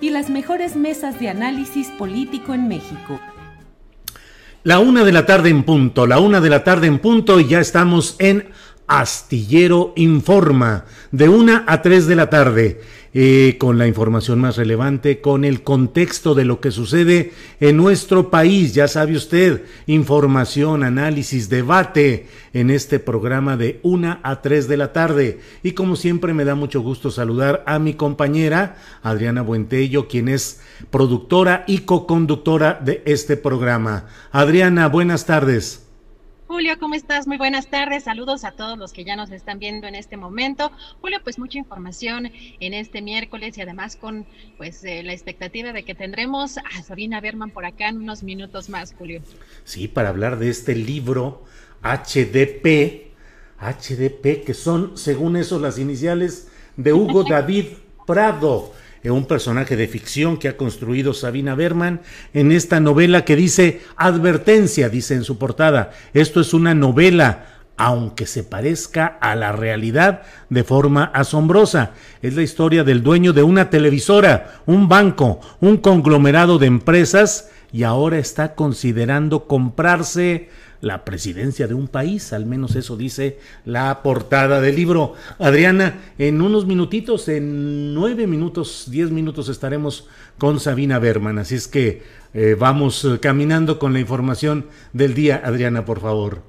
[0.00, 3.20] y las mejores mesas de análisis político en México.
[4.62, 7.46] La una de la tarde en punto, la una de la tarde en punto y
[7.46, 8.48] ya estamos en
[8.86, 12.80] Astillero Informa, de una a tres de la tarde.
[13.18, 18.30] Eh, con la información más relevante, con el contexto de lo que sucede en nuestro
[18.30, 18.74] país.
[18.74, 24.92] Ya sabe usted, información, análisis, debate en este programa de una a tres de la
[24.92, 25.40] tarde.
[25.62, 30.60] Y como siempre me da mucho gusto saludar a mi compañera Adriana Buentello, quien es
[30.90, 34.08] productora y co-conductora de este programa.
[34.30, 35.85] Adriana, buenas tardes.
[36.46, 37.26] Julio, ¿cómo estás?
[37.26, 38.04] Muy buenas tardes.
[38.04, 40.70] Saludos a todos los que ya nos están viendo en este momento.
[41.00, 42.30] Julio, pues mucha información
[42.60, 47.20] en este miércoles y además con pues eh, la expectativa de que tendremos a Sabina
[47.20, 49.22] Berman por acá en unos minutos más, Julio.
[49.64, 51.42] Sí, para hablar de este libro
[51.82, 53.10] HDP,
[53.58, 57.66] HDP, que son, según eso, las iniciales de Hugo David
[58.06, 58.72] Prado
[59.12, 62.00] un personaje de ficción que ha construido Sabina Berman
[62.34, 68.26] en esta novela que dice advertencia, dice en su portada, esto es una novela aunque
[68.26, 71.92] se parezca a la realidad de forma asombrosa.
[72.22, 77.82] Es la historia del dueño de una televisora, un banco, un conglomerado de empresas y
[77.82, 80.48] ahora está considerando comprarse
[80.80, 85.14] la presidencia de un país, al menos eso dice la portada del libro.
[85.38, 91.68] Adriana, en unos minutitos, en nueve minutos, diez minutos estaremos con Sabina Berman, así es
[91.68, 92.02] que
[92.34, 95.40] eh, vamos eh, caminando con la información del día.
[95.42, 96.42] Adriana, por favor.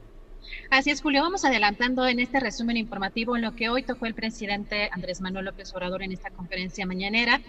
[0.70, 1.22] Así es, Julio.
[1.22, 5.46] Vamos adelantando en este resumen informativo en lo que hoy tocó el presidente Andrés Manuel
[5.46, 7.40] López Obrador en esta conferencia mañanera.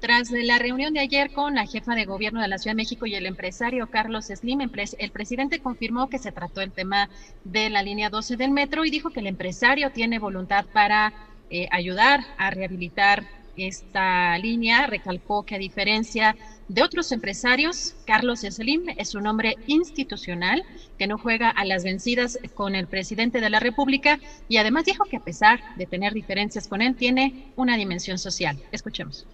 [0.00, 3.06] Tras la reunión de ayer con la jefa de gobierno de la Ciudad de México
[3.06, 7.10] y el empresario Carlos Slim, el presidente confirmó que se trató el tema
[7.42, 11.12] de la línea 12 del metro y dijo que el empresario tiene voluntad para
[11.50, 13.26] eh, ayudar a rehabilitar
[13.56, 14.86] esta línea.
[14.86, 16.36] Recalcó que a diferencia
[16.68, 20.64] de otros empresarios, Carlos Slim es un hombre institucional
[20.96, 25.06] que no juega a las vencidas con el presidente de la República y además dijo
[25.06, 28.60] que a pesar de tener diferencias con él, tiene una dimensión social.
[28.70, 29.26] Escuchemos.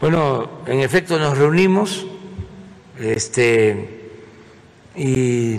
[0.00, 2.04] Bueno, en efecto nos reunimos
[2.98, 4.10] este,
[4.96, 5.58] y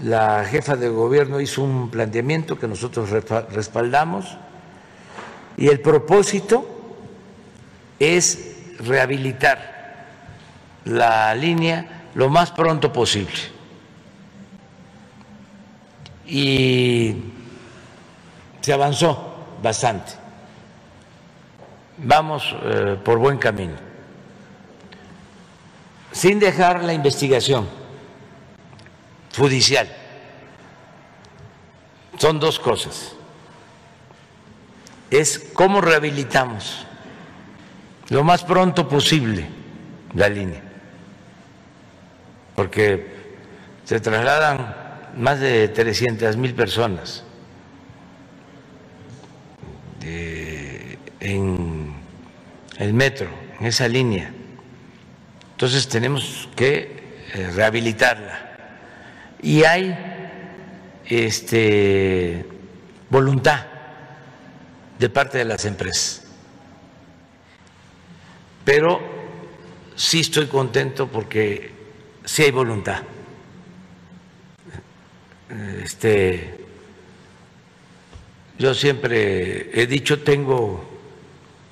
[0.00, 4.38] la jefa de gobierno hizo un planteamiento que nosotros respaldamos
[5.58, 6.66] y el propósito
[7.98, 10.06] es rehabilitar
[10.86, 13.32] la línea lo más pronto posible.
[16.26, 17.16] Y
[18.62, 20.25] se avanzó bastante
[21.98, 23.74] vamos eh, por buen camino,
[26.12, 27.68] sin dejar la investigación
[29.36, 29.88] judicial.
[32.18, 33.12] Son dos cosas.
[35.10, 36.86] Es cómo rehabilitamos
[38.08, 39.46] lo más pronto posible
[40.14, 40.62] la línea,
[42.54, 43.14] porque
[43.84, 44.74] se trasladan
[45.16, 47.22] más de 300 mil personas
[51.20, 51.75] en
[52.78, 53.28] el metro,
[53.58, 54.30] en esa línea.
[55.52, 58.42] Entonces tenemos que eh, rehabilitarla.
[59.42, 59.96] Y hay
[61.06, 62.44] este,
[63.08, 63.66] voluntad
[64.98, 66.24] de parte de las empresas.
[68.64, 69.00] Pero
[69.94, 71.70] sí estoy contento porque
[72.24, 73.02] sí hay voluntad.
[75.82, 76.58] Este,
[78.58, 80.85] yo siempre he dicho, tengo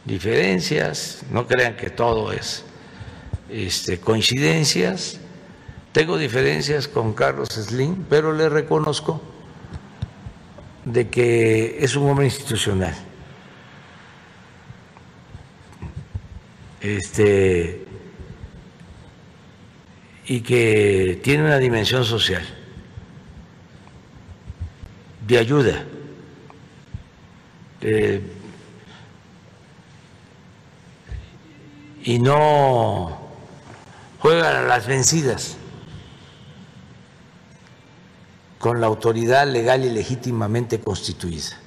[0.05, 2.65] diferencias, no crean que todo es
[3.49, 5.21] este, coincidencias.
[5.93, 9.23] Tengo diferencias con Carlos Slim, pero le reconozco
[10.85, 12.95] de que es un hombre institucional.
[16.81, 17.87] Este,
[20.27, 22.45] y que tiene una dimensión social
[25.27, 25.85] de ayuda.
[32.05, 33.19] Y no
[34.19, 35.57] juega a las vencidas
[38.59, 41.59] con la autoridad legal y legítimamente constituida.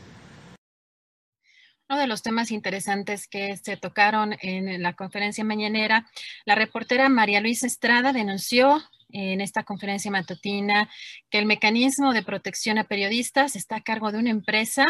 [1.90, 6.06] Uno de los temas interesantes que se tocaron en la conferencia mañanera,
[6.46, 10.90] la reportera María Luisa Estrada denunció en esta conferencia matutina
[11.30, 14.86] que el mecanismo de protección a periodistas está a cargo de una empresa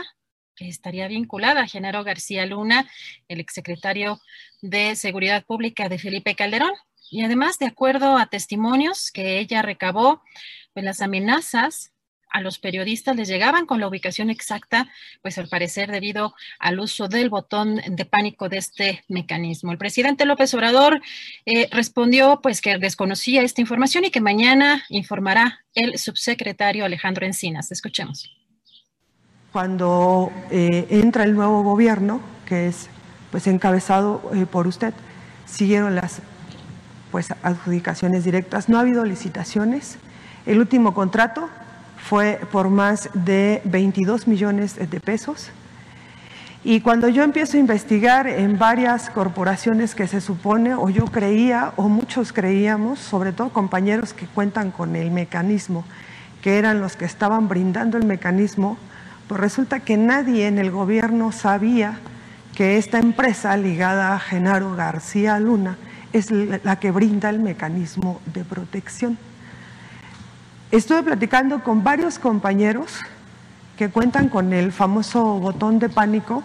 [0.57, 2.89] que estaría vinculada a Genaro García Luna,
[3.27, 4.19] el exsecretario
[4.61, 6.71] de Seguridad Pública de Felipe Calderón.
[7.09, 10.21] Y además, de acuerdo a testimonios que ella recabó,
[10.73, 11.91] pues las amenazas
[12.29, 14.87] a los periodistas les llegaban con la ubicación exacta,
[15.21, 19.71] pues al parecer debido al uso del botón de pánico de este mecanismo.
[19.71, 21.01] El presidente López Obrador
[21.45, 27.71] eh, respondió pues que desconocía esta información y que mañana informará el subsecretario Alejandro Encinas.
[27.71, 28.29] Escuchemos.
[29.51, 32.89] Cuando eh, entra el nuevo gobierno, que es
[33.31, 34.93] pues encabezado eh, por usted,
[35.45, 36.21] siguieron las
[37.11, 39.97] pues adjudicaciones directas, no ha habido licitaciones.
[40.45, 41.49] El último contrato
[41.97, 45.51] fue por más de 22 millones de pesos.
[46.63, 51.71] Y cuando yo empiezo a investigar en varias corporaciones que se supone, o yo creía,
[51.77, 55.85] o muchos creíamos, sobre todo compañeros que cuentan con el mecanismo,
[56.41, 58.77] que eran los que estaban brindando el mecanismo,
[59.27, 61.99] pues resulta que nadie en el gobierno sabía
[62.57, 65.77] que esta empresa ligada a Genaro García Luna
[66.11, 69.15] es la que brinda el mecanismo de protección.
[70.71, 72.97] Estuve platicando con varios compañeros
[73.77, 76.43] que cuentan con el famoso botón de pánico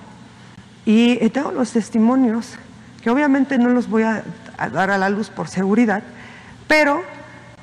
[0.84, 2.58] y tengo los testimonios
[3.02, 4.22] que obviamente no los voy a,
[4.70, 6.02] dar a la luz por seguridad,
[6.68, 7.02] pero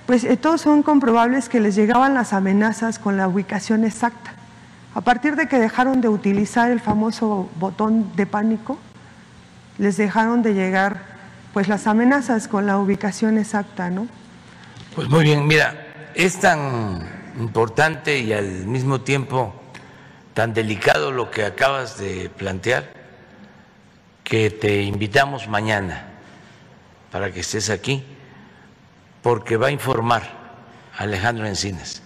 [0.07, 4.38] pues eh, todos son comprobables que les llegaban las amenazas con la ubicación exacta.
[4.99, 8.77] A partir de que dejaron de utilizar el famoso botón de pánico,
[9.77, 11.03] les dejaron de llegar
[11.53, 14.09] pues las amenazas con la ubicación exacta, ¿no?
[14.93, 19.53] Pues muy bien, mira, es tan importante y al mismo tiempo
[20.33, 22.91] tan delicado lo que acabas de plantear
[24.25, 26.07] que te invitamos mañana
[27.09, 28.03] para que estés aquí
[29.21, 30.23] porque va a informar
[30.97, 32.01] Alejandro Encinas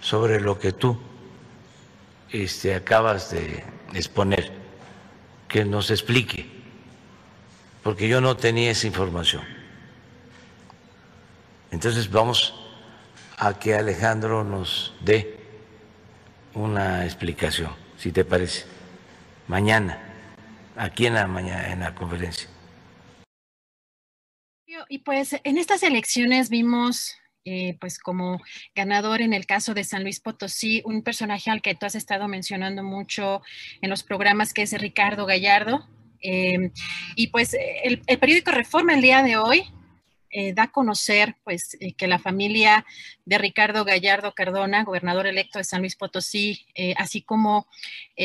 [0.00, 0.98] sobre lo que tú
[2.32, 3.62] este, acabas de
[3.94, 4.50] exponer,
[5.48, 6.48] que nos explique,
[7.82, 9.42] porque yo no tenía esa información.
[11.70, 12.54] Entonces vamos
[13.36, 15.38] a que Alejandro nos dé
[16.54, 18.64] una explicación, si te parece,
[19.46, 19.98] mañana,
[20.76, 22.48] aquí en la, mañana, en la conferencia.
[24.88, 28.40] Y pues en estas elecciones vimos eh, pues como
[28.74, 32.28] ganador en el caso de San Luis Potosí, un personaje al que tú has estado
[32.28, 33.42] mencionando mucho
[33.80, 35.88] en los programas que es Ricardo Gallardo.
[36.22, 36.70] Eh,
[37.16, 39.64] y pues el, periódico Reforma el día de hoy
[40.30, 42.86] eh, da a conocer pues, eh, que la familia
[43.24, 47.66] de Ricardo Gallardo Cardona, gobernador electo de San Luis Potosí, así como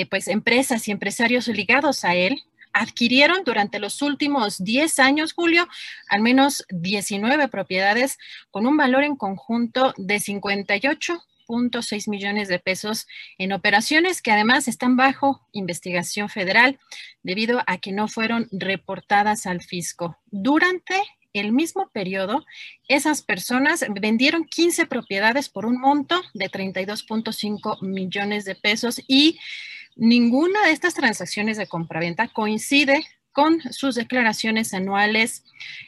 [0.10, 2.40] pues, empresas y empresarios ligados a él,
[2.74, 5.68] adquirieron durante los últimos 10 años, Julio,
[6.10, 8.18] al menos 19 propiedades
[8.52, 13.08] con un valor en conjunto de 58.6 millones de pesos
[13.38, 16.80] en operaciones que además están bajo investigación federal
[17.24, 20.18] debido a que no fueron reportadas al fisco.
[20.28, 21.02] Durante
[21.34, 22.46] el mismo periodo,
[22.88, 29.38] esas personas vendieron 15 propiedades por un monto de 32.5 millones de pesos y
[29.98, 35.44] ninguna de estas transacciones de compraventa coincide con sus declaraciones anuales,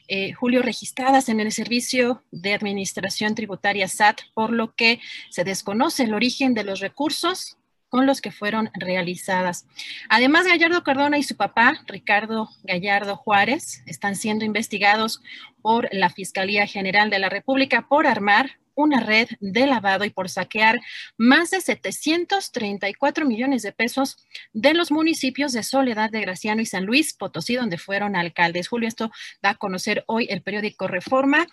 [0.07, 4.99] eh, Julio, registradas en el Servicio de Administración Tributaria SAT, por lo que
[5.31, 7.57] se desconoce el origen de los recursos
[7.89, 9.65] con los que fueron realizadas.
[10.09, 15.21] Además, Gallardo Cardona y su papá, Ricardo Gallardo Juárez, están siendo investigados
[15.63, 20.29] por la Fiscalía General de la República por armar una red de lavado y por
[20.29, 20.79] saquear
[21.17, 24.17] más de 734 millones de pesos
[24.53, 28.67] de los municipios de Soledad de Graciano y San Luis Potosí, donde fueron alcaldes.
[28.67, 29.11] Julio, esto
[29.41, 31.47] da a conocer hoy el periódico Reforma.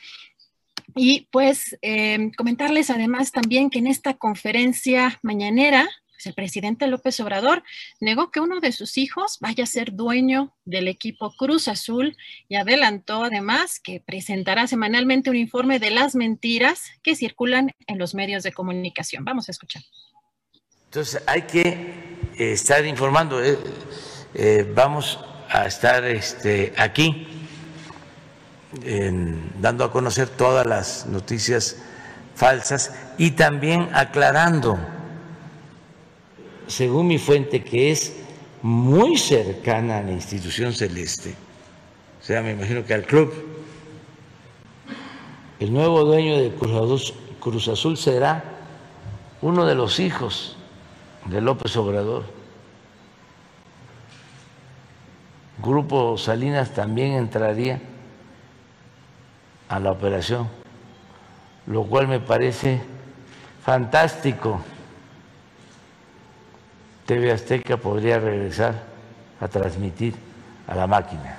[0.95, 7.21] Y pues eh, comentarles además también que en esta conferencia mañanera pues el presidente López
[7.21, 7.63] Obrador
[8.01, 12.17] negó que uno de sus hijos vaya a ser dueño del equipo Cruz Azul
[12.49, 18.15] y adelantó además que presentará semanalmente un informe de las mentiras que circulan en los
[18.15, 19.25] medios de comunicación.
[19.25, 19.83] Vamos a escuchar.
[20.87, 21.69] Entonces hay que
[22.39, 23.45] eh, estar informando.
[23.45, 23.59] Eh,
[24.33, 25.21] eh, vamos
[25.51, 27.29] a estar este, aquí
[29.59, 31.77] dando a conocer todas las noticias
[32.35, 34.79] falsas y también aclarando
[36.67, 38.15] según mi fuente, que es
[38.63, 41.35] muy cercana a la institución celeste,
[42.21, 43.33] o sea, me imagino que al club,
[45.61, 48.45] el nuevo dueño de Cruz Azul será
[49.43, 50.57] uno de los hijos
[51.27, 52.25] de López Obrador.
[55.63, 57.81] Grupo Salinas también entraría
[59.69, 60.49] a la operación,
[61.67, 62.81] lo cual me parece
[63.65, 64.61] fantástico.
[67.07, 68.83] TV Azteca podría regresar
[69.41, 70.15] a transmitir
[70.67, 71.39] a la máquina.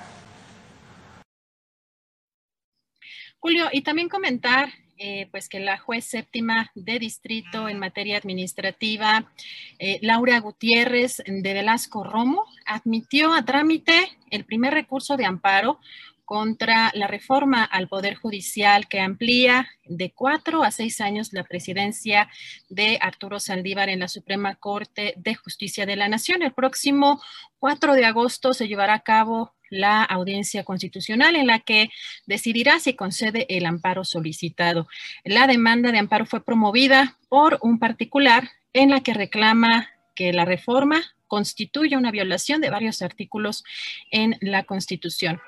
[3.39, 4.69] Julio, y también comentar
[4.99, 9.29] eh, pues que la juez séptima de distrito en materia administrativa,
[9.77, 15.79] eh, Laura Gutiérrez de Velasco Romo, admitió a trámite el primer recurso de amparo
[16.27, 22.29] contra la reforma al Poder Judicial que amplía de cuatro a seis años la presidencia
[22.67, 26.41] de Arturo Saldívar en la Suprema Corte de Justicia de la Nación.
[26.41, 27.21] El próximo
[27.59, 31.91] 4 de agosto se llevará a cabo la audiencia constitucional en la que
[32.25, 34.89] decidirá si concede el amparo solicitado.
[35.23, 40.43] La demanda de amparo fue promovida por un particular en la que reclama que la
[40.43, 43.63] reforma constituye una violación de varios artículos
[44.11, 45.39] en la Constitución.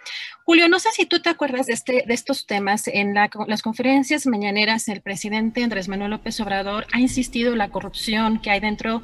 [0.43, 2.87] Julio, no sé si tú te acuerdas de, este, de estos temas.
[2.87, 8.39] En las conferencias mañaneras, el presidente Andrés Manuel López Obrador ha insistido en la corrupción
[8.41, 9.03] que hay dentro,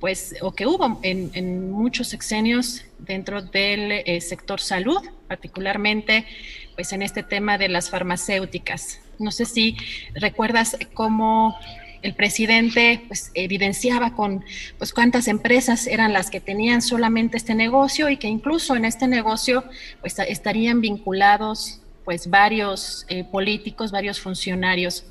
[0.00, 6.26] pues, o que hubo en, muchos sexenios dentro del eh, sector salud, particularmente,
[6.74, 9.00] pues, en este tema de las farmacéuticas.
[9.20, 9.76] No sé si
[10.14, 11.56] recuerdas cómo
[12.02, 14.44] el presidente pues, evidenciaba con
[14.78, 19.06] pues, cuántas empresas eran las que tenían solamente este negocio y que incluso en este
[19.06, 19.64] negocio
[20.00, 21.80] pues, estarían vinculados
[22.10, 25.04] pues varios eh, políticos, varios funcionarios.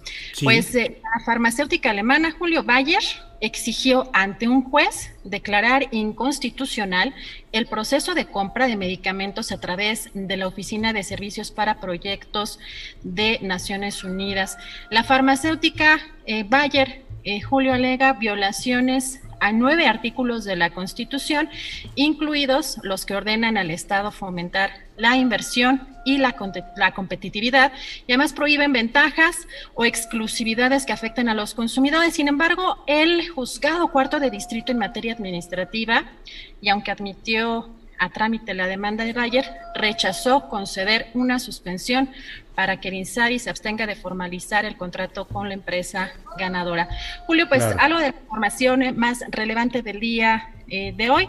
[0.44, 3.02] Pues eh, la farmacéutica alemana Julio Bayer
[3.40, 7.16] exigió ante un juez declarar inconstitucional
[7.54, 12.60] el proceso de compra de medicamentos a través de la Oficina de Servicios para Proyectos
[13.02, 14.58] de Naciones Unidas.
[14.90, 17.06] La farmacéutica eh, Bayer,
[17.48, 21.50] Julio alega violaciones a nueve artículos de la Constitución,
[21.96, 26.34] incluidos los que ordenan al Estado fomentar la inversión y la,
[26.94, 27.72] competitividad,
[28.08, 32.16] y además prohíben ventajas o exclusividades que afecten a los consumidores.
[32.16, 36.06] Sin embargo, el juzgado cuarto de distrito en materia administrativa,
[36.62, 37.70] y aunque admitió
[38.00, 42.10] a trámite la demanda de Bayer, rechazó conceder una suspensión
[42.56, 46.90] para que el INSARI se abstenga de formalizar el contrato con la empresa ganadora.
[47.28, 51.28] Julio, pues algo de información más relevante del día eh, de hoy.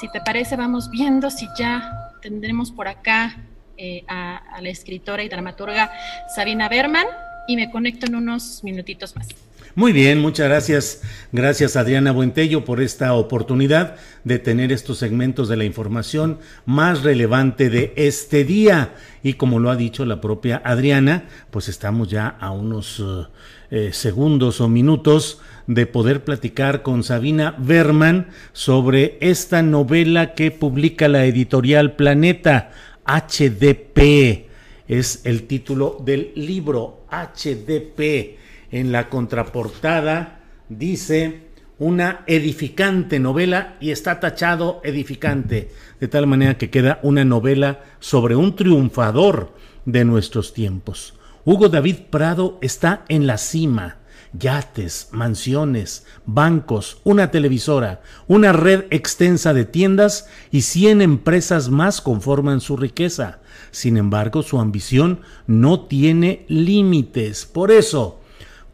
[0.00, 3.36] Si te parece, vamos viendo si ya tendremos por acá
[3.76, 5.92] eh, a, a la escritora y dramaturga
[6.34, 7.06] Sabina Berman
[7.46, 9.28] y me conecto en unos minutitos más.
[9.76, 11.02] Muy bien, muchas gracias.
[11.32, 17.68] Gracias Adriana Buentello por esta oportunidad de tener estos segmentos de la información más relevante
[17.68, 18.94] de este día.
[19.22, 23.26] Y como lo ha dicho la propia Adriana, pues estamos ya a unos eh,
[23.70, 31.06] eh, segundos o minutos de poder platicar con Sabina Berman sobre esta novela que publica
[31.06, 32.70] la editorial Planeta,
[33.04, 34.46] HDP.
[34.88, 38.45] Es el título del libro HDP
[38.76, 41.46] en la contraportada dice
[41.78, 48.36] una edificante novela y está tachado edificante, de tal manera que queda una novela sobre
[48.36, 49.54] un triunfador
[49.86, 51.14] de nuestros tiempos.
[51.44, 53.98] Hugo David Prado está en la cima.
[54.32, 62.60] Yates, mansiones, bancos, una televisora, una red extensa de tiendas y 100 empresas más conforman
[62.60, 63.38] su riqueza.
[63.70, 67.46] Sin embargo, su ambición no tiene límites.
[67.46, 68.20] Por eso,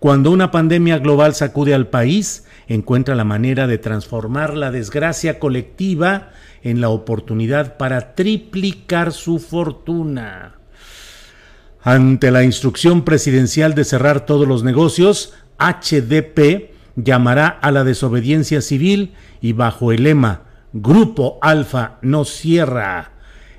[0.03, 6.31] cuando una pandemia global sacude al país, encuentra la manera de transformar la desgracia colectiva
[6.65, 10.57] en la oportunidad para triplicar su fortuna.
[11.85, 19.13] Ante la instrucción presidencial de cerrar todos los negocios, HDP llamará a la desobediencia civil
[19.41, 20.43] y bajo el lema
[20.73, 23.13] Grupo Alfa no cierra,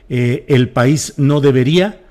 [0.10, 2.02] eh, el país no debería,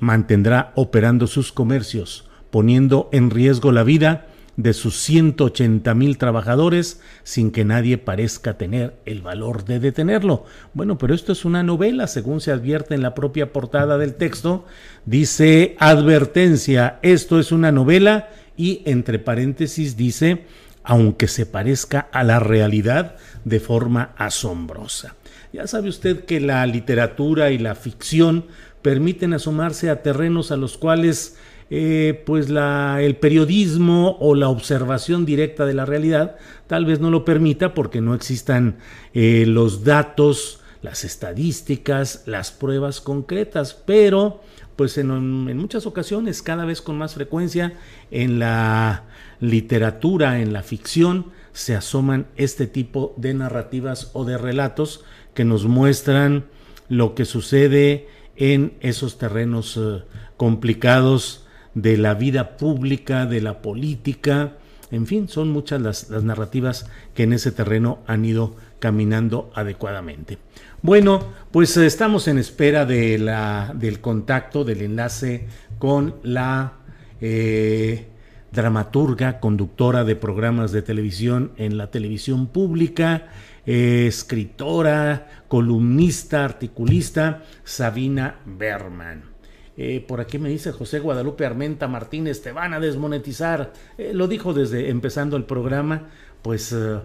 [0.00, 4.26] mantendrá operando sus comercios poniendo en riesgo la vida
[4.58, 10.46] de sus 180 mil trabajadores sin que nadie parezca tener el valor de detenerlo.
[10.74, 14.66] Bueno, pero esto es una novela, según se advierte en la propia portada del texto.
[15.06, 20.46] Dice advertencia, esto es una novela y entre paréntesis dice,
[20.82, 23.14] aunque se parezca a la realidad
[23.44, 25.14] de forma asombrosa.
[25.52, 28.46] Ya sabe usted que la literatura y la ficción
[28.82, 31.36] permiten asomarse a terrenos a los cuales
[31.70, 37.10] eh, pues la, el periodismo o la observación directa de la realidad tal vez no
[37.10, 38.76] lo permita porque no existan
[39.12, 44.40] eh, los datos, las estadísticas, las pruebas concretas, pero
[44.76, 45.08] pues en,
[45.56, 47.72] muchas ocasiones, cada vez con más frecuencia,
[48.12, 49.02] en la
[49.40, 55.64] literatura, en la ficción, se asoman este tipo de narrativas o de relatos que nos
[55.64, 56.44] muestran
[56.88, 58.06] lo que sucede
[58.36, 60.04] en esos terrenos eh,
[60.36, 64.54] complicados de la vida pública, de la política,
[64.90, 70.38] en fin, son muchas las, narrativas que en ese terreno han ido caminando adecuadamente.
[70.80, 75.46] Bueno, pues eh, estamos en espera de la, del contacto, del enlace
[75.78, 76.74] con la
[77.20, 78.06] eh,
[78.52, 83.28] dramaturga, conductora de programas de televisión en la televisión pública,
[83.66, 89.37] escritora, columnista, articulista, Sabina Berman.
[89.80, 93.72] Eh, por aquí me dice José Guadalupe Armenta Martínez, te van a desmonetizar.
[93.96, 96.08] Eh, lo dijo desde empezando el programa,
[96.42, 97.00] pues eh,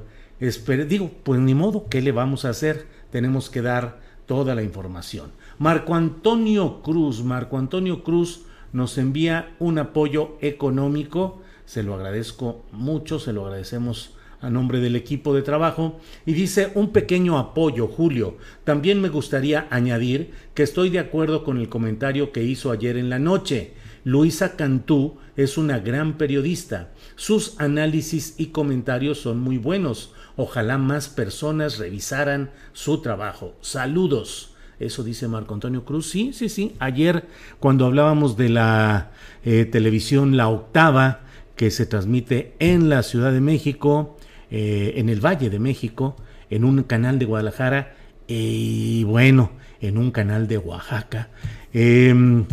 [0.87, 2.87] digo, pues ni modo, ¿qué le vamos a hacer?
[3.11, 5.31] Tenemos que dar toda la información.
[5.59, 13.19] Marco Antonio Cruz, Marco Antonio Cruz nos envía un apoyo económico, se lo agradezco mucho,
[13.19, 18.37] se lo agradecemos a nombre del equipo de trabajo y dice un pequeño apoyo, Julio.
[18.65, 23.09] También me gustaría añadir que estoy de acuerdo con el comentario que hizo ayer en
[23.09, 23.73] la noche.
[24.03, 26.91] Luisa Cantú es una gran periodista.
[27.15, 30.13] Sus análisis y comentarios son muy buenos.
[30.35, 33.55] Ojalá más personas revisaran su trabajo.
[33.61, 34.55] Saludos.
[34.77, 36.09] Eso dice Marco Antonio Cruz.
[36.09, 36.75] Sí, sí, sí.
[36.79, 37.27] Ayer
[37.61, 39.11] cuando hablábamos de la
[39.45, 41.21] eh, televisión La Octava,
[41.55, 44.17] que se transmite en la Ciudad de México,
[44.51, 46.15] eh, en el Valle de México,
[46.49, 47.93] en un canal de Guadalajara
[48.27, 49.51] y bueno,
[49.81, 51.29] en un canal de Oaxaca.
[51.73, 52.45] Em,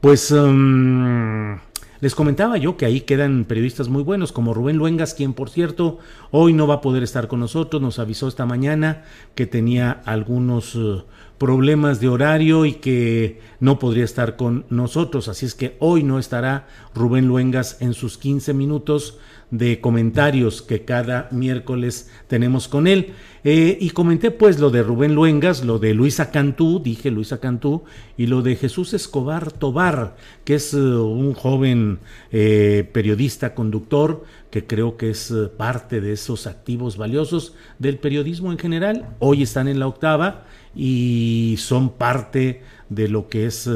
[0.00, 1.58] pues um,
[2.00, 5.98] les comentaba yo que ahí quedan periodistas muy buenos, como Rubén Luengas, quien por cierto
[6.32, 9.04] hoy no va a poder estar con nosotros, nos avisó esta mañana
[9.36, 11.04] que tenía algunos uh,
[11.38, 16.18] problemas de horario y que no podría estar con nosotros, así es que hoy no
[16.18, 19.18] estará Rubén Luengas en sus 15 minutos
[19.52, 23.12] de comentarios que cada miércoles tenemos con él.
[23.44, 27.84] Eh, y comenté pues lo de Rubén Luengas, lo de Luisa Cantú, dije Luisa Cantú,
[28.16, 31.98] y lo de Jesús Escobar Tobar, que es eh, un joven
[32.30, 38.58] eh, periodista, conductor, que creo que es parte de esos activos valiosos del periodismo en
[38.58, 39.10] general.
[39.18, 43.68] Hoy están en la octava y son parte de lo que es,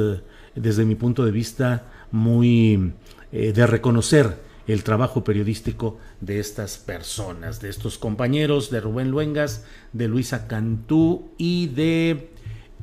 [0.54, 2.92] desde mi punto de vista, muy
[3.32, 10.08] de reconocer el trabajo periodístico de estas personas, de estos compañeros, de Rubén Luengas, de
[10.08, 12.30] Luisa Cantú y de...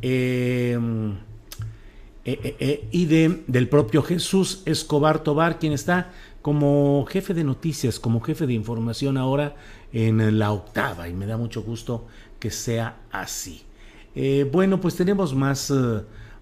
[0.02, 1.16] Em,
[2.26, 7.44] eh, eh, eh, y de, del propio Jesús Escobar Tobar, quien está como jefe de
[7.44, 9.56] noticias, como jefe de información ahora
[9.92, 12.08] en la octava, y me da mucho gusto
[12.40, 13.64] que sea así.
[14.52, 15.72] bueno, pues tenemos más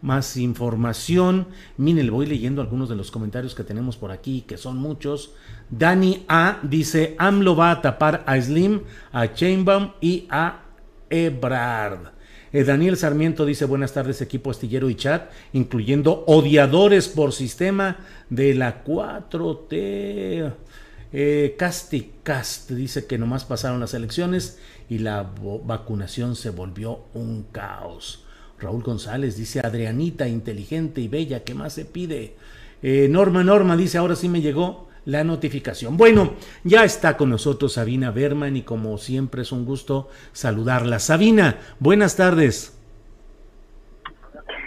[0.02, 1.48] más información.
[1.78, 5.34] Miren, le voy leyendo algunos de los comentarios que tenemos por aquí, que son muchos.
[5.70, 10.62] Dani A dice, AMLO va a tapar a Slim, a Chainbaum y a
[11.10, 12.12] Ebrard.
[12.54, 18.54] Eh, Daniel Sarmiento dice buenas tardes equipo astillero y chat, incluyendo odiadores por sistema de
[18.56, 20.54] la 4T.
[21.14, 24.60] Eh, Casti Cast dice que nomás pasaron las elecciones
[24.90, 25.30] y la
[25.64, 28.26] vacunación se volvió un caos.
[28.62, 32.36] Raúl González dice, Adrianita, inteligente y bella, ¿qué más se pide?
[32.84, 35.98] Eh, Norma Norma dice, ahora sí me llegó la notificación.
[35.98, 41.00] Bueno, ya está con nosotros Sabina Berman y como siempre es un gusto saludarla.
[41.00, 42.78] Sabina, buenas tardes.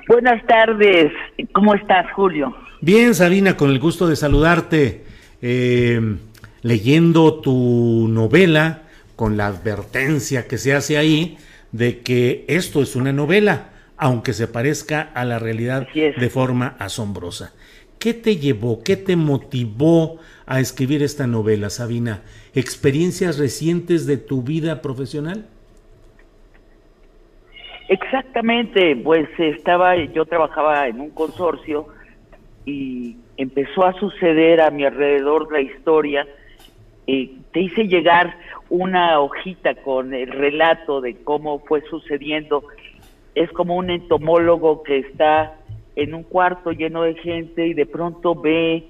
[0.09, 1.13] Buenas tardes,
[1.53, 2.55] ¿cómo estás Julio?
[2.81, 5.05] Bien, Sabina, con el gusto de saludarte.
[5.41, 6.17] Eh,
[6.63, 8.83] leyendo tu novela,
[9.17, 11.39] con la advertencia que se hace ahí
[11.73, 17.55] de que esto es una novela aunque se parezca a la realidad de forma asombrosa.
[17.99, 22.23] ¿Qué te llevó, qué te motivó a escribir esta novela, Sabina?
[22.55, 25.47] ¿Experiencias recientes de tu vida profesional?
[27.89, 31.89] Exactamente, pues estaba, yo trabajaba en un consorcio
[32.67, 36.27] y empezó a suceder a mi alrededor la historia
[37.07, 38.35] eh, te hice llegar
[38.71, 42.65] una hojita con el relato de cómo fue sucediendo.
[43.35, 45.55] Es como un entomólogo que está
[45.97, 48.85] en un cuarto lleno de gente y de pronto ve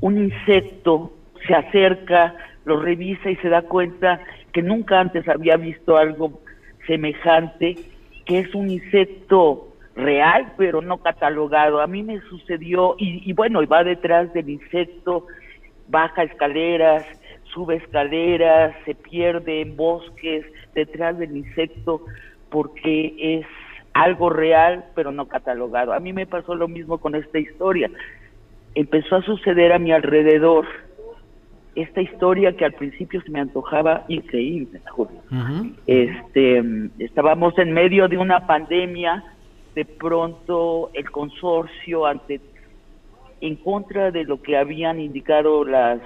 [0.00, 1.12] un insecto,
[1.46, 4.20] se acerca, lo revisa y se da cuenta
[4.52, 6.40] que nunca antes había visto algo
[6.86, 7.76] semejante,
[8.24, 11.80] que es un insecto real, pero no catalogado.
[11.80, 15.26] A mí me sucedió, y, y bueno, y va detrás del insecto,
[15.88, 17.04] baja escaleras,
[17.52, 22.02] sube escaleras, se pierde en bosques, detrás del insecto,
[22.50, 23.46] porque es
[23.92, 25.92] algo real, pero no catalogado.
[25.92, 27.90] A mí me pasó lo mismo con esta historia.
[28.74, 30.66] Empezó a suceder a mi alrededor
[31.74, 34.80] esta historia que al principio se me antojaba increíble,
[35.86, 36.62] Este,
[36.98, 39.24] estábamos en medio de una pandemia,
[39.74, 42.40] de pronto el consorcio ante
[43.40, 46.00] en contra de lo que habían indicado las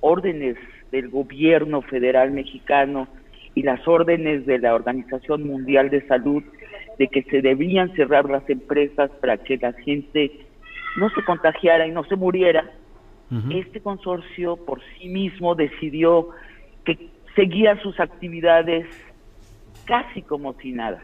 [0.00, 0.56] órdenes
[0.92, 3.08] del gobierno federal mexicano
[3.56, 6.44] y las órdenes de la Organización Mundial de Salud
[6.98, 10.30] de que se debían cerrar las empresas para que la gente
[10.98, 12.70] no se contagiara y no se muriera,
[13.50, 16.28] este consorcio por sí mismo decidió
[16.84, 18.86] que seguía sus actividades
[19.86, 21.02] casi como si nada.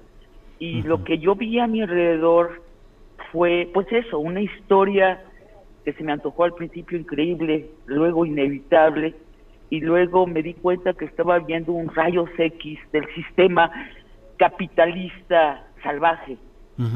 [0.58, 2.62] Y lo que yo vi a mi alrededor
[3.32, 5.24] fue, pues eso, una historia
[5.84, 9.14] que se me antojó al principio increíble, luego inevitable,
[9.72, 13.72] y luego me di cuenta que estaba viendo un rayos X del sistema
[14.36, 16.36] capitalista salvaje,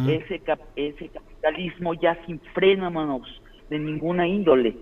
[0.07, 0.43] ese,
[0.77, 4.77] ese capitalismo ya sin frenos de ninguna índole,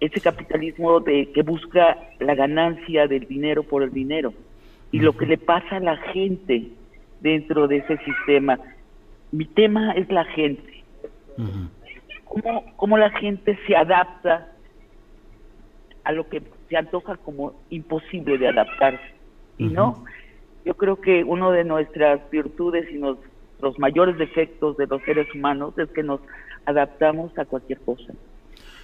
[0.00, 4.34] ese capitalismo de que busca la ganancia del dinero por el dinero.
[4.90, 6.66] Y lo que le pasa a la gente
[7.20, 8.58] dentro de ese sistema.
[9.30, 10.82] Mi tema es la gente.
[12.24, 14.48] ¿Cómo, ¿Cómo la gente se adapta
[16.02, 19.14] a lo que se antoja como imposible de adaptarse?
[19.58, 20.04] Y no,
[20.64, 25.76] yo creo que uno de nuestras virtudes y los mayores defectos de los seres humanos
[25.78, 26.20] es que nos
[26.64, 28.12] adaptamos a cualquier cosa.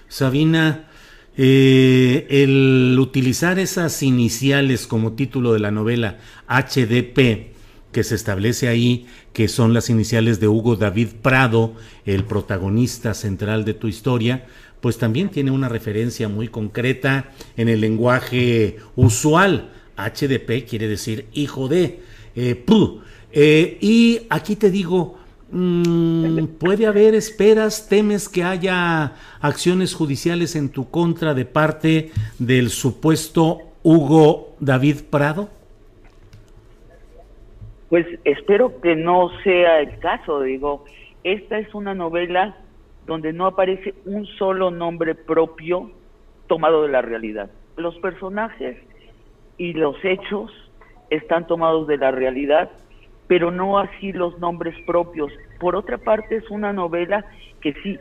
[0.07, 0.87] Sabina,
[1.37, 6.17] eh, el utilizar esas iniciales como título de la novela
[6.47, 7.53] HDP,
[7.91, 11.73] que se establece ahí, que son las iniciales de Hugo David Prado,
[12.05, 14.45] el protagonista central de tu historia,
[14.85, 21.67] pues también tiene una referencia muy concreta en el lenguaje usual HDP quiere decir hijo
[21.67, 22.01] de.
[22.35, 22.63] Eh,
[23.31, 25.17] eh, y aquí te digo,
[25.49, 32.69] mm, ¿puede haber esperas, temes que haya acciones judiciales en tu contra de parte del
[32.69, 35.49] supuesto Hugo David Prado?
[37.89, 40.85] Pues espero que no sea el caso, digo,
[41.23, 42.55] esta es una novela
[43.05, 45.91] donde no aparece un solo nombre propio
[46.47, 47.49] tomado de la realidad.
[47.77, 48.77] Los personajes
[49.57, 50.51] y los hechos
[51.09, 52.71] están tomados de la realidad,
[53.27, 55.31] pero no así los nombres propios.
[55.59, 57.25] Por otra parte, es una novela
[57.61, 57.97] que sí,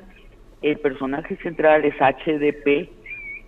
[0.62, 2.90] el personaje central es HDP,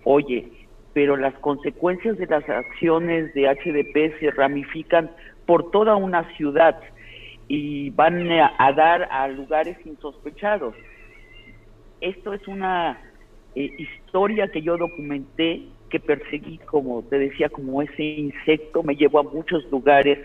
[0.03, 0.47] oye,
[0.93, 5.11] pero las consecuencias de las acciones de HDP se ramifican
[5.45, 6.79] por toda una ciudad
[7.47, 10.75] y van a, dar a lugares insospechados.
[12.01, 12.99] Esto es una
[13.55, 19.19] eh, historia que yo documenté que perseguí, como te decía, como ese insecto, me llevó
[19.19, 20.19] a muchos lugares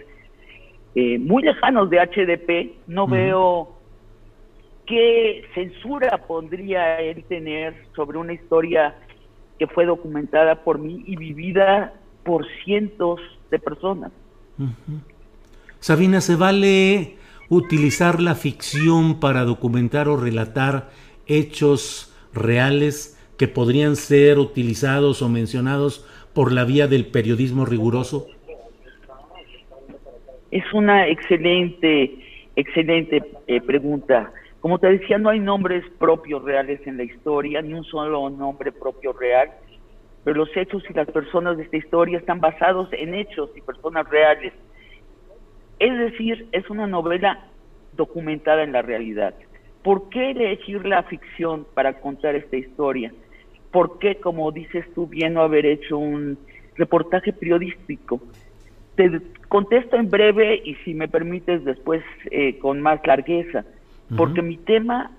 [0.95, 2.89] eh, muy lejanos de HDP.
[2.89, 3.77] No veo
[4.87, 8.97] qué censura podría él tener sobre una historia
[9.59, 14.13] que fue documentada por mí y vivida por cientos de personas.
[15.79, 17.17] Sabina, ¿se vale
[17.49, 20.91] utilizar la ficción para documentar o relatar
[21.33, 23.19] hechos reales?
[23.43, 28.29] que podrían ser utilizados o mencionados por la vía del periodismo riguroso?
[30.53, 32.19] Es una excelente,
[32.55, 34.33] excelente eh, pregunta.
[34.61, 38.71] Como te decía, no hay nombres propios reales en la historia, ni un solo nombre
[38.71, 39.51] propio real,
[40.23, 44.09] pero los hechos y las personas de esta historia están basados en hechos y personas
[44.09, 44.53] reales.
[45.81, 47.49] Es decir, es una novela
[47.97, 49.35] documentada en la realidad.
[49.83, 53.13] ¿Por qué elegir la ficción para contar esta historia?
[53.73, 56.39] ¿por qué, como dices tú, bien no haber hecho un
[56.77, 58.21] reportaje periodístico?
[58.95, 59.11] Te
[59.49, 63.65] contesto en breve y si me permites después eh, con más largueza,
[64.17, 65.11] porque mi tema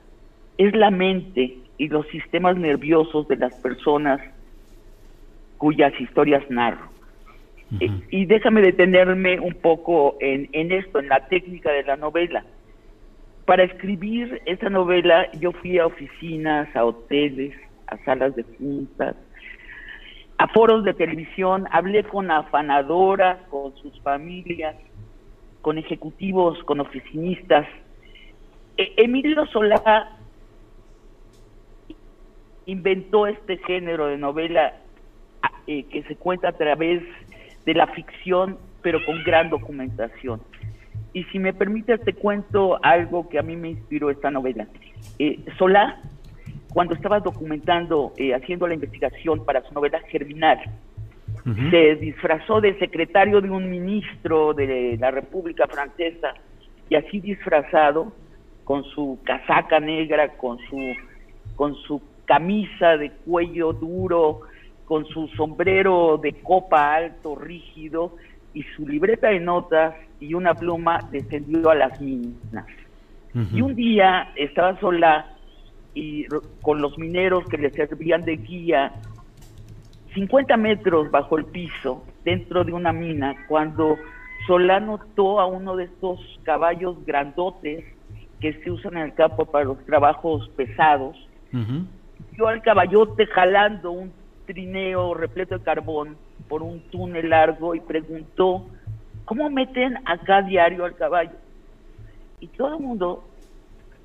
[0.60, 4.22] es la mente y los sistemas nerviosos de las personas
[5.58, 6.94] cuyas historias narro.
[8.12, 12.46] Y déjame detenerme un poco en, en esto, en la técnica de la novela.
[13.46, 17.54] Para escribir esta novela yo fui a oficinas, a hoteles,
[17.88, 19.16] a salas de juntas,
[20.38, 24.76] a foros de televisión, hablé con afanadoras, con sus familias,
[25.62, 27.68] con ejecutivos, con oficinistas.
[28.78, 30.20] E- Emilio Solá
[32.66, 34.74] inventó este género de novela
[35.68, 37.04] eh, que se cuenta a través
[37.66, 40.42] de la ficción, pero con gran documentación.
[41.14, 44.68] Y si me permites, te cuento algo que a mí me inspiró esta novela.
[45.20, 46.02] Eh, Solá,
[46.74, 50.60] cuando estaba documentando, eh, haciendo la investigación para su novela Germinal,
[51.72, 56.36] se disfrazó de secretario de un ministro de la República Francesa
[56.90, 58.14] y así disfrazado,
[58.64, 60.94] con su casaca negra, con su,
[61.56, 64.42] con su camisa de cuello duro,
[64.86, 68.16] con su sombrero de copa alto, rígido,
[68.54, 72.66] y su libreta de notas y una pluma descendió a las minas.
[73.52, 75.26] Y un día estaba sola
[75.96, 76.26] y
[76.62, 78.94] con los mineros que le servían de guía
[80.14, 83.98] 50 metros bajo el piso, dentro de una mina, cuando
[84.46, 87.86] Solá notó a uno de estos caballos grandotes
[88.40, 91.18] que se usan en el campo para los trabajos pesados,
[91.52, 94.12] vio al caballote jalando un
[94.46, 98.68] trineo repleto de carbón por un túnel largo y preguntó,
[99.34, 101.32] ¿cómo meten acá diario al caballo?
[102.40, 103.24] Y todo el mundo,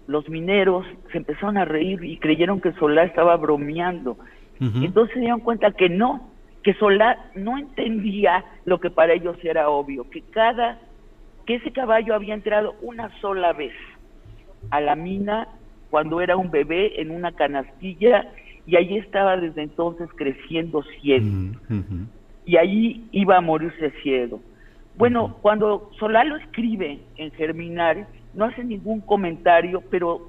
[0.07, 4.17] los mineros, se empezaron a reír y creyeron que Solá estaba bromeando.
[4.59, 6.31] Entonces se dieron cuenta que no,
[6.63, 10.79] que Solá no entendía lo que para ellos era obvio, que cada,
[11.45, 13.75] que ese caballo había entrado una sola vez
[14.71, 15.47] a la mina
[15.91, 18.33] cuando era un bebé en una canastilla
[18.67, 21.55] y ahí estaba desde entonces creciendo ciego
[22.47, 24.41] y ahí iba a morirse ciego.
[24.99, 30.29] Bueno, cuando Solá lo escribe en Germinar, no hace ningún comentario, pero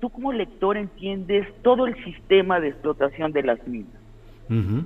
[0.00, 3.92] tú como lector entiendes todo el sistema de explotación de las minas.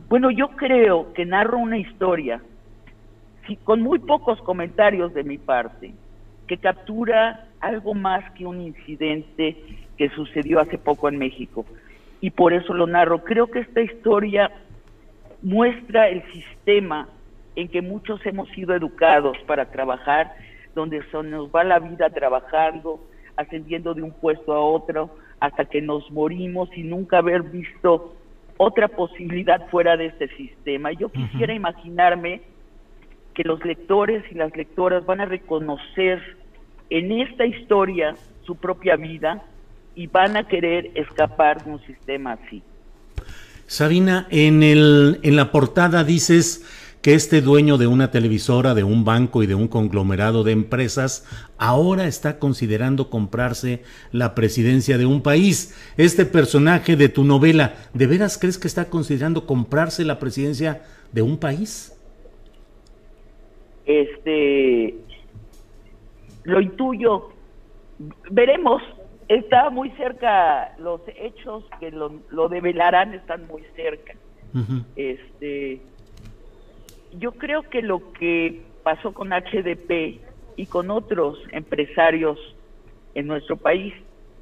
[0.08, 2.42] Bueno, yo creo que narro una historia
[3.46, 5.94] sí, con muy pocos comentarios de mi parte,
[6.46, 9.56] que captura algo más que un incidente
[9.96, 11.64] que sucedió hace poco en México.
[12.20, 13.24] Y por eso lo narro.
[13.24, 14.50] Creo que esta historia
[15.42, 17.08] muestra el sistema
[17.56, 20.34] en que muchos hemos sido educados para trabajar,
[20.74, 23.00] donde se nos va la vida trabajando,
[23.36, 25.10] ascendiendo de un puesto a otro,
[25.40, 28.14] hasta que nos morimos y nunca haber visto
[28.56, 30.92] otra posibilidad fuera de este sistema.
[30.92, 32.42] Yo quisiera imaginarme
[33.34, 36.20] que los lectores y las lectoras van a reconocer
[36.90, 39.42] en esta historia su propia vida
[39.94, 42.62] y van a querer escapar de un sistema así.
[43.66, 46.64] Sabina, en, el, en la portada dices
[47.02, 51.26] que este dueño de una televisora, de un banco y de un conglomerado de empresas
[51.58, 55.76] ahora está considerando comprarse la presidencia de un país.
[55.96, 61.22] Este personaje de tu novela, ¿de veras crees que está considerando comprarse la presidencia de
[61.22, 61.92] un país?
[63.84, 64.94] Este,
[66.44, 67.30] lo intuyo,
[68.30, 68.80] veremos,
[69.26, 74.14] está muy cerca, los hechos que lo, lo develarán están muy cerca.
[74.96, 75.80] Este,
[77.18, 80.20] yo creo que lo que pasó con HDP
[80.57, 82.38] y con otros empresarios
[83.14, 83.94] en nuestro país,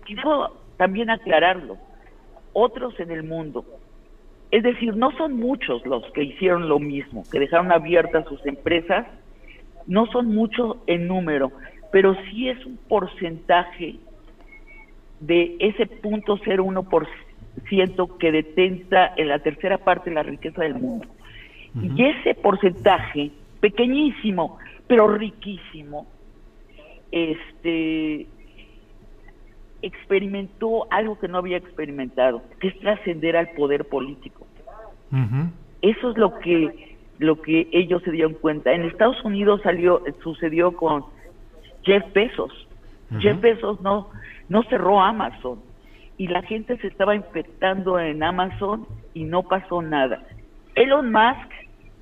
[0.05, 1.77] quiero también aclararlo,
[2.53, 3.65] otros en el mundo.
[4.51, 9.07] Es decir, no son muchos los que hicieron lo mismo, que dejaron abiertas sus empresas,
[9.87, 11.53] no son muchos en número,
[11.93, 13.97] pero sí es un porcentaje
[15.21, 21.07] de ese punto 0,1% que detenta en la tercera parte de la riqueza del mundo.
[21.75, 23.31] Y ese porcentaje,
[23.61, 26.07] pequeñísimo, pero riquísimo,
[27.13, 28.27] este
[29.83, 34.47] experimentó algo que no había experimentado, que es trascender al poder político.
[35.83, 38.73] Eso es lo que lo que ellos se dieron cuenta.
[38.73, 41.05] En Estados Unidos salió sucedió con
[41.83, 42.67] Jeff Bezos.
[43.19, 44.09] Jeff Bezos no
[44.49, 45.61] no cerró Amazon
[46.17, 50.23] y la gente se estaba infectando en Amazon y no pasó nada.
[50.75, 51.51] Elon Musk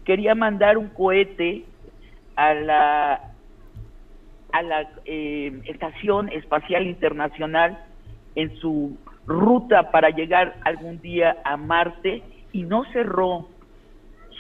[0.08, 1.64] quería mandar un cohete
[2.34, 3.20] a la
[4.50, 7.78] a la eh, estación espacial internacional
[8.34, 13.50] en su ruta para llegar algún día a Marte y no cerró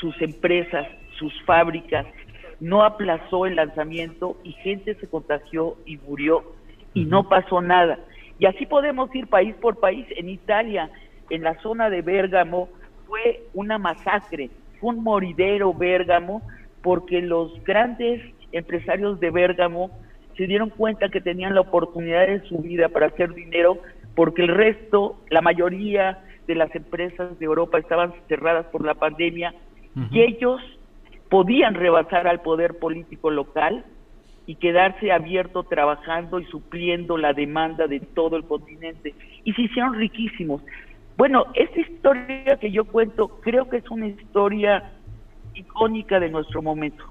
[0.00, 0.86] sus empresas,
[1.18, 2.06] sus fábricas,
[2.60, 6.44] no aplazó el lanzamiento y gente se contagió y murió
[6.94, 7.98] y no pasó nada.
[8.38, 10.06] Y así podemos ir país por país.
[10.16, 10.90] En Italia,
[11.28, 12.70] en la zona de Bérgamo,
[13.06, 14.48] fue una masacre,
[14.80, 16.42] fue un moridero Bérgamo,
[16.82, 19.90] porque los grandes empresarios de Bérgamo
[20.36, 23.78] se dieron cuenta que tenían la oportunidad de su vida para hacer dinero,
[24.14, 29.54] porque el resto, la mayoría de las empresas de Europa estaban cerradas por la pandemia
[30.12, 30.60] y ellos
[31.28, 33.84] podían rebasar al poder político local
[34.46, 39.14] y quedarse abierto trabajando y supliendo la demanda de todo el continente.
[39.44, 40.62] Y se hicieron riquísimos.
[41.18, 44.92] Bueno, esta historia que yo cuento creo que es una historia
[45.52, 47.04] icónica de nuestro momento.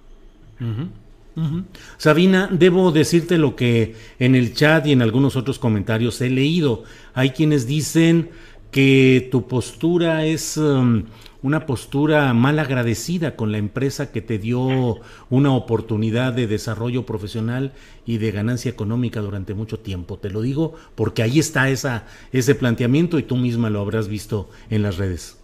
[1.98, 6.86] Sabina, debo decirte lo que en el chat y en algunos otros comentarios he leído.
[7.14, 8.30] Hay quienes dicen
[8.72, 11.04] que tu postura es um,
[11.44, 14.98] una postura mal agradecida con la empresa que te dio
[15.30, 17.74] una oportunidad de desarrollo profesional
[18.06, 20.18] y de ganancia económica durante mucho tiempo.
[20.18, 24.50] Te lo digo porque ahí está esa, ese planteamiento y tú misma lo habrás visto
[24.70, 25.44] en las redes.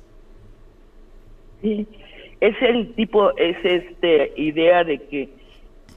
[1.61, 1.87] Sí,
[2.41, 5.29] es el tipo, es este idea de que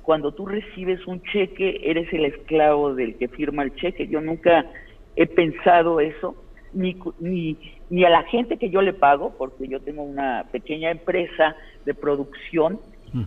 [0.03, 4.07] cuando tú recibes un cheque eres el esclavo del que firma el cheque.
[4.07, 4.65] Yo nunca
[5.17, 6.37] he pensado eso
[6.73, 7.57] ni, ni,
[7.91, 11.95] ni a la gente que yo le pago, porque yo tengo una pequeña empresa de
[11.95, 12.81] producción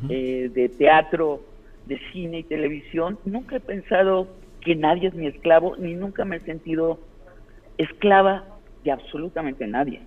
[0.10, 1.42] eh, de teatro,
[1.86, 4.28] de cine y televisión, nunca he pensado
[4.62, 7.00] que nadie es mi esclavo, ni nunca me he sentido
[7.78, 8.44] esclava
[8.84, 10.02] de absolutamente nadie.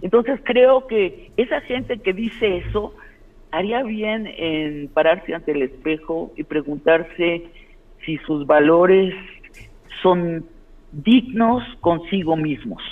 [0.00, 2.94] Entonces creo que esa gente que dice eso
[3.50, 7.44] haría bien en pararse ante el espejo y preguntarse
[8.04, 9.14] si sus valores
[10.02, 10.46] son
[10.92, 12.82] dignos consigo mismos.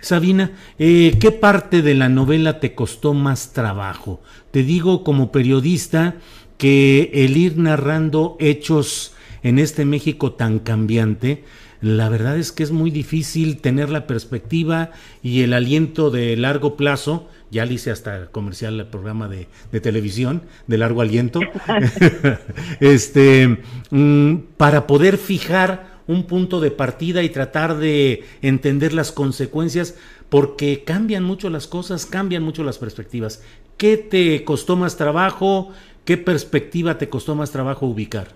[0.00, 4.22] Sabina, eh, ¿qué parte de la novela te costó más trabajo?
[4.50, 6.16] Te digo como periodista
[6.58, 11.44] que el ir narrando hechos en este México tan cambiante,
[11.80, 14.90] la verdad es que es muy difícil tener la perspectiva
[15.22, 19.48] y el aliento de largo plazo ya le hice hasta comercial el programa de,
[19.80, 21.40] televisión de largo aliento,
[22.80, 23.58] este,
[23.90, 30.84] mm, para poder fijar un punto de partida y tratar de entender las consecuencias, porque
[30.84, 33.44] cambian mucho las cosas, cambian mucho las perspectivas.
[33.78, 35.72] ¿Qué te costó más trabajo?
[36.04, 38.28] ¿Qué perspectiva te costó más trabajo ubicar?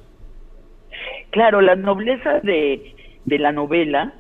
[1.31, 4.15] Claro, la nobleza de, de la novela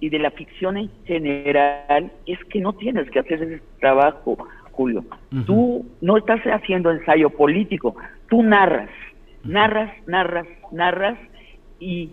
[0.00, 4.36] y de la ficción en general es que no tienes que hacer ese trabajo,
[4.72, 5.04] Julio.
[5.46, 7.96] Tú no estás haciendo ensayo político,
[8.28, 8.90] tú narras,
[9.44, 11.16] narras, narras, narras
[11.78, 12.10] y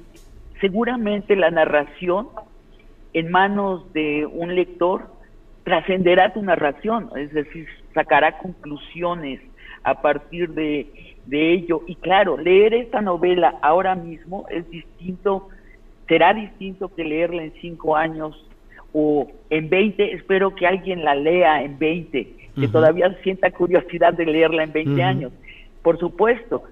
[0.62, 2.30] seguramente la narración
[3.14, 5.08] en manos de un lector
[5.64, 9.42] trascenderá tu narración, es decir, sacará conclusiones
[9.84, 11.82] a partir de, de ello.
[11.88, 15.50] Y claro, leer esta novela ahora mismo es distinto
[16.12, 18.36] será distinto que leerla en cinco años
[18.92, 24.26] o en 20, espero que alguien la lea en 20, que todavía sienta curiosidad de
[24.26, 25.32] leerla en 20 años.
[25.82, 26.64] Por supuesto,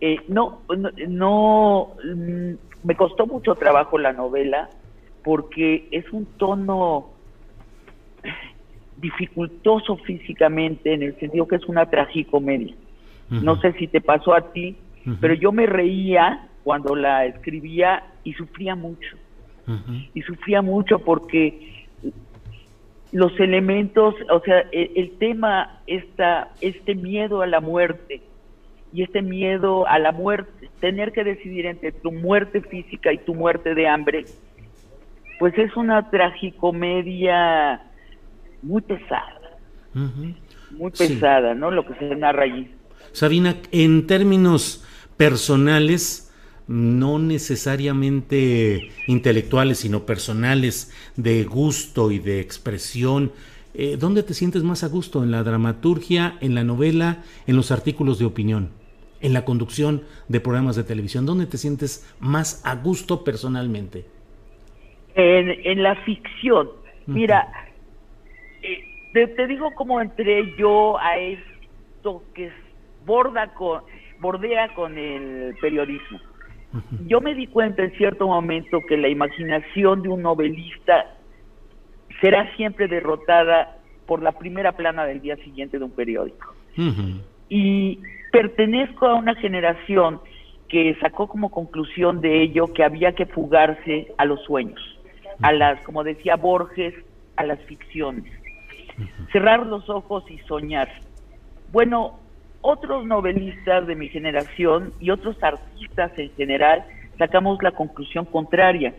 [0.00, 0.60] eh, no,
[1.08, 4.68] no, mm, me costó mucho trabajo la novela
[5.22, 7.10] porque es un tono
[8.96, 12.74] dificultoso físicamente en el sentido que es una tragicomedia.
[13.30, 14.76] No sé si te pasó a ti,
[15.20, 19.16] pero yo me reía cuando la escribía y sufría mucho.
[20.14, 21.86] Y sufría mucho porque
[23.12, 28.22] los elementos, o sea, e, el, tema, esta, este miedo a la muerte
[28.92, 33.34] y este miedo a la muerte, tener que decidir entre tu muerte física y tu
[33.34, 34.24] muerte de hambre,
[35.38, 37.82] pues es una tragicomedia
[38.62, 39.40] muy pesada,
[40.70, 41.70] muy pesada, ¿no?
[41.70, 42.70] Lo que se narra allí.
[43.12, 44.84] Sabina, en términos
[45.16, 46.32] personales,
[46.66, 53.32] no necesariamente intelectuales, sino personales, de gusto y de expresión.
[53.74, 55.22] Eh, ¿Dónde te sientes más a gusto?
[55.22, 58.70] ¿En la dramaturgia, en la novela, en los artículos de opinión,
[59.20, 61.26] en la conducción de programas de televisión?
[61.26, 64.04] ¿Dónde te sientes más a gusto personalmente?
[65.14, 66.68] En, la ficción.
[67.06, 67.48] Mira,
[68.62, 72.52] eh, te, digo cómo entré yo a esto que
[73.04, 73.82] borda con,
[74.20, 76.20] bordea con el periodismo.
[77.06, 81.16] Yo me di cuenta en cierto momento que la imaginación de un novelista
[82.20, 86.54] será siempre derrotada por la primera plana del día siguiente de un periódico.
[87.48, 88.00] Y
[88.30, 90.20] pertenezco a una generación
[90.68, 94.80] que sacó como conclusión de ello que había que fugarse a los sueños,
[95.40, 96.94] a las, como decía Borges,
[97.36, 98.30] a las ficciones.
[99.32, 100.88] Cerrar los ojos y soñar.
[101.72, 102.18] Bueno,
[102.60, 106.84] otros novelistas de mi generación y otros artistas en general
[107.16, 108.94] sacamos la conclusión contraria,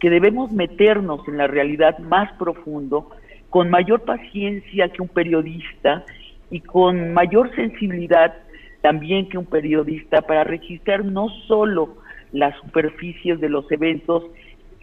[0.00, 3.10] que debemos meternos en la realidad más profundo,
[3.50, 6.04] con mayor paciencia que un periodista
[6.50, 8.34] y con mayor sensibilidad
[8.82, 11.96] también que un periodista para registrar no solo
[12.32, 14.24] las superficies de los eventos,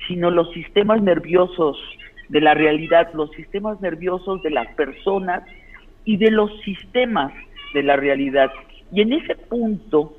[0.08, 1.78] sino los sistemas nerviosos
[2.30, 5.44] de la realidad, los sistemas nerviosos de las personas
[6.06, 7.34] y de los sistemas
[7.74, 8.52] de la realidad.
[8.92, 10.16] Y en ese punto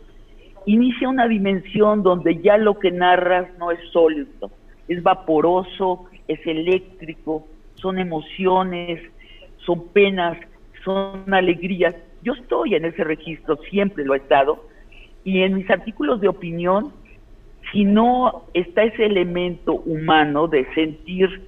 [0.67, 4.51] inicia una dimensión donde ya lo que narras no es sólido,
[4.89, 9.01] es vaporoso, es eléctrico, son emociones,
[9.59, 10.39] son penas,
[10.85, 11.95] son alegrías.
[12.23, 14.65] Yo estoy en ese registro, siempre lo he estado,
[15.25, 16.93] y en mis artículos de opinión,
[17.73, 21.47] si no está ese elemento humano de sentir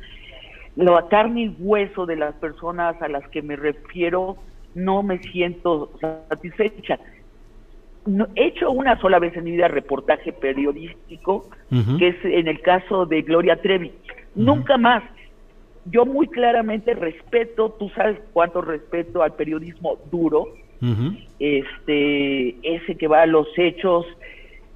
[0.76, 4.36] la carne y hueso de las personas a las que me refiero,
[4.74, 6.98] no me siento satisfecha.
[8.34, 11.48] he hecho una sola vez en mi vida reportaje periodístico,
[11.98, 13.92] que es en el caso de Gloria Trevi.
[14.34, 15.02] Nunca más.
[15.86, 20.46] Yo muy claramente respeto, tú sabes cuánto respeto al periodismo duro,
[21.38, 24.04] este, ese que va a los hechos,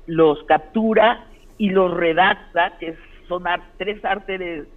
[0.06, 1.26] los captura
[1.58, 2.94] y los redacta, que
[3.28, 3.44] son
[3.76, 4.68] tres artes,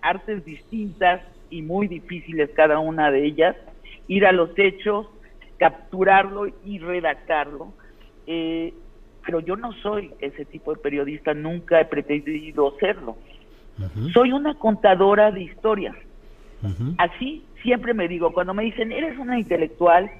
[0.00, 3.56] artes distintas y muy difíciles cada una de ellas,
[4.06, 5.06] ir a los hechos,
[5.58, 7.72] capturarlo y redactarlo.
[8.26, 8.72] Eh,
[9.24, 13.16] pero yo no soy ese tipo de periodista, nunca he pretendido serlo.
[14.14, 15.96] Soy una contadora de historias.
[16.98, 20.10] Así siempre me digo, cuando me dicen, eres una intelectual,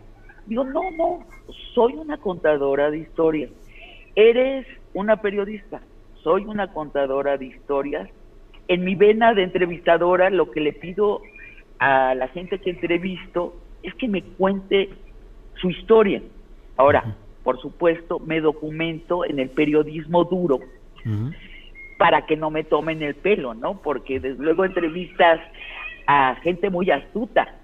[0.47, 1.27] digo, no, no,
[1.75, 3.51] soy una contadora de historias.
[4.15, 5.81] Eres una periodista,
[6.23, 8.09] soy una contadora de historias.
[8.69, 11.21] En mi vena de entrevistadora, lo que le pido
[11.79, 14.91] a la gente que entrevisto es que me cuente
[15.61, 16.23] su historia.
[16.77, 20.59] Ahora, por supuesto, me documento en el periodismo duro
[21.99, 23.81] para que no me tomen el pelo, ¿no?
[23.81, 25.41] Porque desde luego entrevistas
[26.07, 27.55] a gente muy astuta,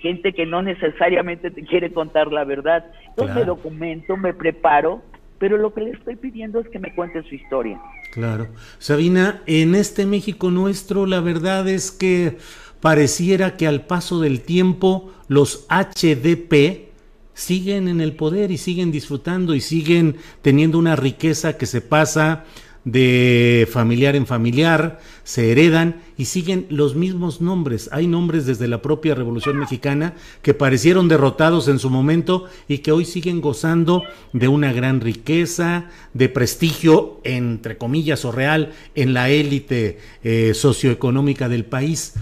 [0.00, 2.86] gente que no necesariamente te quiere contar la verdad.
[3.08, 5.02] Entonces me documento, me preparo,
[5.38, 7.80] pero lo que le estoy pidiendo es que me cuente su historia.
[8.12, 8.48] Claro.
[8.78, 12.38] Sabina, en este México nuestro, la verdad es que
[12.80, 16.88] pareciera que al paso del tiempo los HDP
[17.34, 22.44] siguen en el poder y siguen disfrutando y siguen teniendo una riqueza que se pasa
[22.84, 27.88] de familiar en familiar, se heredan y siguen los mismos nombres.
[27.92, 32.92] Hay nombres desde la propia Revolución Mexicana que parecieron derrotados en su momento y que
[32.92, 34.02] hoy siguen gozando
[34.32, 41.48] de una gran riqueza, de prestigio, entre comillas o real, en la élite eh, socioeconómica
[41.48, 42.14] del país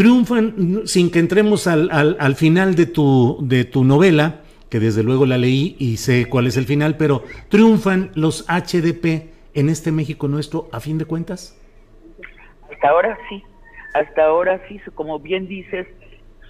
[0.00, 4.40] triunfan, sin que entremos al, al, final de tu, de tu novela,
[4.70, 9.30] que desde luego la leí y sé cuál es el final, pero triunfan los HDP
[9.52, 11.60] en este México nuestro, a fin de cuentas.
[12.72, 13.42] Hasta ahora sí,
[13.94, 15.88] hasta ahora sí, como bien dices,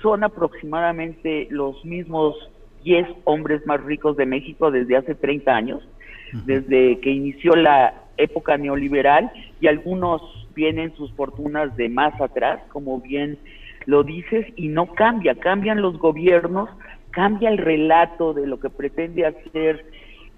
[0.03, 2.37] son aproximadamente los mismos
[2.85, 5.83] 10 hombres más ricos de México desde hace 30 años,
[6.45, 10.23] desde que inició la época neoliberal y algunos
[10.55, 13.39] vienen sus fortunas de más atrás, como bien
[13.87, 16.69] lo dices, y no cambia, cambian los gobiernos,
[17.11, 19.85] cambia el relato de lo que pretende hacer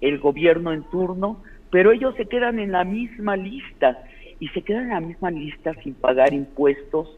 [0.00, 4.02] el gobierno en turno, pero ellos se quedan en la misma lista
[4.40, 7.08] y se quedan en la misma lista sin pagar impuestos,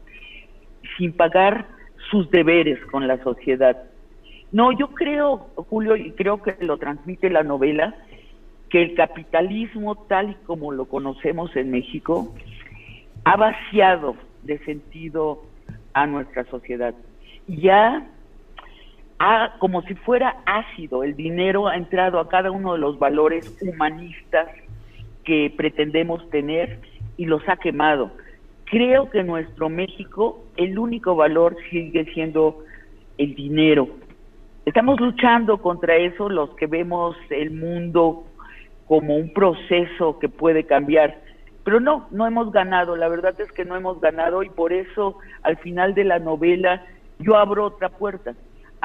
[0.97, 1.67] sin pagar
[2.09, 3.83] sus deberes con la sociedad.
[4.51, 7.95] No, yo creo, Julio, y creo que lo transmite la novela,
[8.69, 12.33] que el capitalismo tal y como lo conocemos en México
[13.23, 15.43] ha vaciado de sentido
[15.93, 16.93] a nuestra sociedad.
[17.47, 18.07] Ya
[19.25, 23.57] ha, como si fuera ácido, el dinero ha entrado a cada uno de los valores
[23.59, 24.47] humanistas
[25.23, 26.79] que pretendemos tener
[27.17, 28.11] y los ha quemado.
[28.65, 32.63] Creo que nuestro México el único valor sigue siendo
[33.17, 33.89] el dinero.
[34.63, 38.25] Estamos luchando contra eso los que vemos el mundo
[38.85, 41.19] como un proceso que puede cambiar.
[41.63, 45.17] Pero no, no hemos ganado, la verdad es que no hemos ganado y por eso
[45.41, 46.85] al final de la novela
[47.17, 48.35] yo abro otra puerta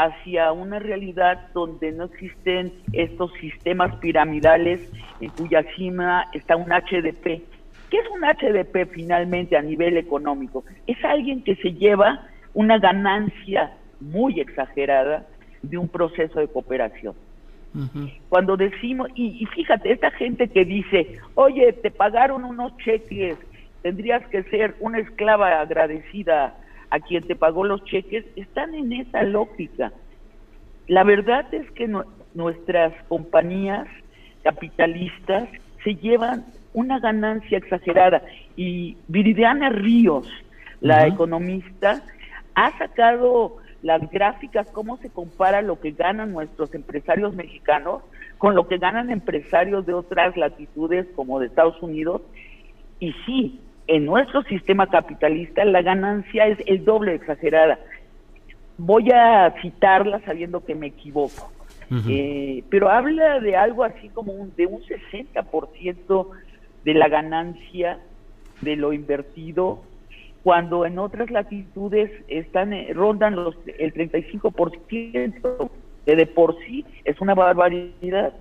[0.02, 4.80] hacia una realidad donde no existen estos sistemas piramidales
[5.20, 7.42] en cuya cima está un HDP.
[7.90, 10.64] ¿Qué es un HDP finalmente a nivel económico?
[10.86, 15.26] Es alguien que se lleva una ganancia muy exagerada
[15.62, 17.14] de un proceso de cooperación.
[18.28, 23.36] Cuando decimos, y, fíjate, esta gente que dice, oye, te pagaron unos cheques,
[23.82, 26.56] tendrías que ser una esclava agradecida
[26.90, 29.92] a quien te pagó los cheques, están en esa lógica.
[30.88, 31.88] La verdad es que
[32.34, 33.86] nuestras compañías
[34.42, 35.48] capitalistas
[35.84, 38.22] se llevan una ganancia exagerada
[38.56, 40.28] y Viridiana Ríos,
[40.80, 42.02] la economista,
[42.54, 48.02] ha sacado las gráficas, cómo se compara lo que ganan nuestros empresarios mexicanos
[48.38, 52.22] con lo que ganan empresarios de otras latitudes como de Estados Unidos.
[52.98, 53.60] Y sí,
[53.92, 57.80] En nuestro sistema capitalista la ganancia es el doble exagerada.
[58.78, 61.50] Voy a citarla sabiendo que me equivoco,
[62.08, 66.26] eh, pero habla de algo así como un, de un 60%
[66.84, 67.98] de la ganancia
[68.60, 69.82] de lo invertido
[70.44, 75.70] cuando en otras latitudes están eh, rondan los el 35%
[76.06, 78.34] que de por sí es una barbaridad.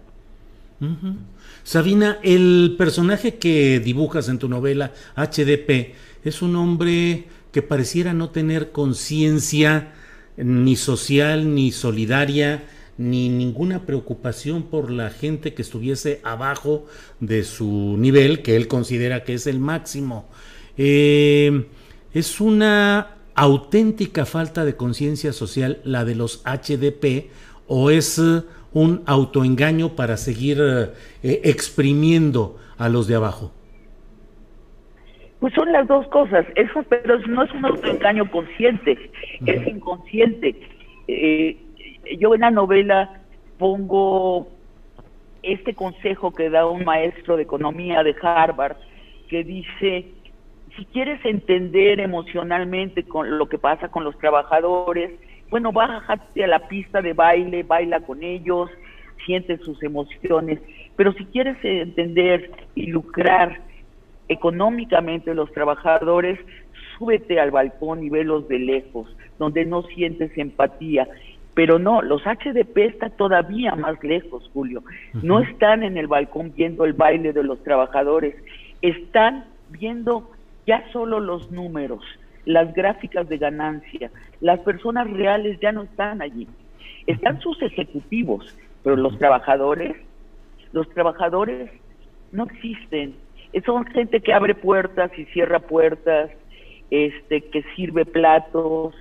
[1.63, 8.29] Sabina, el personaje que dibujas en tu novela HDP es un hombre que pareciera no
[8.29, 9.93] tener conciencia
[10.37, 12.63] ni social ni solidaria
[12.97, 16.85] ni ninguna preocupación por la gente que estuviese abajo
[17.21, 20.27] de su nivel, que él considera que es el máximo.
[20.77, 21.65] Eh,
[22.13, 27.29] es una auténtica falta de conciencia social la de los HDP
[27.67, 28.21] o es
[28.73, 33.51] un autoengaño para seguir eh, exprimiendo a los de abajo?
[35.39, 38.97] Pues son las dos cosas, eso, pero no es un autoengaño consciente,
[39.45, 40.59] es inconsciente.
[41.07, 41.57] Eh,
[42.19, 43.21] yo en la novela
[43.57, 44.47] pongo
[45.41, 48.75] este consejo que da un maestro de economía de Harvard,
[49.29, 50.07] que dice,
[50.75, 55.11] si quieres entender emocionalmente con lo que pasa con los trabajadores,
[55.49, 58.69] bueno, bájate a la pista de baile, baila con ellos,
[59.25, 60.59] siente sus emociones,
[60.95, 63.59] pero si quieres entender y lucrar
[64.27, 66.39] económicamente los trabajadores,
[66.97, 71.07] súbete al balcón y velos de lejos, donde no sientes empatía.
[71.55, 74.83] Pero no, los HDP están todavía más lejos, Julio.
[75.13, 78.35] No están en el balcón viendo el baile de los trabajadores,
[78.81, 80.29] están viendo
[80.67, 82.03] ya solo los números,
[82.45, 84.11] las gráficas de ganancia.
[84.41, 86.47] Las personas reales ya no están allí.
[87.07, 89.95] Están sus ejecutivos, pero los trabajadores,
[90.73, 91.71] los trabajadores
[92.31, 93.15] no existen.
[93.65, 96.29] Son gente que abre puertas y cierra puertas,
[96.91, 98.93] este, que sirve platos,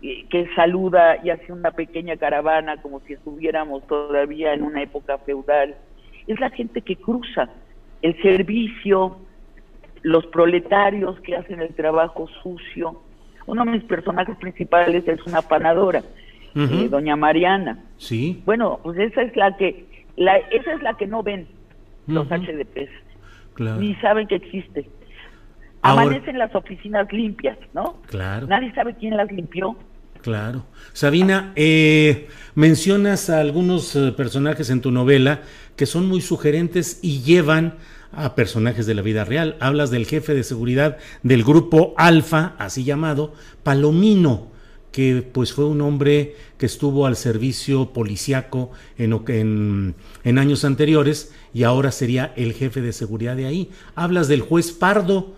[0.00, 5.74] que saluda y hace una pequeña caravana como si estuviéramos todavía en una época feudal.
[6.26, 7.48] Es la gente que cruza
[8.02, 9.16] el servicio,
[10.06, 13.02] los proletarios que hacen el trabajo sucio.
[13.44, 16.04] Uno de mis personajes principales es una panadora,
[16.54, 17.80] eh, doña Mariana.
[17.96, 18.40] Sí.
[18.46, 19.84] Bueno, pues esa es la que,
[20.16, 21.48] la, esa es la que no ven
[22.06, 22.90] los HDPs,
[23.80, 24.88] ni saben que existe.
[25.82, 27.96] Amanecen las oficinas limpias, ¿no?
[28.06, 28.46] Claro.
[28.46, 29.76] Nadie sabe quién las limpió.
[30.22, 30.66] Claro.
[30.92, 35.40] Sabina, eh, mencionas a algunos eh, personajes en tu novela
[35.74, 37.74] que son muy sugerentes y llevan
[38.12, 39.56] a personajes de la vida real.
[39.60, 44.48] Hablas del jefe de seguridad del grupo Alfa, así llamado, Palomino,
[44.92, 49.94] que pues fue un hombre que estuvo al servicio policiaco en,
[50.24, 53.70] en, años anteriores y ahora sería el jefe de seguridad de ahí.
[53.94, 55.34] Hablas del juez Pardo,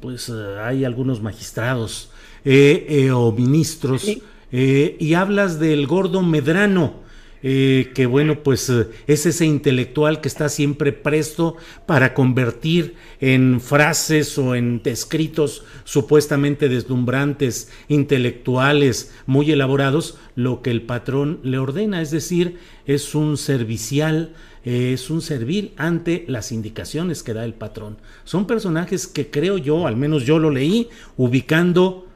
[0.00, 2.10] pues eh, hay algunos magistrados
[2.44, 4.08] eh, eh, o ministros,
[4.50, 7.05] y hablas del gordo Medrano,
[7.48, 11.54] eh, que bueno, pues eh, es ese intelectual que está siempre presto
[11.86, 20.82] para convertir en frases o en escritos supuestamente deslumbrantes, intelectuales, muy elaborados, lo que el
[20.82, 24.34] patrón le ordena, es decir, es un servicial,
[24.64, 27.98] eh, es un servir ante las indicaciones que da el patrón.
[28.24, 32.08] Son personajes que creo yo, al menos yo lo leí, ubicando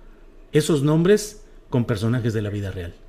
[0.51, 3.00] esos nombres con personajes de la vida real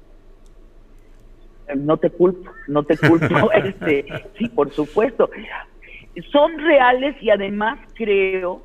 [1.75, 4.05] no te culpo, no te culpo, este,
[4.37, 5.29] sí, por supuesto.
[6.31, 8.61] Son reales y además creo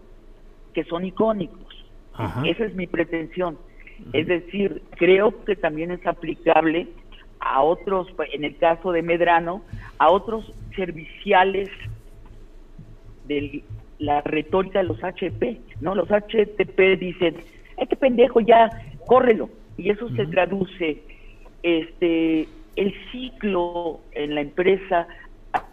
[0.74, 1.66] que son icónicos.
[2.44, 3.58] Esa es mi pretensión.
[4.12, 6.88] Es decir, creo que también es aplicable
[7.40, 9.62] a otros, en el caso de Medrano,
[9.98, 11.68] a otros serviciales
[13.26, 13.62] de
[13.98, 15.94] la retórica de los HP, ¿no?
[15.94, 17.36] Los HTP dicen,
[17.78, 18.68] ay, qué pendejo, ya,
[19.06, 19.48] córrelo.
[19.76, 21.02] Y eso se traduce
[21.62, 25.08] este el ciclo en la empresa
[25.52, 25.64] ha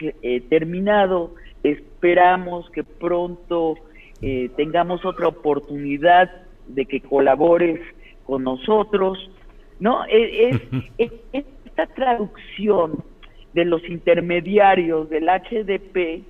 [0.00, 3.76] eh, terminado, esperamos que pronto
[4.22, 6.30] eh, tengamos otra oportunidad
[6.66, 7.80] de que colabores
[8.24, 9.30] con nosotros,
[9.78, 10.04] ¿no?
[10.06, 10.50] E,
[10.98, 13.04] es, esta traducción
[13.52, 16.24] de los intermediarios del HDP,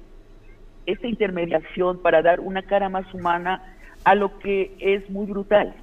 [0.87, 3.63] esta intermediación para dar una cara más humana
[4.05, 5.75] a lo que es muy brutal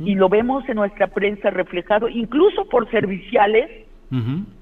[0.00, 3.86] y lo vemos en nuestra prensa reflejado, incluso por serviciales,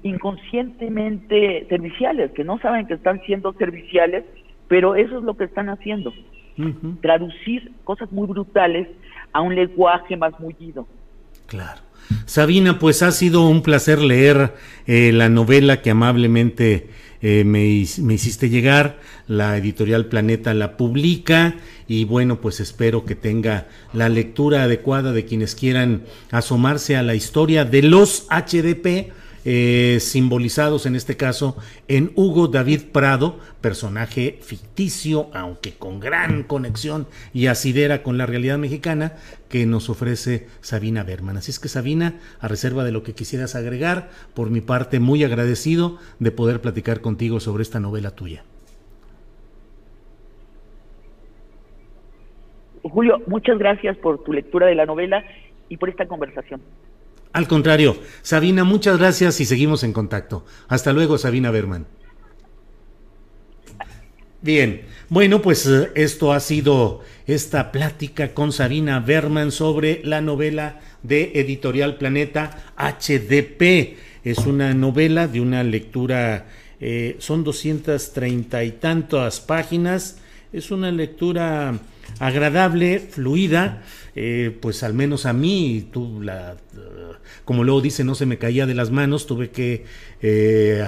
[0.03, 4.25] inconscientemente serviciales, que no saben que están siendo serviciales,
[4.67, 6.13] pero eso es lo que están haciendo,
[7.01, 8.87] traducir cosas muy brutales
[9.33, 10.87] a un lenguaje más mullido.
[11.47, 11.81] Claro.
[12.25, 14.53] Sabina, pues ha sido un placer leer
[14.85, 16.89] eh, la novela que amablemente
[17.21, 21.55] me, me, hiciste llegar, la editorial Planeta la publica
[21.87, 27.15] y bueno, pues espero que tenga la lectura adecuada de quienes quieran asomarse a la
[27.15, 29.11] historia de los HDP
[29.49, 31.55] eh, simbolizados en este caso
[31.87, 38.57] en Hugo David Prado, personaje ficticio, aunque con gran conexión y asidera con la realidad
[38.57, 39.13] mexicana,
[39.47, 41.37] que nos ofrece Sabina Berman.
[41.37, 45.23] Así es que Sabina, a reserva de lo que quisieras agregar, por mi parte muy
[45.23, 48.43] agradecido de poder platicar contigo sobre esta novela tuya.
[52.83, 55.23] Julio, muchas gracias por tu lectura de la novela
[55.69, 56.59] y por esta conversación.
[57.33, 60.45] Al contrario, Sabina, muchas gracias y seguimos en contacto.
[60.67, 61.85] Hasta luego, Sabina Berman.
[64.41, 70.79] Bien, bueno, pues eh, esto ha sido esta plática con Sabina Berman sobre la novela
[71.01, 73.97] de Editorial Planeta HDP.
[74.23, 76.47] Es una novela de una lectura,
[76.79, 80.19] eh, son 230 y tantas páginas.
[80.53, 81.79] Es una lectura
[82.19, 83.83] agradable, fluida,
[84.15, 86.57] eh, pues al menos a mí, tú la,
[87.45, 89.85] como luego dice, no se me caía de las manos, tuve que
[90.21, 90.85] eh,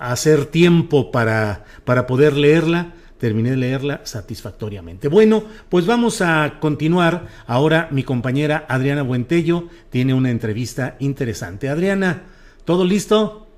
[0.00, 2.94] hacer tiempo para, para poder leerla.
[3.18, 5.08] Terminé de leerla satisfactoriamente.
[5.08, 7.26] Bueno, pues vamos a continuar.
[7.46, 11.68] Ahora mi compañera Adriana Buentello tiene una entrevista interesante.
[11.68, 12.22] Adriana,
[12.64, 13.49] ¿todo listo?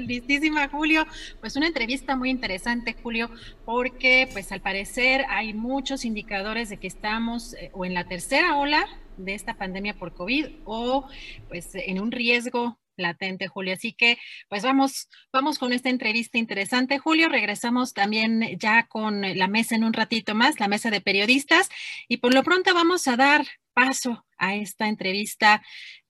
[0.00, 1.06] Listísima, Julio.
[1.40, 3.30] Pues una entrevista muy interesante, Julio,
[3.64, 8.56] porque pues al parecer hay muchos indicadores de que estamos eh, o en la tercera
[8.56, 8.86] ola
[9.16, 11.06] de esta pandemia por COVID o
[11.48, 13.74] pues en un riesgo latente, Julio.
[13.74, 14.18] Así que,
[14.48, 17.28] pues vamos, vamos con esta entrevista interesante, Julio.
[17.28, 21.68] Regresamos también ya con la mesa en un ratito más, la mesa de periodistas,
[22.08, 25.62] y por lo pronto vamos a dar paso a esta entrevista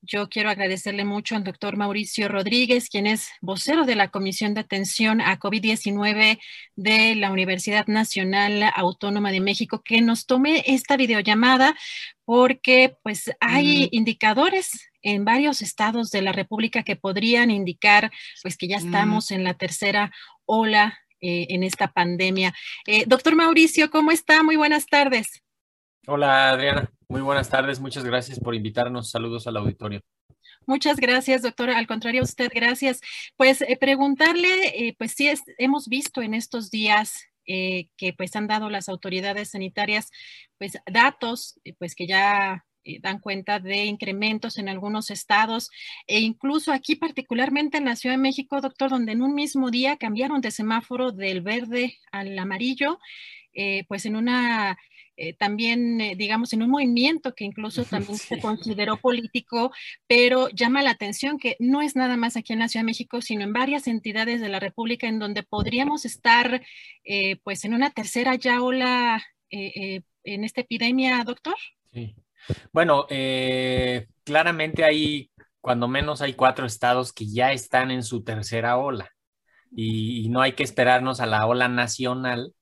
[0.03, 4.61] yo quiero agradecerle mucho al doctor Mauricio Rodríguez, quien es vocero de la Comisión de
[4.61, 6.41] Atención a COVID-19
[6.75, 11.77] de la Universidad Nacional Autónoma de México, que nos tome esta videollamada
[12.25, 18.11] porque pues hay indicadores en varios estados de la República que podrían indicar
[18.43, 20.13] pues que ya estamos en la tercera
[20.47, 22.53] ola eh, en esta pandemia.
[22.87, 24.43] Eh, doctor Mauricio, ¿cómo está?
[24.43, 25.43] Muy buenas tardes.
[26.09, 30.01] Hola Adriana, muy buenas tardes, muchas gracias por invitarnos, saludos al auditorio.
[30.67, 31.79] Muchas gracias, doctora.
[31.79, 33.01] Al contrario, usted, gracias.
[33.37, 38.49] Pues eh, preguntarle, eh, pues sí, hemos visto en estos días eh, que pues han
[38.49, 40.11] dado las autoridades sanitarias,
[40.59, 42.65] pues datos, pues que ya
[43.01, 45.71] dan cuenta de incrementos en algunos estados
[46.09, 49.97] e incluso aquí particularmente en la Ciudad de México, doctor, donde en un mismo día
[49.99, 52.99] cambiaron de semáforo del verde al amarillo,
[53.87, 54.77] pues en una
[55.25, 59.71] eh, también, eh, digamos, en un movimiento que incluso también se consideró político,
[60.09, 63.23] pero llama la atención que no es nada más aquí en la Ciudad de México,
[63.23, 66.61] sino en varias entidades de la República en donde podríamos estar,
[67.05, 71.55] eh, pues, en una tercera ya ola en esta epidemia, doctor.
[71.93, 72.17] Sí.
[72.73, 73.07] Bueno,
[74.25, 79.11] claramente hay, cuando menos hay cuatro estados que ya están en su tercera ola
[79.71, 82.55] y no hay que esperarnos a la ola nacional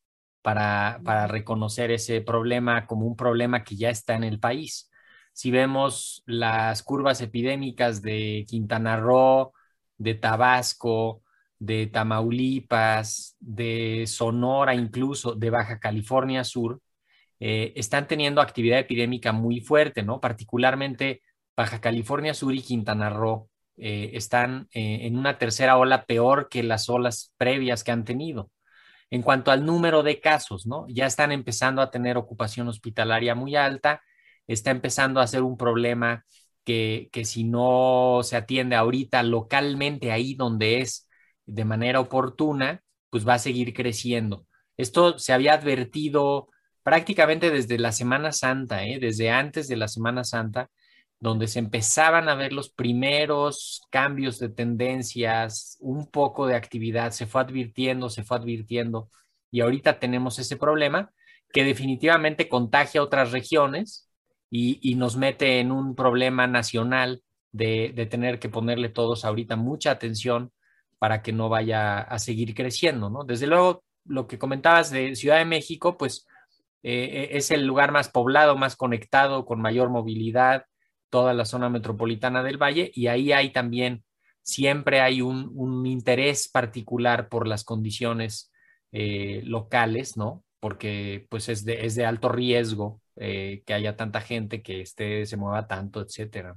[0.42, 4.90] para, para reconocer ese problema como un problema que ya está en el país.
[5.32, 9.52] Si vemos las curvas epidémicas de Quintana Roo,
[9.98, 11.22] de Tabasco,
[11.58, 16.80] de Tamaulipas, de Sonora, incluso de Baja California Sur,
[17.38, 20.20] eh, están teniendo actividad epidémica muy fuerte, ¿no?
[20.20, 21.22] Particularmente
[21.56, 26.62] Baja California Sur y Quintana Roo eh, están eh, en una tercera ola peor que
[26.62, 28.50] las olas previas que han tenido.
[29.10, 30.86] En cuanto al número de casos, ¿no?
[30.88, 34.02] Ya están empezando a tener ocupación hospitalaria muy alta,
[34.46, 36.24] está empezando a ser un problema
[36.64, 41.08] que, que si no se atiende ahorita localmente ahí donde es
[41.46, 44.46] de manera oportuna, pues va a seguir creciendo.
[44.76, 46.48] Esto se había advertido
[46.82, 48.98] prácticamente desde la Semana Santa, ¿eh?
[49.00, 50.70] desde antes de la Semana Santa,
[51.20, 57.26] donde se empezaban a ver los primeros cambios de tendencias, un poco de actividad, se
[57.26, 59.10] fue advirtiendo, se fue advirtiendo,
[59.50, 61.12] y ahorita tenemos ese problema
[61.52, 64.08] que definitivamente contagia a otras regiones
[64.50, 70.52] y, nos mete en un problema nacional de, tener que ponerle todos ahorita mucha atención
[70.98, 73.24] para que no vaya a seguir creciendo, ¿no?
[73.24, 76.26] Desde luego, lo que comentabas de Ciudad de México, pues
[76.82, 80.64] eh, es el lugar más poblado, más conectado, con mayor movilidad,
[81.10, 84.04] toda la zona metropolitana del Valle y ahí hay también,
[84.42, 88.50] siempre hay un, interés particular por las condiciones
[88.92, 90.44] eh, locales, ¿no?
[90.60, 95.26] Porque pues es de, es de alto riesgo eh, que haya tanta gente, que esté,
[95.26, 96.56] se mueva tanto, etcétera.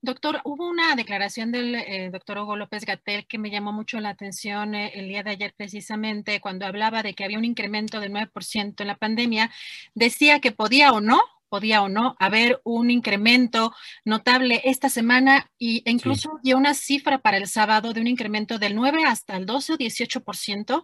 [0.00, 4.10] Doctor, hubo una declaración del eh, doctor Hugo López Gatel que me llamó mucho la
[4.10, 8.80] atención el día de ayer precisamente cuando hablaba de que había un incremento del 9%
[8.80, 9.50] en la pandemia.
[9.94, 13.74] Decía que podía o no podía o no haber un incremento
[14.04, 18.58] notable esta semana y, e incluso dio una cifra para el sábado de un incremento
[18.58, 20.82] del 9 hasta el 12 o 18%,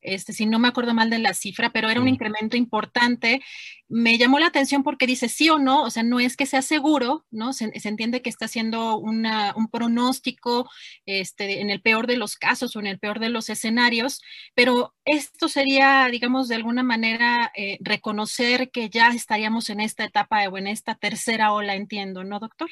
[0.00, 3.42] este, si no me acuerdo mal de la cifra, pero era un incremento importante.
[3.88, 6.62] Me llamó la atención porque dice sí o no, o sea, no es que sea
[6.62, 7.52] seguro, ¿no?
[7.52, 10.68] Se, entiende que está haciendo un pronóstico
[11.06, 14.20] este, en el peor de los casos o en el peor de los escenarios,
[14.54, 20.46] pero esto sería, digamos, de alguna manera eh, reconocer que ya estaríamos en esta etapa
[20.48, 22.68] o en esta tercera ola, entiendo, ¿no, doctor?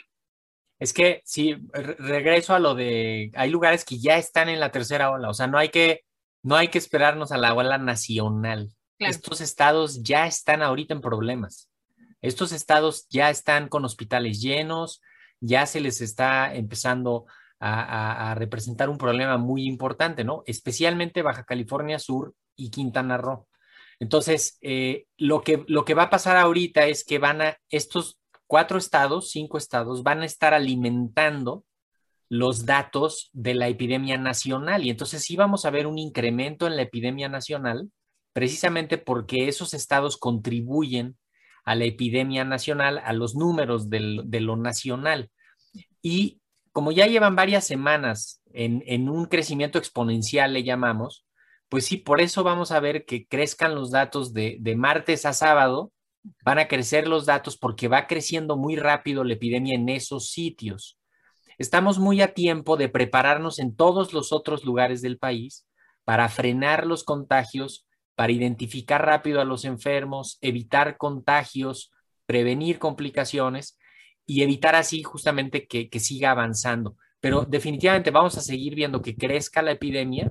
[0.80, 5.10] Es que sí, regreso a lo de, hay lugares que ya están en la tercera
[5.12, 6.04] ola, o sea, no hay que,
[6.42, 8.70] no hay que esperarnos a la ola nacional.
[8.98, 11.70] Estos estados ya están ahorita en problemas.
[12.20, 15.00] Estos estados ya están con hospitales llenos,
[15.40, 17.26] ya se les está empezando
[17.60, 20.42] a, representar un problema muy importante, ¿no?
[20.46, 23.46] Especialmente Baja California Sur y Quintana Roo.
[24.00, 28.18] Entonces, eh, lo, que, lo que va a pasar ahorita es que van a, estos
[28.46, 31.64] cuatro estados, cinco estados, van a estar alimentando
[32.28, 34.84] los datos de la epidemia nacional.
[34.84, 37.90] Y entonces sí vamos a ver un incremento en la epidemia nacional,
[38.32, 41.16] precisamente porque esos estados contribuyen
[41.64, 45.30] a la epidemia nacional, a los números de lo nacional.
[46.02, 46.40] Y
[46.74, 51.24] como ya llevan varias semanas en, un crecimiento exponencial, le llamamos,
[51.68, 55.92] pues sí, por eso vamos a ver que crezcan los datos de, martes a sábado,
[56.44, 60.98] van a crecer los datos porque va creciendo muy rápido la epidemia en esos sitios.
[61.58, 65.68] Estamos muy a tiempo de prepararnos en todos los otros lugares del país
[66.02, 71.92] para frenar los contagios, para identificar rápido a los enfermos, evitar contagios,
[72.26, 73.78] prevenir complicaciones
[74.26, 76.96] y evitar así justamente que, que siga avanzando.
[77.20, 80.30] Pero definitivamente vamos a seguir viendo que crezca la epidemia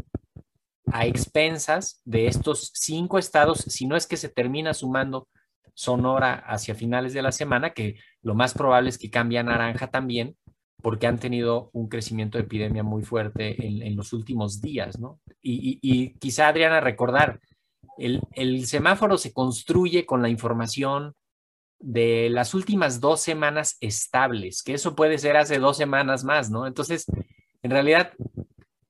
[0.92, 5.28] a expensas de estos cinco estados, si no es que se termina sumando
[5.74, 9.88] Sonora hacia finales de la semana, que lo más probable es que cambie a naranja
[9.88, 10.38] también,
[10.82, 15.20] porque han tenido un crecimiento de epidemia muy fuerte en, los últimos días, ¿no?
[15.42, 17.40] Y, quizá, Adriana, recordar,
[17.98, 21.16] el, el semáforo se construye con la información
[21.84, 26.66] de las últimas dos semanas estables, que eso puede ser hace dos semanas más, ¿no?
[26.66, 27.06] Entonces,
[27.62, 28.14] en realidad,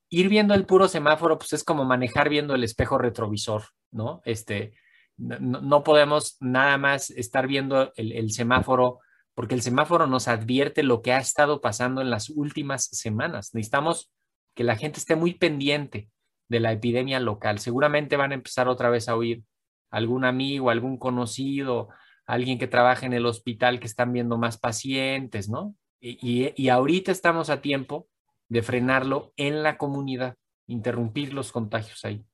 [0.09, 4.21] ir viendo el puro semáforo, pues es como manejar viendo el espejo retrovisor, ¿no?
[4.25, 4.75] Este,
[5.17, 8.99] no, podemos nada más estar viendo el, semáforo,
[9.33, 13.55] porque el semáforo nos advierte lo que ha estado pasando en las últimas semanas.
[13.55, 14.11] Necesitamos
[14.53, 16.09] que la gente esté muy pendiente
[16.47, 17.57] de la epidemia local.
[17.57, 19.41] Seguramente van a empezar otra vez a oír
[19.89, 21.89] algún amigo, algún conocido,
[22.25, 25.75] alguien que trabaja en el hospital que están viendo más pacientes, ¿no?
[26.05, 28.09] y ahorita estamos a tiempo
[28.49, 30.35] de frenarlo en la comunidad,
[30.67, 32.25] interrumpir los contagios ahí.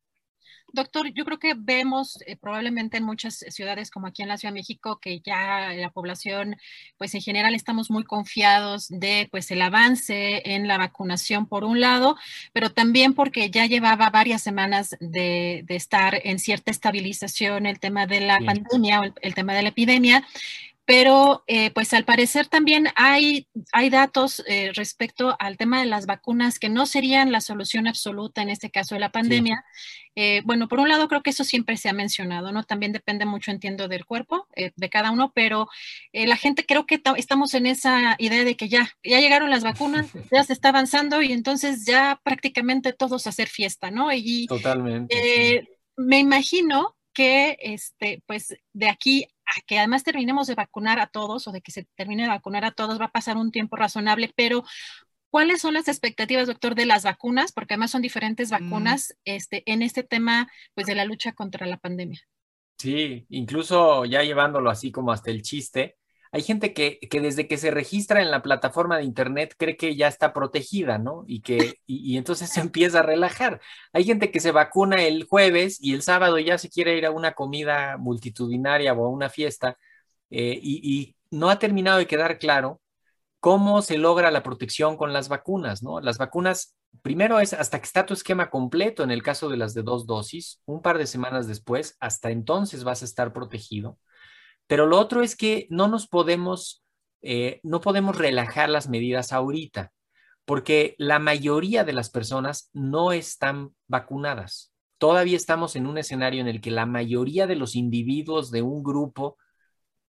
[0.74, 4.54] Doctor, yo creo que vemos eh, probablemente en muchas ciudades como aquí en la Ciudad
[4.54, 6.56] de México que ya la población,
[6.98, 11.80] pues en general estamos muy confiados de pues el avance en la vacunación por un
[11.80, 12.18] lado,
[12.54, 18.22] pero también porque ya llevaba varias semanas de, estar en cierta estabilización el tema de
[18.22, 20.26] la pandemia o el tema de la epidemia
[20.90, 26.08] pero eh, pues al parecer también hay, hay datos eh, respecto al tema de las
[26.08, 29.64] vacunas que no serían la solución absoluta en este caso de la pandemia.
[30.16, 32.64] Eh, bueno, por un lado creo que eso siempre se ha mencionado, ¿no?
[32.64, 35.68] También depende mucho, entiendo, del cuerpo de cada uno, pero
[36.12, 40.08] la gente creo que estamos en esa idea de que ya, ya llegaron las vacunas,
[40.34, 44.12] ya se está avanzando y entonces ya prácticamente todos hacer fiesta, ¿no?
[44.12, 45.68] Y, Totalmente.
[45.98, 49.28] Me imagino que este, pues de aquí
[49.66, 52.72] que además terminemos de vacunar a todos o de que se termine de vacunar a
[52.72, 54.64] todos, va a pasar un tiempo razonable, pero
[55.30, 57.52] ¿cuáles son las expectativas, doctor, de las vacunas?
[57.52, 58.52] Porque además son diferentes mm.
[58.52, 62.20] vacunas este, en este tema pues, de la lucha contra la pandemia.
[62.78, 65.98] Sí, incluso ya llevándolo así como hasta el chiste,
[66.32, 70.08] hay gente que, desde que se registra en la plataforma de internet cree que ya
[70.08, 71.24] está protegida, ¿no?
[71.28, 73.62] Y que y, entonces se empieza a relajar.
[73.94, 77.12] Hay gente que se vacuna el jueves y el sábado ya se quiere ir a
[77.12, 79.78] una comida multitudinaria o a una fiesta
[80.30, 82.82] eh, y, no ha terminado de quedar claro
[83.40, 86.02] cómo se logra la protección con las vacunas, ¿no?
[86.02, 89.74] Las vacunas, primero es hasta que está tu esquema completo en el caso de las
[89.76, 94.00] de dos dosis, un par de semanas después, hasta entonces vas a estar protegido.
[94.70, 96.84] Pero lo otro es que no nos podemos,
[97.24, 99.92] eh, no podemos relajar las medidas ahorita,
[100.46, 104.72] porque la mayoría de las personas no están vacunadas.
[105.00, 108.84] Todavía estamos en un escenario en el que la mayoría de los individuos de un
[108.84, 109.40] grupo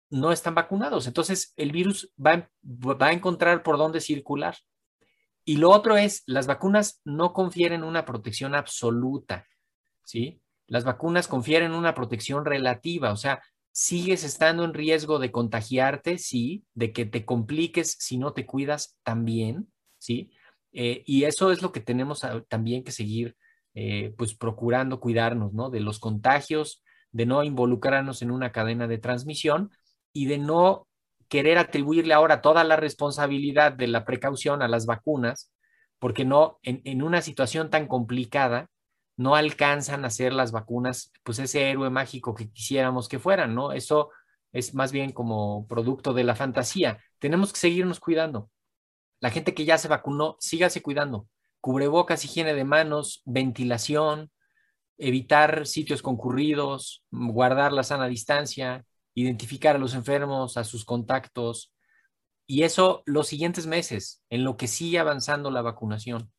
[0.10, 1.08] no están vacunados.
[1.08, 4.58] Entonces, el virus va, va a encontrar por dónde circular.
[5.46, 9.48] Y lo otro es, las vacunas no confieren una protección absoluta,
[10.04, 10.42] ¿sí?
[10.68, 13.42] Las vacunas confieren una protección relativa, o sea,
[13.72, 18.98] sigues estando en riesgo de contagiarte, sí, de que te compliques si no te cuidas
[19.04, 20.32] también, ¿sí?
[20.74, 23.36] Eh, y eso es lo que tenemos también que seguir,
[23.74, 25.70] eh, pues, procurando cuidarnos, ¿no?
[25.70, 29.72] De los contagios, de no involucrarnos en una cadena de transmisión
[30.14, 30.88] y de no
[31.28, 35.52] querer atribuirle ahora toda la responsabilidad de la precaución a las vacunas,
[36.00, 38.70] porque no, en, en una situación tan complicada,
[39.22, 43.72] no alcanzan a ser las vacunas, pues ese héroe mágico que quisiéramos que fueran, ¿no?
[43.72, 44.10] Eso
[44.52, 47.00] es más bien como producto de la fantasía.
[47.20, 48.50] Tenemos que seguirnos cuidando.
[49.20, 51.28] La gente que ya se vacunó, sígase cuidando.
[51.60, 54.32] Cubrebocas, higiene de manos, ventilación,
[54.98, 61.72] evitar sitios concurridos, guardar la sana distancia, identificar a los enfermos, a sus contactos.
[62.48, 66.32] Y eso los siguientes meses, en lo que sigue avanzando la vacunación.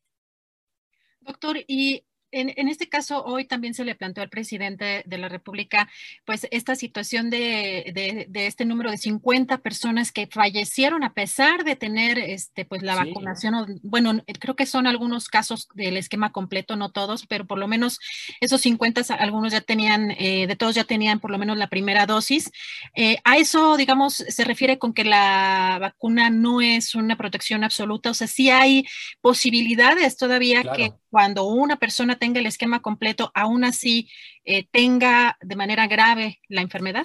[1.21, 5.89] Doctor, y en, este caso, hoy también se le planteó al presidente de la República,
[6.25, 12.19] pues, esta situación de, este número de 50 personas que fallecieron a pesar de tener,
[12.19, 13.81] este, pues, la vacunación.
[13.83, 18.01] Bueno, creo que son algunos casos del esquema completo, no todos, pero por lo menos
[18.41, 22.07] esos 50, algunos ya tenían, eh, de todos ya tenían por lo menos la primera
[22.07, 22.51] dosis.
[22.95, 28.11] Eh, a eso, digamos, se refiere con que la vacuna no es una protección absoluta,
[28.11, 28.87] o sea, sí hay
[29.21, 34.09] posibilidades todavía que cuando una persona tenga el esquema completo, aún así
[34.45, 37.05] eh, tenga de manera grave la enfermedad?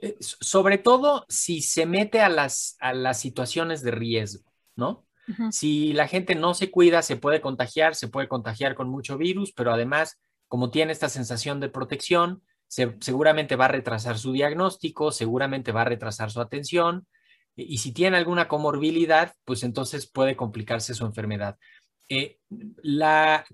[0.00, 5.04] Eh, sobre todo si se mete a las, a las situaciones de riesgo, ¿no?
[5.50, 9.52] Si la gente no se cuida, se puede contagiar, se puede contagiar con mucho virus,
[9.52, 15.72] pero además, como tiene esta sensación de protección, seguramente va a retrasar su diagnóstico, seguramente
[15.72, 17.06] va a retrasar su atención,
[17.56, 21.58] y si tiene alguna comorbilidad, pues entonces puede complicarse su enfermedad.
[22.08, 22.38] Eh,
[22.82, 23.44] la,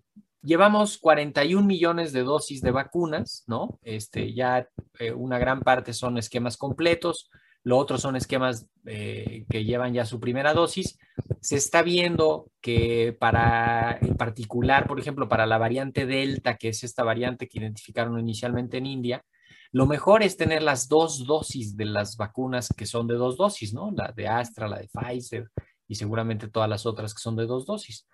[0.43, 3.79] llevamos 41 millones de dosis de vacunas, ¿no?
[3.83, 4.69] Este, ya
[4.99, 7.31] eh, una gran parte son esquemas completos,
[7.65, 10.99] lo otro son esquemas eh, que llevan ya su primera dosis.
[11.41, 16.83] Se está viendo que para, en particular, por ejemplo, para la variante Delta, que es
[16.83, 19.25] esta variante que identificaron inicialmente en India,
[19.71, 23.73] lo mejor es tener las dos dosis de las vacunas que son de dos dosis,
[23.73, 23.91] ¿no?
[23.93, 25.49] La de Astra, la de Pfizer
[25.89, 28.07] y seguramente todas las otras que son de dos dosis.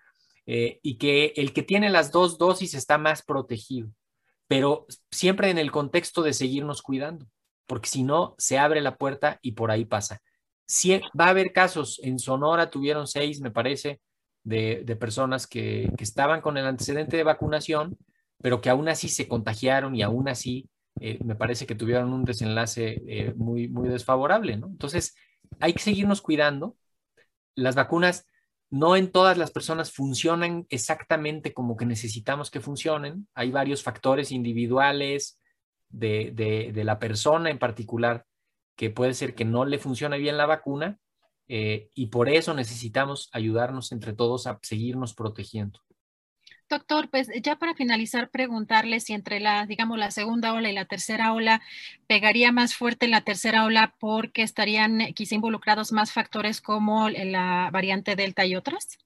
[0.51, 3.91] Eh, y que el que tiene las dos dosis está más protegido,
[4.47, 7.27] pero siempre en el contexto de seguirnos cuidando,
[7.67, 10.23] porque si no, se abre la puerta y por ahí pasa.
[11.21, 14.01] va a haber casos, en Sonora tuvieron seis, me parece,
[14.43, 17.99] de, personas que, estaban con el antecedente de vacunación,
[18.39, 22.25] pero que aún así se contagiaron y aún así eh, me parece que tuvieron un
[22.25, 24.69] desenlace eh, muy, muy desfavorable, ¿no?
[24.69, 25.15] Entonces,
[25.61, 26.75] hay que seguirnos cuidando.
[27.55, 28.27] Las vacunas
[28.71, 33.27] no en todas las personas funcionan exactamente como que necesitamos que funcionen.
[33.35, 35.41] Hay varios factores individuales
[35.89, 38.25] de, la persona en particular
[38.77, 40.99] que puede ser que no le funcione bien la vacuna
[41.49, 45.81] eh, y por eso necesitamos ayudarnos entre todos a seguirnos protegiendo.
[46.69, 50.85] Doctor, pues ya para finalizar, preguntarle si entre la, digamos, la segunda ola y la
[50.85, 51.63] tercera ola
[52.07, 57.71] pegaría más fuerte la tercera ola porque estarían eh, quizá involucrados más factores como la
[57.73, 58.99] variante Delta y otras.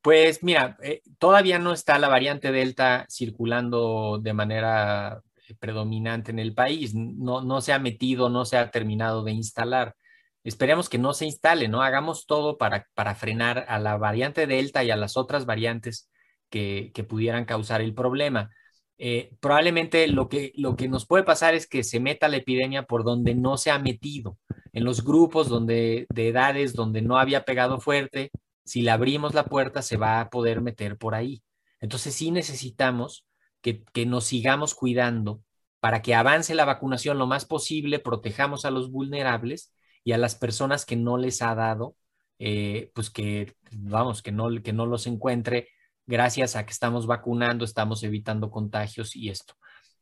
[0.00, 6.38] Pues mira, eh, todavía no está la variante Delta circulando de manera eh, predominante en
[6.38, 6.94] el país.
[6.94, 9.94] No, no se ha metido, no se ha terminado de instalar.
[10.42, 11.82] Esperemos que no se instale, ¿no?
[11.82, 16.08] Hagamos todo para, para frenar a la variante Delta y a las otras variantes
[16.50, 18.50] que, pudieran causar el problema.
[18.98, 22.84] Eh, probablemente lo que, lo que nos puede pasar es que se meta la epidemia
[22.84, 24.38] por donde no se ha metido,
[24.72, 28.30] en los grupos donde, de edades donde no había pegado fuerte,
[28.64, 31.42] si le abrimos la puerta se va a poder meter por ahí.
[31.80, 33.24] Entonces sí necesitamos
[33.62, 35.42] que, nos sigamos cuidando
[35.80, 39.72] para que avance la vacunación lo más posible, protejamos a los vulnerables
[40.04, 41.96] y a las personas que no les ha dado,
[42.38, 45.68] eh, pues que, vamos, que no, que no los encuentre
[46.06, 49.54] gracias a que estamos vacunando, estamos evitando contagios y esto.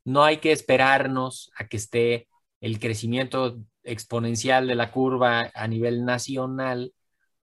[0.05, 2.29] No hay que esperarnos a que esté
[2.61, 6.93] el crecimiento exponencial de la curva a nivel nacional,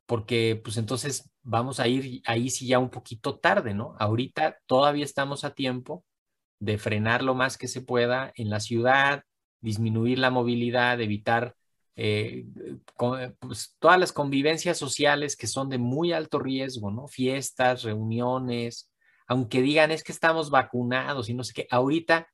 [0.05, 3.95] porque pues entonces vamos a ir ahí sí ya un poquito tarde, ¿no?
[3.99, 6.03] Ahorita todavía estamos a tiempo
[6.59, 9.24] de frenar lo más que se pueda en la ciudad,
[9.62, 11.55] disminuir la movilidad, evitar
[11.96, 12.46] eh,
[13.39, 17.08] pues, todas las convivencias sociales que son de muy alto riesgo, ¿no?
[17.08, 18.92] Fiestas, reuniones,
[19.28, 22.28] aunque digan es que estamos vacunados y no sé qué, ahorita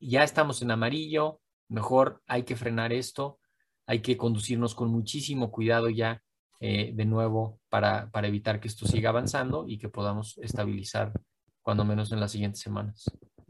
[0.00, 3.38] ya estamos en amarillo, mejor hay que frenar esto.
[3.86, 6.22] hay que conducirnos con muchísimo cuidado ya
[6.60, 11.12] eh, de nuevo para, para evitar que esto siga avanzando y que podamos estabilizar
[11.62, 13.04] cuando menos en las siguientes semanas.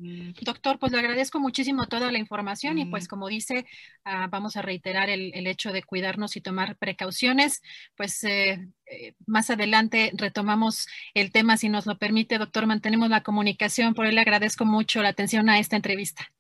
[0.04, 3.64] Mm, doctor, pues le agradezco muchísimo toda la información y pues como dice,
[4.04, 7.62] ah, vamos a reiterar el, hecho de cuidarnos y tomar precauciones.
[7.96, 13.22] Pues eh, eh, más adelante retomamos el tema, si nos lo permite, doctor, mantenemos la
[13.22, 13.94] comunicación.
[13.94, 16.30] Por él le agradezco mucho la atención a esta entrevista.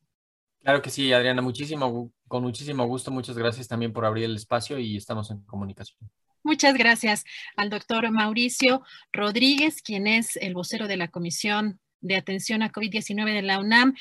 [0.62, 3.10] Claro que sí, Adriana, muchísimo, con muchísimo gusto.
[3.10, 5.98] Muchas gracias también por abrir el espacio y estamos en comunicación.
[6.42, 7.24] Muchas gracias
[7.56, 13.32] al doctor Mauricio Rodríguez, quien es el vocero de la Comisión de Atención a COVID-19
[13.32, 13.94] de la UNAM.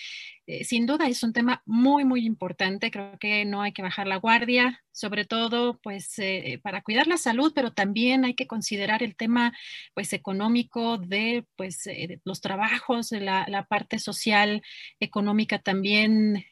[0.45, 2.91] Eh, sin duda es un tema muy, muy importante.
[2.91, 7.18] Creo que no hay que bajar la guardia, sobre todo pues eh, para cuidar la
[7.18, 9.54] salud, pero también hay que considerar el tema
[9.93, 14.62] pues económico de pues eh, los trabajos, la, la, parte social,
[14.99, 16.45] económica también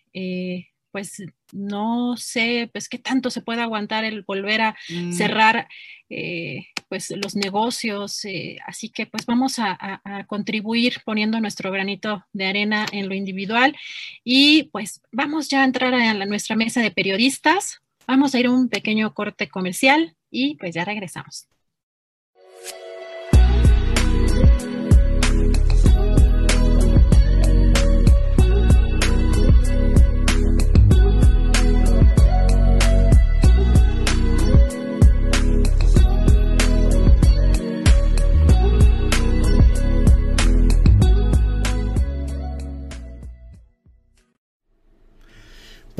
[0.91, 5.11] pues no sé, pues qué tanto se puede aguantar el volver a mm.
[5.13, 5.67] cerrar
[6.09, 12.45] eh, pues los negocios, eh, así que pues vamos a, contribuir poniendo nuestro granito de
[12.45, 13.75] arena en lo individual
[14.23, 18.51] y pues vamos ya a entrar a nuestra mesa de periodistas, vamos a ir a
[18.51, 21.47] un pequeño corte comercial y pues ya regresamos.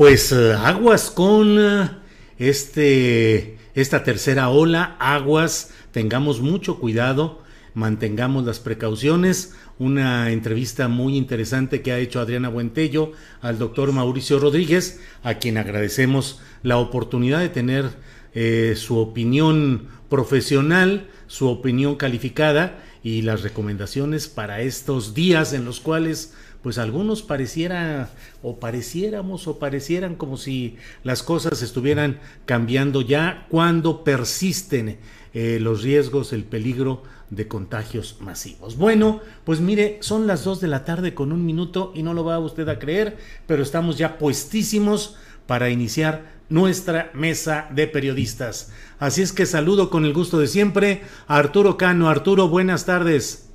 [0.02, 1.88] Pues eh, aguas con eh,
[2.36, 7.40] este, esta tercera ola, aguas, tengamos mucho cuidado,
[7.74, 9.54] mantengamos las precauciones.
[9.78, 15.56] Una entrevista muy interesante que ha hecho Adriana Buentello al doctor Mauricio Rodríguez, a quien
[15.56, 17.90] agradecemos la oportunidad de tener
[18.34, 25.78] eh, su opinión profesional, su opinión calificada y las recomendaciones para estos días en los
[25.78, 28.10] cuales pues algunos pareciera
[28.42, 34.98] o pareciéramos o parecieran como si las cosas estuvieran cambiando ya cuando persisten
[35.34, 38.76] eh, los riesgos, el peligro de contagios masivos.
[38.76, 42.24] Bueno, pues mire, son las 2 de la tarde con un minuto y no lo
[42.24, 48.72] va usted a creer, pero estamos ya puestísimos para iniciar nuestra mesa de periodistas.
[48.98, 52.10] Así es que saludo con el gusto de siempre a Arturo Cano.
[52.10, 53.51] Arturo, buenas tardes.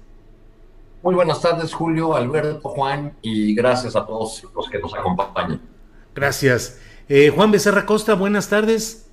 [1.03, 5.61] Muy buenas tardes, Julio, Alberto, Juan, y gracias a todos los que nos acompañan.
[6.15, 6.79] Gracias.
[7.07, 9.07] Eh, Juan Becerra Costa, buenas tardes.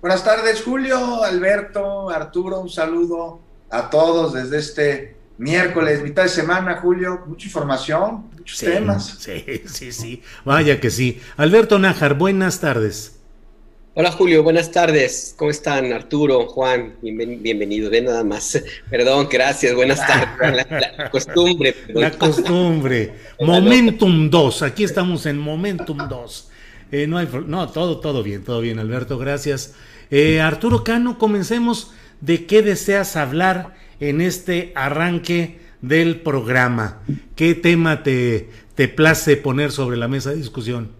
[0.00, 3.40] Buenas tardes, Julio, Alberto, Arturo, un saludo
[3.70, 7.22] a todos desde este miércoles, mitad de semana, Julio.
[7.26, 9.06] Mucha información, muchos temas.
[9.18, 10.22] Sí, sí, sí.
[10.44, 11.20] Vaya que sí.
[11.36, 13.19] Alberto Nájar, buenas tardes.
[14.00, 15.34] Hola Julio, buenas tardes.
[15.36, 16.94] ¿Cómo están Arturo, Juan?
[17.02, 17.90] bienvenido.
[17.90, 18.58] Ven nada más.
[18.90, 19.74] Perdón, gracias.
[19.74, 20.66] Buenas tardes.
[20.70, 21.74] La, costumbre.
[21.88, 23.12] La costumbre.
[23.40, 24.62] Momentum 2.
[24.62, 26.50] Aquí estamos en Momentum 2.
[26.92, 29.18] Eh, no, hay, no, todo, todo bien, todo bien, Alberto.
[29.18, 29.74] Gracias.
[30.10, 31.92] Eh, Arturo Cano, comencemos.
[32.22, 37.02] ¿De qué deseas hablar en este arranque del programa?
[37.36, 40.99] ¿Qué tema te, te place poner sobre la mesa de discusión?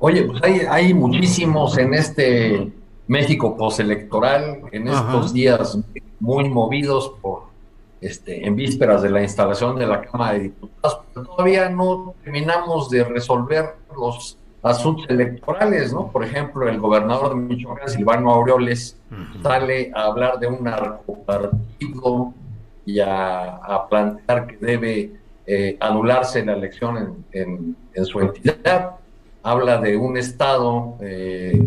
[0.00, 2.72] Oye, pues hay, hay muchísimos en este
[3.08, 5.78] México postelectoral, en estos días
[6.20, 7.48] muy movidos por
[8.00, 13.02] Este, en vísperas de la instalación de la Cámara de Diputados, todavía no terminamos de
[13.02, 16.06] resolver los asuntos electorales, ¿no?
[16.06, 18.96] Por ejemplo, el gobernador de Michoacán, Silvano Aureoles,
[19.42, 22.32] sale a hablar de un narcopartido
[22.86, 25.12] y a, plantear que debe
[25.50, 28.96] eh, anularse la elección en, en, su entidad.
[29.42, 31.66] Habla de un Estado eh,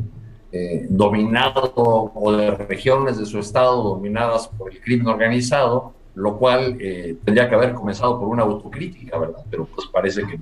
[0.51, 1.73] eh, dominado
[2.13, 6.77] o de regiones de su Estado dominadas por el crimen organizado, lo cual
[7.25, 9.43] tendría que haber comenzado por una autocrítica, ¿verdad?
[9.49, 10.39] Pero pues parece que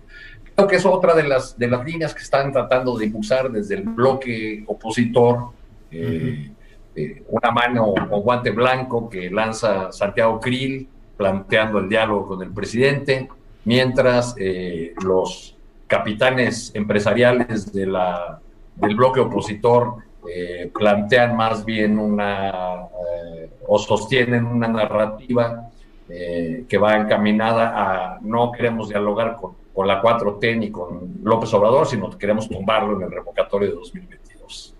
[0.53, 3.75] creo que es otra de las, de las líneas que están tratando de impulsar desde
[3.75, 5.51] el bloque opositor.
[7.29, 10.89] una mano o guante blanco que lanza Santiago Krill,
[11.19, 13.27] planteando el diálogo con el presidente,
[13.65, 15.53] mientras eh, los
[15.85, 18.39] capitanes empresariales de la,
[18.75, 19.95] del bloque opositor
[20.33, 25.69] eh, plantean más bien una eh, o sostienen una narrativa
[26.07, 31.85] que va encaminada a no queremos dialogar con, con, la 4T ni con López Obrador,
[31.85, 34.75] sino que queremos tumbarlo en el revocatorio de 2022.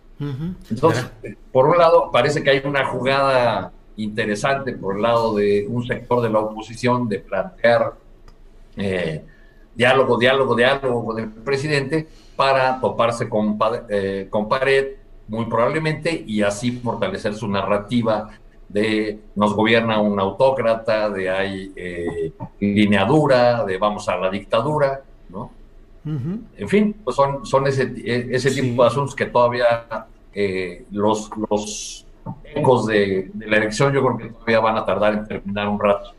[0.71, 1.05] Entonces,
[1.51, 3.71] por un lado, parece que hay una jugada
[4.03, 7.93] interesante por el lado de un sector de la oposición de plantear
[8.77, 9.23] eh,
[9.75, 13.57] diálogo, diálogo, diálogo con el presidente para toparse con,
[13.89, 14.95] eh, con pared,
[15.27, 18.29] muy probablemente, y así fortalecer su narrativa
[18.67, 25.51] de nos gobierna un autócrata, de hay eh, lineadura, de vamos a la dictadura, ¿no?
[26.05, 30.07] En fin, pues son, son ese, ese tipo de asuntos que todavía
[30.89, 32.07] los, los
[32.55, 36.13] ecos de, la elección yo creo que todavía van a tardar en terminar un rato.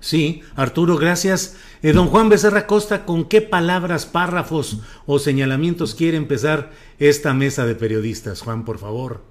[0.00, 1.56] Sí, Arturo, gracias.
[1.82, 7.66] Eh, don Juan Becerra Costa, ¿con qué palabras, párrafos o señalamientos quiere empezar esta mesa
[7.66, 8.42] de periodistas?
[8.42, 9.22] Juan, por favor.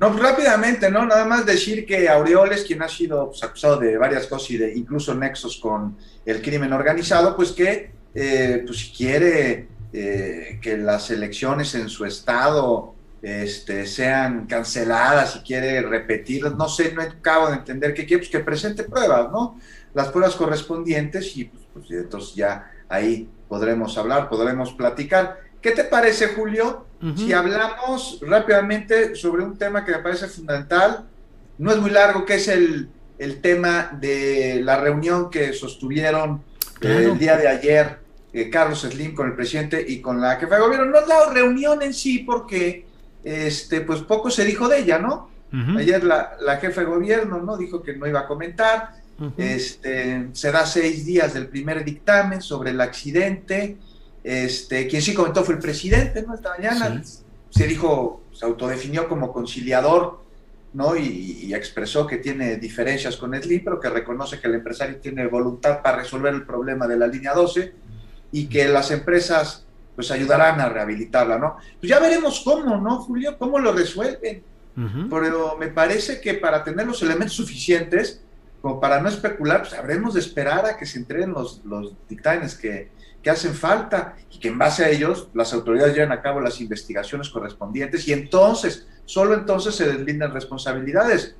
[0.00, 1.06] No, pues rápidamente, ¿no?
[1.06, 4.74] Nada más decir que Aureoles, quien ha sido pues, acusado de varias cosas y de
[4.76, 11.10] incluso nexos con el crimen organizado, pues que eh, pues si quiere eh, que las
[11.10, 17.56] elecciones en su estado este, sean canceladas y quiere repetirlas, no sé, no acabo de
[17.56, 19.58] entender qué quiere, pues que presente pruebas, ¿no?
[19.94, 25.40] Las pruebas correspondientes y pues, pues, entonces ya ahí podremos hablar, podremos platicar.
[25.60, 26.86] ¿Qué te parece, Julio?
[27.16, 31.04] Si hablamos rápidamente sobre un tema que me parece fundamental,
[31.58, 32.88] no es muy largo, que es el,
[33.18, 36.42] el tema de la reunión que sostuvieron
[36.80, 37.98] eh, el día de ayer
[38.32, 40.86] eh, Carlos Slim con el presidente y con la jefa de gobierno.
[40.86, 42.87] No es la reunión en sí, porque
[43.24, 45.30] este, pues poco se dijo de ella, ¿no?
[45.78, 47.56] Ayer la, la, jefa de gobierno, ¿no?
[47.56, 48.92] Dijo que no iba a comentar.
[49.36, 53.78] este, se da seis días del primer dictamen sobre el accidente.
[54.22, 56.34] Este, quien sí comentó fue el presidente, ¿no?
[56.34, 57.02] Esta mañana
[57.48, 60.20] se dijo, se autodefinió como conciliador,
[60.74, 60.96] ¿no?
[60.96, 65.26] Y, y, expresó que tiene diferencias con Slim, pero que reconoce que el empresario tiene
[65.26, 67.72] voluntad para resolver el problema de la línea 12
[68.32, 69.64] y que las empresas
[69.98, 71.56] pues ayudarán a rehabilitarla, ¿no?
[71.80, 73.36] Pues ya veremos cómo, ¿no, Julio?
[73.36, 74.44] ¿Cómo lo resuelven?
[75.10, 78.22] Pero me parece que para tener los elementos suficientes,
[78.62, 82.54] como para no especular, pues habremos de esperar a que se entreguen los, los dictámenes
[82.54, 86.40] que, que hacen falta y que en base a ellos las autoridades lleven a cabo
[86.40, 91.34] las investigaciones correspondientes y entonces, solo entonces se deslindan responsabilidades.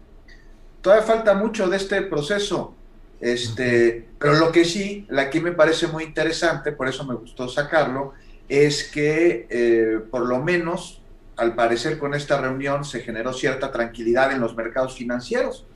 [0.83, 2.75] Todavía falta mucho de este proceso,
[3.21, 8.15] este, pero lo que sí, aquí me parece muy interesante, por eso me gustó sacarlo,
[8.49, 11.03] es que eh, por lo menos,
[11.37, 15.67] al parecer con esta reunión se generó cierta tranquilidad en los mercados financieros,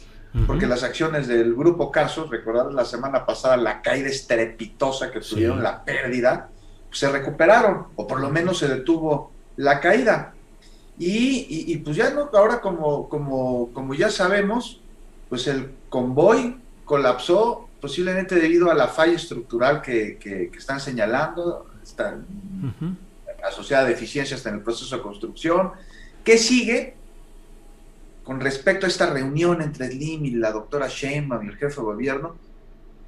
[0.46, 5.62] porque las acciones del grupo Carsos, recordad la semana pasada la caída estrepitosa que tuvieron,
[5.62, 6.48] la pérdida,
[6.90, 10.32] se recuperaron, o por lo menos se detuvo la caída.
[10.98, 14.80] Y, pues ya no, ahora como, como, como ya sabemos,
[15.28, 22.18] pues el convoy colapsó posiblemente debido a la falla estructural que, que están señalando, está
[23.46, 25.72] asociada a deficiencias en el proceso de construcción.
[26.24, 26.94] ¿Qué sigue
[28.24, 31.82] con respecto a esta reunión entre Slim y la doctora Sheinbaum y el jefe de
[31.82, 32.36] gobierno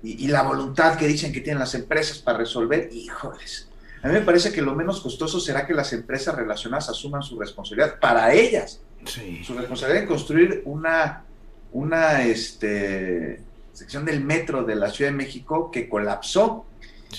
[0.02, 2.90] y, la voluntad que dicen que tienen las empresas para resolver?
[2.92, 3.68] Híjoles,
[4.02, 7.38] a mí me parece que lo menos costoso será que las empresas relacionadas asuman su
[7.38, 8.80] responsabilidad para ellas.
[9.06, 11.24] Su responsabilidad en construir una,
[11.72, 13.40] una este,
[13.72, 16.66] sección del metro de la Ciudad de México que colapsó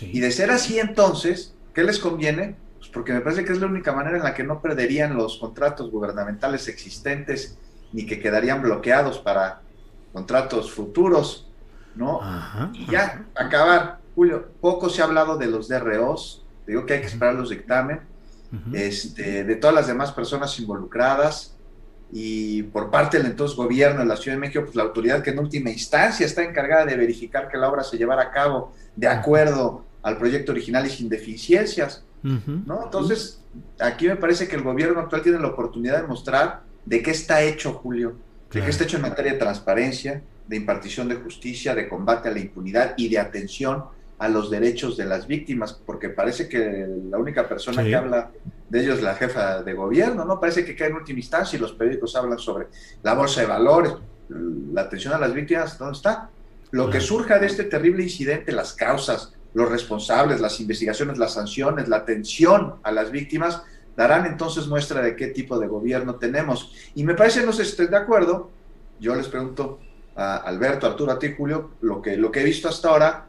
[0.02, 2.56] y de ser así entonces, ¿qué les conviene?
[2.80, 5.38] Pues porque me parece que es la única manera en la que no perderían los
[5.38, 7.60] contratos gubernamentales existentes
[7.92, 9.62] ni que quedarían bloqueados para
[10.12, 11.48] contratos futuros,
[11.96, 12.22] ¿no?
[12.74, 14.00] y ya, acabar.
[14.16, 18.00] Julio, poco se ha hablado de los DROs, digo que hay que esperar los dictamen,
[18.72, 21.56] este, de todas las demás personas involucradas,
[22.12, 25.32] y por parte del entonces gobierno de la Ciudad de México, pues la autoridad que
[25.32, 29.08] en última instancia está encargada de verificar que la obra se llevara a cabo de
[29.08, 32.04] acuerdo al proyecto original y sin deficiencias.
[32.22, 32.84] ¿no?
[32.86, 33.42] Entonces,
[33.80, 37.42] aquí me parece que el gobierno actual tiene la oportunidad de mostrar de qué está
[37.42, 38.16] hecho, Julio,
[38.52, 42.32] de qué está hecho en materia de transparencia, de impartición de justicia, de combate a
[42.32, 43.86] la impunidad y de atención
[44.20, 48.30] a los derechos de las víctimas, porque parece que la única persona que habla
[48.70, 50.40] de ellos es la jefa de gobierno, ¿no?
[50.40, 52.68] Parece que cae en última instancia y los periódicos hablan sobre
[53.02, 53.94] la bolsa de valores,
[54.30, 56.30] la atención a las víctimas, ¿dónde está?
[56.70, 61.88] Lo que surja de este terrible incidente, las causas, los responsables, las investigaciones, las sanciones,
[61.88, 63.64] la atención a las víctimas,
[63.96, 66.74] darán entonces muestra de qué tipo de gobierno tenemos.
[66.94, 68.52] Y me parece, no sé si estén de acuerdo,
[69.00, 69.80] yo les pregunto
[70.18, 73.28] a Alberto, Arturo, a ti, Julio, lo que, lo que he visto hasta ahora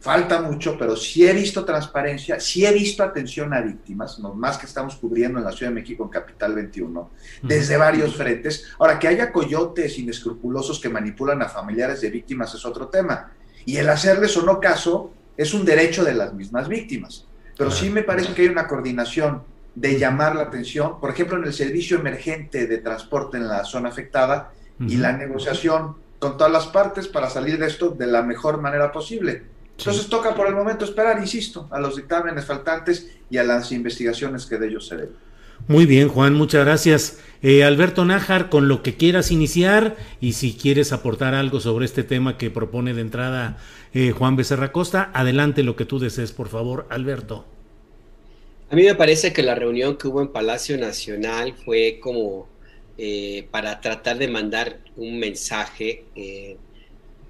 [0.00, 4.58] falta mucho, pero sí he visto transparencia, sí he visto atención a víctimas, no más
[4.58, 7.10] que estamos cubriendo en la Ciudad de México, en Capital 21,
[7.42, 8.66] desde varios frentes.
[8.78, 13.32] Ahora, que haya coyotes inescrupulosos que manipulan a familiares de víctimas es otro tema.
[13.64, 17.26] Y el hacerles o no caso es un derecho de las mismas víctimas.
[17.56, 19.42] Pero sí me parece que hay una coordinación
[19.74, 23.88] de llamar la atención, por ejemplo, en el servicio emergente de transporte en la zona
[23.88, 28.60] afectada y la negociación con todas las partes para salir de esto de la mejor
[28.60, 29.44] manera posible.
[29.78, 34.46] Entonces toca por el momento esperar, insisto, a los dictámenes faltantes y a las investigaciones
[34.46, 35.16] que de ellos se deben.
[35.68, 37.18] Muy bien, Juan, muchas gracias.
[37.40, 42.02] Eh, Alberto Nájar, con lo que quieras iniciar y si quieres aportar algo sobre este
[42.02, 43.58] tema que propone de entrada
[43.94, 47.44] eh, Juan Becerra Costa, adelante lo que tú desees, por favor, Alberto.
[48.70, 52.48] A mí me parece que la reunión que hubo en Palacio Nacional fue como
[52.98, 56.04] eh, para tratar de mandar un mensaje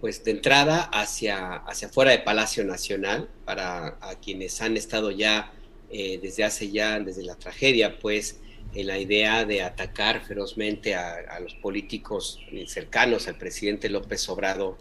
[0.00, 5.52] pues de entrada hacia, hacia fuera de Palacio Nacional, para a quienes han estado ya
[5.92, 8.40] eh, desde hace ya, desde la tragedia, pues
[8.74, 14.78] en la idea de atacar ferozmente a, los políticos cercanos al presidente López Obrador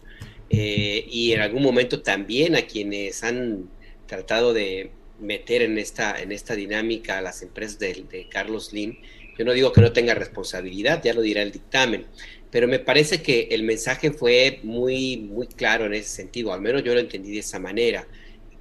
[0.48, 3.70] eh, y en algún momento también a quienes han
[4.06, 8.98] tratado de meter en esta, en esta dinámica a las empresas de, Carlos Slim.
[9.38, 12.06] Yo no digo que no tenga responsabilidad, ya lo dirá el dictamen,
[12.50, 16.84] pero me parece que el mensaje fue muy, muy claro en ese sentido, al menos
[16.84, 18.06] yo lo entendí de esa manera,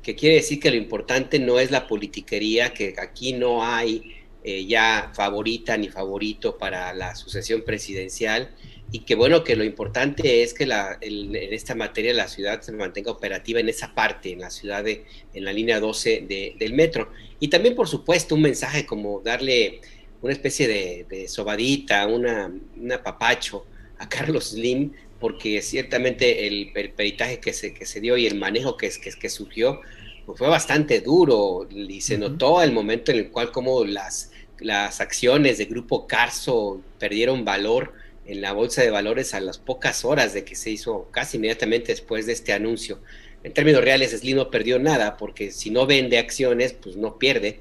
[0.03, 4.65] que quiere decir que lo importante no es la politiquería, que aquí no hay eh,
[4.65, 8.51] ya favorita ni favorito para la sucesión presidencial,
[8.91, 13.11] y que bueno, que lo importante es que en esta materia la ciudad se mantenga
[13.11, 16.25] operativa en esa parte, en la ciudad, de, en la línea 12
[16.59, 17.09] del metro.
[17.39, 19.79] Y también, por supuesto, un mensaje como darle
[20.21, 23.65] una especie de, sobadita, una, una papacho
[23.97, 24.91] a Carlos Slim,
[25.21, 29.29] porque ciertamente el, peritaje que se, que se dio y el manejo que, que, que
[29.29, 29.79] surgió
[30.25, 34.99] pues fue bastante duro y se notó el momento en el cual como las, las
[34.99, 37.93] acciones de Grupo Carso perdieron valor
[38.25, 41.91] en la bolsa de valores a las pocas horas de que se hizo casi inmediatamente
[41.91, 42.99] después de este anuncio.
[43.43, 47.59] En términos reales, Slim no perdió nada porque si no vende acciones, pues no pierde.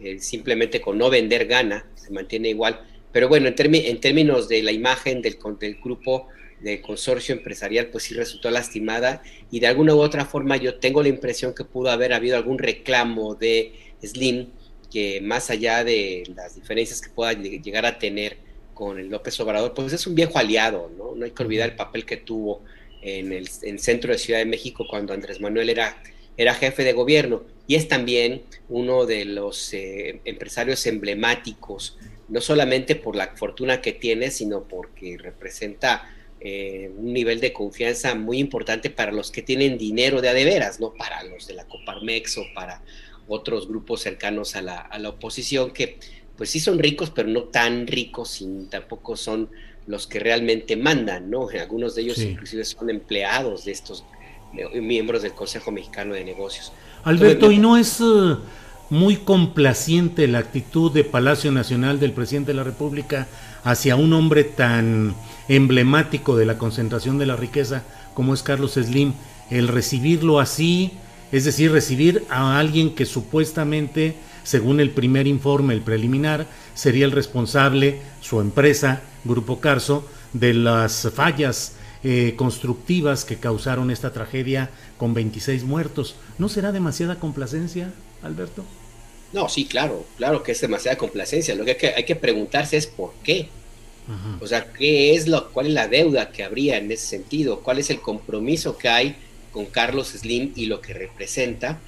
[0.00, 2.84] Eh, simplemente con no vender gana, se mantiene igual.
[3.12, 6.26] Pero bueno, en, en términos de la imagen del, del grupo
[6.62, 11.02] del consorcio empresarial, pues sí resultó lastimada y de alguna u otra forma yo tengo
[11.02, 14.48] la impresión que pudo haber habido algún reclamo de Slim
[14.90, 18.38] que más allá de las diferencias que pueda llegar a tener
[18.74, 21.14] con el López Obrador, pues es un viejo aliado, ¿no?
[21.14, 22.62] No hay que olvidar el papel que tuvo
[23.02, 26.02] en el, centro de Ciudad de México cuando Andrés Manuel era,
[26.36, 32.96] era jefe de gobierno y es también uno de los eh, empresarios emblemáticos no solamente
[32.96, 36.08] por la fortuna que tiene, sino porque representa
[36.40, 40.44] eh, un nivel de confianza muy importante para los que tienen dinero de a de
[40.44, 42.82] veras, no para los de la Coparmex o para
[43.28, 45.98] otros grupos cercanos a la, a la oposición, que
[46.36, 49.50] pues sí son ricos, pero no tan ricos y tampoco son
[49.86, 51.48] los que realmente mandan, ¿no?
[51.60, 54.04] Algunos de ellos inclusive son empleados de estos
[54.74, 56.72] miembros del Consejo Mexicano de Negocios.
[57.04, 58.00] Alberto, ¿y no es...
[58.00, 58.36] Eh,
[58.90, 63.28] muy complaciente la actitud de Palacio Nacional del presidente de la República
[63.62, 65.14] hacia un hombre tan
[65.50, 67.82] emblemático de la concentración de la riqueza
[68.14, 69.14] como es Carlos Slim,
[69.50, 70.92] el recibirlo así,
[71.32, 74.14] es decir, recibir a alguien que supuestamente,
[74.44, 81.08] según el primer informe, el preliminar, sería el responsable, su empresa, Grupo Carso, de las
[81.14, 81.72] fallas
[82.04, 86.14] eh, constructivas que causaron esta tragedia con 26 muertos.
[86.38, 88.64] ¿No será demasiada complacencia, Alberto?
[89.32, 91.56] No, sí, claro, claro que es demasiada complacencia.
[91.56, 93.48] Lo que hay que, hay que preguntarse es por qué.
[94.40, 97.60] O sea, ¿qué es lo, ¿cuál es la deuda que habría en ese sentido?
[97.60, 99.16] ¿Cuál es el compromiso que hay
[99.52, 101.80] con Carlos Slim y lo que representa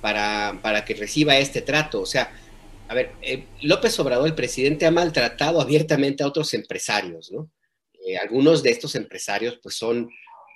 [0.00, 2.00] para, para que reciba este trato?
[2.00, 2.32] O sea,
[2.88, 7.50] a ver, eh, López Obrador, el presidente, ha maltratado abiertamente a otros empresarios, ¿no?
[8.06, 10.10] Eh, algunos de estos empresarios, pues son,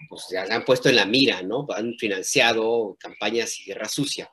[0.08, 1.66] pues se han puesto en la mira, ¿no?
[1.76, 4.28] Han financiado campañas y guerra sucia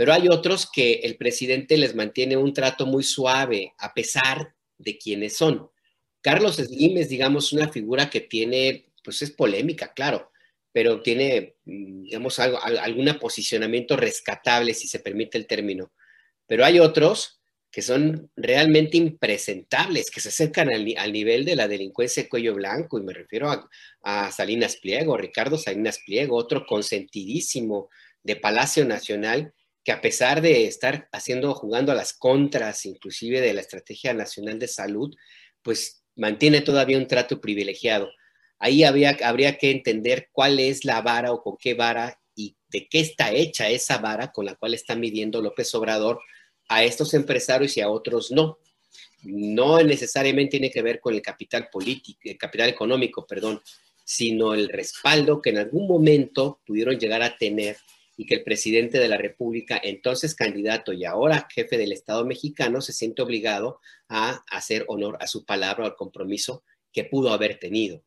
[0.00, 4.96] pero hay otros que el presidente les mantiene un trato muy suave a pesar de
[4.96, 5.69] quienes son.
[6.22, 10.30] Carlos Slim es, digamos, una figura que tiene, pues es polémica, claro,
[10.72, 15.92] pero tiene, mm, digamos, algo, algún posicionamiento rescatable, si se permite el término.
[16.46, 17.40] Pero hay otros
[17.70, 22.98] que son realmente impresentables, que se acercan al, nivel de la delincuencia de cuello blanco,
[22.98, 23.68] y me refiero a,
[24.02, 27.88] a, Salinas Pliego, Ricardo Salinas Pliego, otro consentidísimo
[28.24, 33.54] de Palacio Nacional, que a pesar de estar haciendo, jugando a las contras, inclusive de
[33.54, 35.14] la Estrategia Nacional de Salud,
[35.62, 38.10] pues mantiene todavía un trato privilegiado.
[38.58, 42.88] Ahí habría, habría que entender cuál es la vara o con qué vara y de
[42.88, 46.20] qué está hecha esa vara con la cual está midiendo López Obrador
[46.68, 48.58] a estos empresarios y a otros no.
[49.22, 53.60] No necesariamente tiene que ver con el capital político, el capital económico, perdón,
[54.04, 57.76] sino el respaldo que en algún momento pudieron llegar a tener
[58.20, 62.82] y que el presidente de la República, entonces candidato y ahora jefe del Estado mexicano,
[62.82, 63.80] se siente obligado
[64.10, 68.02] a hacer honor a su palabra, al compromiso que pudo haber tenido.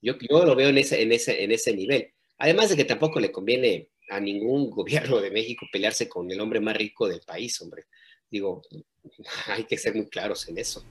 [0.00, 2.12] Yo, yo lo veo en ese, en, ese, en ese nivel.
[2.38, 6.60] Además de que tampoco le conviene a ningún gobierno de México pelearse con el hombre
[6.60, 7.86] más rico del país, hombre.
[8.30, 8.62] Digo,
[9.48, 10.84] hay que ser muy claros en eso.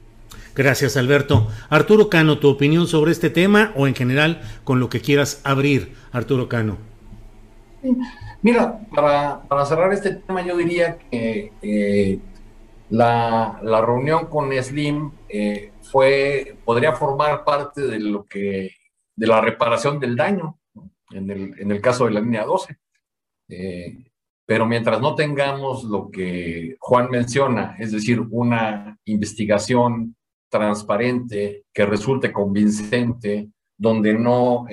[0.56, 1.48] Gracias, Alberto.
[1.70, 5.94] Arturo Cano, tu opinión sobre este tema o en general con lo que quieras abrir,
[6.12, 6.97] Arturo Cano.
[8.42, 12.20] Mira, para, para cerrar este tema, yo diría que eh,
[12.90, 18.72] la, la, reunión con Slim eh, fue, podría formar parte de lo que,
[19.16, 20.60] de la reparación del daño,
[21.12, 22.78] en el, en el caso de la línea 12.
[23.50, 23.98] Eh,
[24.46, 30.16] pero mientras no tengamos lo que Juan menciona, es decir, una investigación
[30.50, 34.66] transparente que resulte convincente, donde no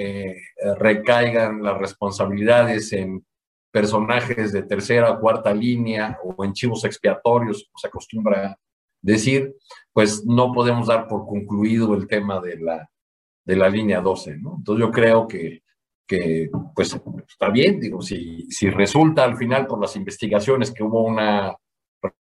[0.78, 3.24] recaigan las responsabilidades en
[3.74, 8.56] personajes de tercera o cuarta línea o en chivos expiatorios, como se acostumbra
[9.02, 9.52] decir,
[9.92, 12.88] pues no podemos dar por concluido el tema de la,
[13.44, 14.54] de la línea 12, ¿no?
[14.58, 15.62] Entonces yo creo que,
[16.06, 16.96] que pues
[17.28, 21.56] está bien, digo, si, si resulta al final por las investigaciones que hubo una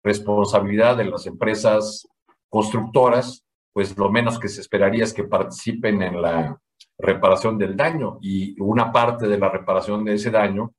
[0.02, 2.06] responsabilidad de las empresas
[2.48, 6.60] constructoras, pues lo menos que se esperaría es que participen en la
[6.98, 10.72] reparación del daño y una parte de la reparación de ese daño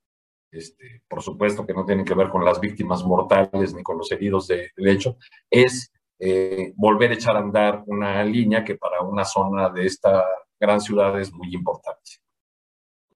[0.50, 4.10] este, por supuesto que no tienen que ver con las víctimas mortales ni con los
[4.10, 5.18] heridos del hecho,
[5.50, 10.24] es eh, volver a echar a andar una línea que para una zona de esta
[10.58, 12.12] gran ciudad es muy importante.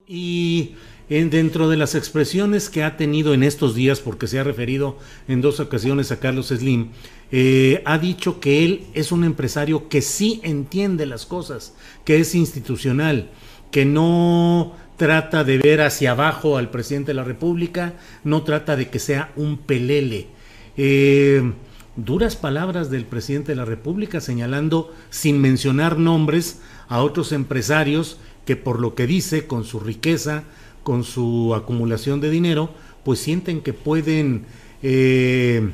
[0.07, 0.77] Y
[1.11, 4.97] en, dentro de las expresiones que ha tenido en estos días, porque se ha referido
[5.29, 6.91] en dos ocasiones a Carlos Slim,
[7.33, 11.75] eh, ha dicho que él es un empresario que sí entiende las cosas,
[12.05, 13.29] que es institucional,
[13.71, 18.89] que no trata de ver hacia abajo al presidente de la República, no trata de
[18.89, 20.29] que sea un pelele.
[20.77, 21.53] Eh,
[21.97, 28.57] duras palabras del presidente de la República señalando, sin mencionar nombres, a otros empresarios que
[28.57, 30.45] por lo que dice, con su riqueza,
[30.91, 32.71] con su acumulación de dinero,
[33.05, 34.45] pues sienten que pueden
[34.83, 35.71] eh,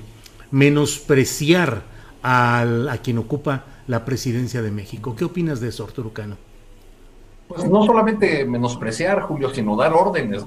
[0.50, 1.84] menospreciar
[2.22, 5.16] a quien ocupa la presidencia de México.
[5.16, 6.36] ¿Qué opinas de eso, Arturo Cano?
[7.48, 10.44] pues no solamente menospreciar, Julio, sino dar órdenes.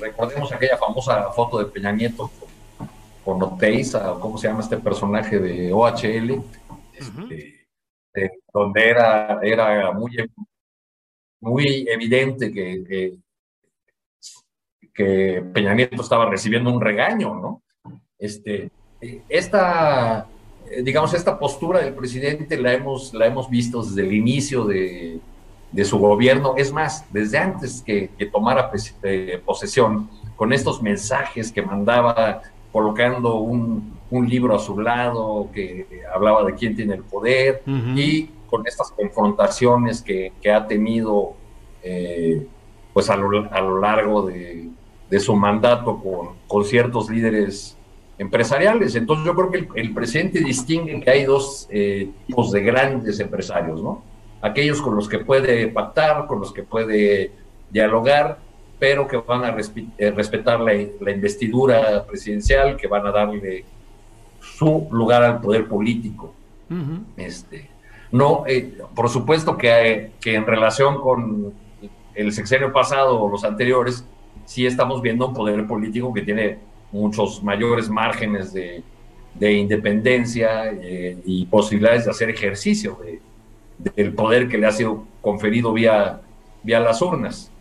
[0.00, 2.32] Recordemos aquella famosa foto de Peña Nieto
[3.24, 6.42] con, Oteiza, ¿cómo se llama este personaje de OHL?
[6.94, 7.60] Este,
[8.52, 10.16] donde era, era muy,
[11.40, 13.14] muy evidente que, que,
[15.52, 17.62] Peña Nieto estaba recibiendo un regaño, ¿no?
[18.18, 18.70] Este,
[19.28, 20.26] esta,
[20.82, 25.20] digamos, esta postura del presidente la hemos, la hemos visto desde el inicio de
[25.72, 26.54] de su gobierno.
[26.56, 28.70] Es más, desde antes que, tomara
[29.02, 36.42] eh, posesión, con estos mensajes que mandaba colocando un, libro a su lado que hablaba
[36.42, 37.62] de quién tiene el poder
[37.94, 41.34] y con estas confrontaciones que, ha tenido
[41.84, 42.44] eh,
[42.92, 44.68] pues a lo, a lo largo de,
[45.18, 47.76] su mandato con, con, ciertos líderes
[48.18, 48.94] empresariales.
[48.94, 53.82] Entonces yo creo que el, presidente distingue que hay dos eh, tipos de grandes empresarios,
[53.82, 54.02] ¿no?
[54.42, 57.32] aquellos con los que puede pactar, con los que puede
[57.70, 58.38] dialogar,
[58.78, 59.56] pero que van a
[59.98, 63.64] eh, respetar la, investidura presidencial, que van a darle
[64.40, 66.34] su lugar al poder político.
[67.16, 67.68] este,
[68.12, 71.52] no, eh, por supuesto que, que, en relación con
[72.14, 74.04] el sexenio pasado o los anteriores,
[74.50, 76.58] sí estamos viendo un poder político que tiene
[76.90, 78.82] muchos mayores márgenes de,
[79.40, 85.72] independencia eh, y posibilidades de hacer ejercicio de, del poder que le ha sido conferido
[85.72, 86.20] vía,
[86.64, 87.52] vía las urnas.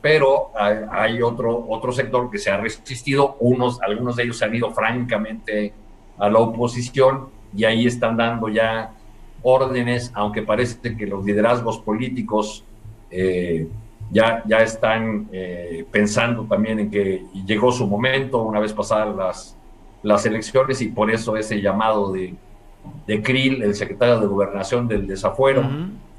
[0.00, 4.54] Pero hay, otro, otro sector que se ha resistido, unos, algunos de ellos se han
[4.54, 5.72] ido francamente
[6.18, 8.92] a la oposición y ahí están dando ya
[9.42, 12.64] órdenes, aunque parece que los liderazgos políticos
[13.10, 13.66] eh,
[14.10, 19.56] ya, ya están eh, pensando también en que llegó su momento una vez pasadas las,
[20.02, 22.34] las elecciones y por eso ese llamado de,
[23.06, 25.68] de Krill, el secretario de Gobernación del Desafuero,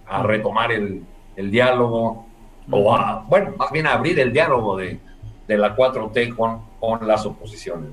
[0.08, 1.04] a retomar el,
[1.36, 2.26] el diálogo,
[2.70, 5.00] o a, bueno, más bien a abrir el diálogo de,
[5.48, 7.92] de la 4T con, con las oposiciones.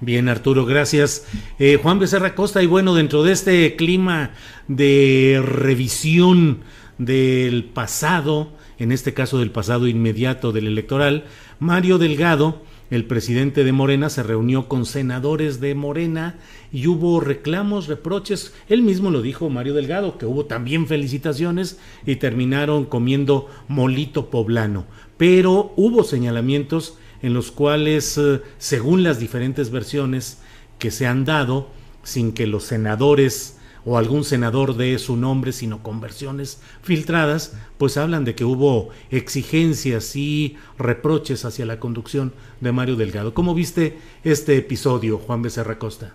[0.00, 1.26] Bien, Arturo, gracias.
[1.58, 4.32] Eh, Juan Becerra Costa, y bueno, dentro de este clima
[4.68, 6.60] de revisión
[6.98, 11.24] del pasado, en este caso del pasado inmediato del electoral,
[11.58, 16.38] Mario Delgado, el presidente de Morena, se reunió con senadores de Morena
[16.72, 18.54] y hubo reclamos, reproches.
[18.68, 24.84] Él mismo lo dijo Mario Delgado, que hubo también felicitaciones y terminaron comiendo molito poblano.
[25.16, 30.38] Pero hubo señalamientos en los cuales, eh, según las diferentes versiones
[30.78, 31.70] que se han dado,
[32.02, 33.55] sin que los senadores
[33.86, 38.90] o algún senador dé su nombre, sino con versiones filtradas, pues hablan de que hubo
[39.10, 43.32] exigencias y reproches hacia la conducción de Mario Delgado.
[43.32, 46.14] ¿Cómo viste este episodio, Juan Becerra Costa?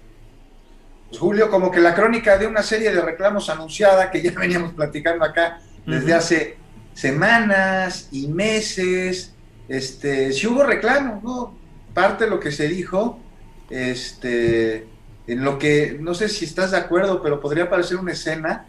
[1.07, 4.73] Pues, Julio, como que la crónica de una serie de reclamos anunciada que ya veníamos
[4.73, 6.57] platicando acá desde hace
[6.93, 9.33] semanas y meses,
[9.69, 11.57] este, si hubo reclamos, ¿no?
[11.93, 13.17] Parte de lo que se dijo,
[13.69, 14.87] este,
[15.31, 18.65] en lo que, no sé si estás de acuerdo, pero podría parecer una escena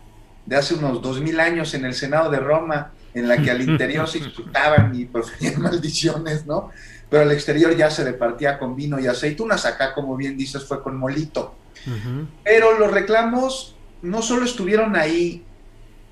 [0.47, 3.63] de hace unos dos mil años en el Senado de Roma, en la que al
[3.63, 6.71] interior se insultaban y proferían maldiciones, ¿no?
[7.11, 10.81] Pero al exterior ya se repartía con vino y aceitunas, acá, como bien dices, fue
[10.85, 11.57] con molito.
[12.45, 15.45] Pero los reclamos no solo estuvieron ahí,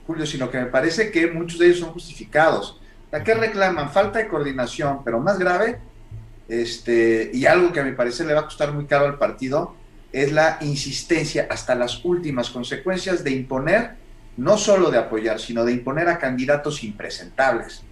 [0.05, 2.81] Julio, sino que me parece que muchos de ellos son justificados.
[3.12, 3.93] ¿A qué reclaman?
[3.93, 5.78] Falta de coordinación, pero más grave,
[6.48, 9.78] este, y algo que a mi parecer le va a costar muy caro al partido,
[10.12, 13.95] es la insistencia hasta las últimas consecuencias de imponer,
[14.37, 17.82] no solo de apoyar, sino de imponer a candidatos impresentables.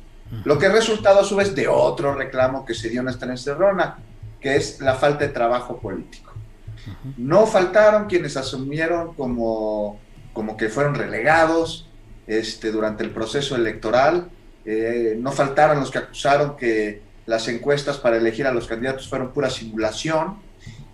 [0.45, 3.27] Lo que ha resultado a su vez de otro reclamo que se dio en esta
[3.27, 3.99] encerrona,
[4.41, 6.33] que es la falta de trabajo político.
[7.17, 9.99] No faltaron quienes asumieron como,
[10.33, 11.89] como que fueron relegados
[12.27, 14.29] este, durante el proceso electoral,
[14.65, 19.33] eh, no faltaron los que acusaron que las encuestas para elegir a los candidatos fueron
[19.33, 20.39] pura simulación.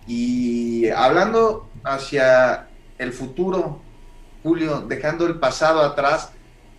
[0.07, 2.67] Y hablando hacia
[2.97, 3.81] el futuro,
[4.43, 6.31] Julio, dejando el pasado atrás,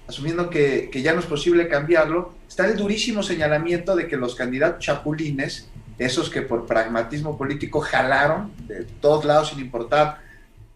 [0.07, 4.85] asumiendo que, ya no es posible cambiarlo, está el durísimo señalamiento de que los candidatos
[4.85, 10.21] chapulines, esos que por pragmatismo político jalaron de todos lados sin importar,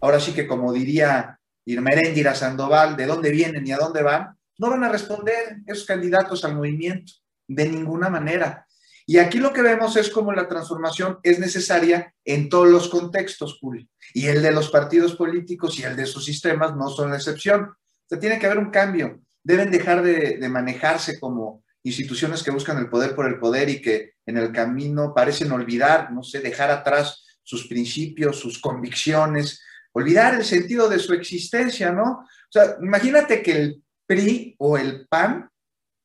[0.01, 4.35] ahora sí que como diría Irma Eréndira Sandoval, de dónde vienen y a dónde van,
[4.57, 7.13] no van a responder esos candidatos al movimiento
[7.47, 8.67] de ninguna manera.
[9.05, 13.57] Y aquí lo que vemos es cómo la transformación es necesaria en todos los contextos,
[13.59, 13.87] Julio.
[14.13, 17.63] Y el de los partidos políticos y el de sus sistemas no son la excepción.
[17.63, 17.75] O
[18.07, 19.21] sea, tiene que haber un cambio.
[19.43, 23.81] Deben dejar de, de manejarse como instituciones que buscan el poder por el poder y
[23.81, 29.61] que en el camino parecen olvidar, no sé, dejar atrás sus principios, sus convicciones,
[29.93, 32.03] olvidar el sentido de su existencia, ¿no?
[32.03, 35.49] O sea, imagínate que el PRI o el PAN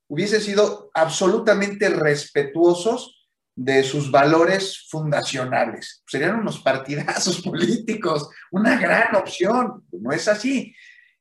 [0.08, 6.02] hubiesen sido absolutamente respetuosos de sus valores fundacionales.
[6.06, 9.84] Serían unos partidazos políticos, una gran opción.
[9.92, 10.74] No es así.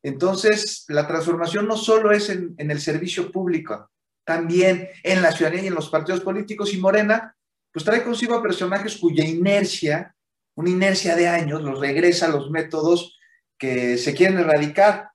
[0.04, 3.90] Entonces, la transformación no solo es en, en, el servicio público,
[4.24, 6.74] también en la ciudadanía y en los partidos políticos.
[6.74, 7.36] Y Morena,
[7.72, 10.14] pues trae consigo a personajes cuya inercia,
[10.56, 13.18] una inercia de años, los regresa a los métodos
[13.58, 15.10] que se quieren erradicar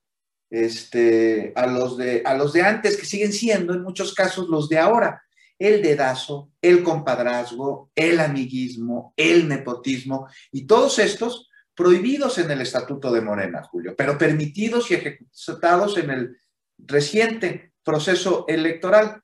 [0.50, 4.68] este, a, los de, a los de antes, que siguen siendo en muchos casos los
[4.68, 5.22] de ahora.
[5.58, 13.12] El dedazo, el compadrazgo, el amiguismo, el nepotismo y todos estos prohibidos en el Estatuto
[13.12, 16.36] de Morena, Julio, pero permitidos y ejecutados en el
[16.78, 19.22] reciente proceso electoral.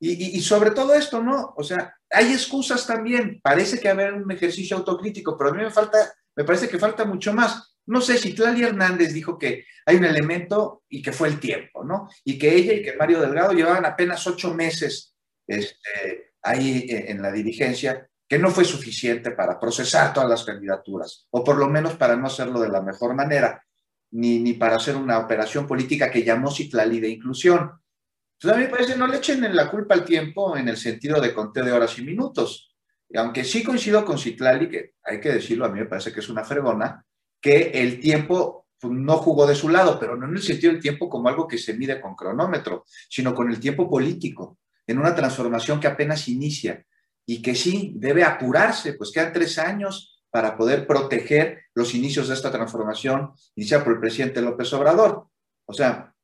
[0.00, 1.54] Y, y, sobre todo esto, ¿no?
[1.56, 3.40] O sea, hay excusas también.
[3.40, 7.04] Parece que haber un ejercicio autocrítico, pero a mí me falta, me parece que falta
[7.04, 7.71] mucho más.
[7.86, 11.84] No sé si Tlali Hernández dijo que hay un elemento y que fue el tiempo,
[11.84, 12.08] ¿no?
[12.24, 15.14] Y que ella y que Mario Delgado llevaban apenas ocho meses
[15.46, 21.44] este, ahí en la dirigencia, que no fue suficiente para procesar todas las candidaturas, o
[21.44, 23.62] por lo menos para no hacerlo de la mejor manera,
[24.12, 27.72] ni, ni para hacer una operación política que llamó Citlali de inclusión.
[28.38, 31.20] Entonces a mí me parece, no le echen la culpa al tiempo en el sentido
[31.20, 32.74] de conteo de horas y minutos.
[33.08, 36.20] Y aunque sí coincido con Citlali, que hay que decirlo, a mí me parece que
[36.20, 37.04] es una fregona,
[37.42, 40.80] que el tiempo pues, no jugó de su lado, pero no en el sentido del
[40.80, 45.14] tiempo como algo que se mide con cronómetro, sino con el tiempo político, en una
[45.14, 46.82] transformación que apenas inicia
[47.26, 52.34] y que sí debe apurarse, pues quedan tres años para poder proteger los inicios de
[52.34, 55.26] esta transformación iniciada por el presidente López Obrador.
[55.66, 56.14] O sea,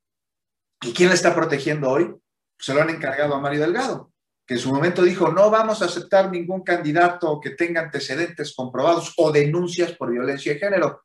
[0.81, 2.15] ¿y quién la está protegiendo hoy?
[2.59, 4.11] se lo han encargado a Mario Delgado,
[4.45, 9.13] que en su momento dijo, no vamos a aceptar ningún candidato que tenga antecedentes comprobados
[9.17, 11.03] o denuncias por violencia de género,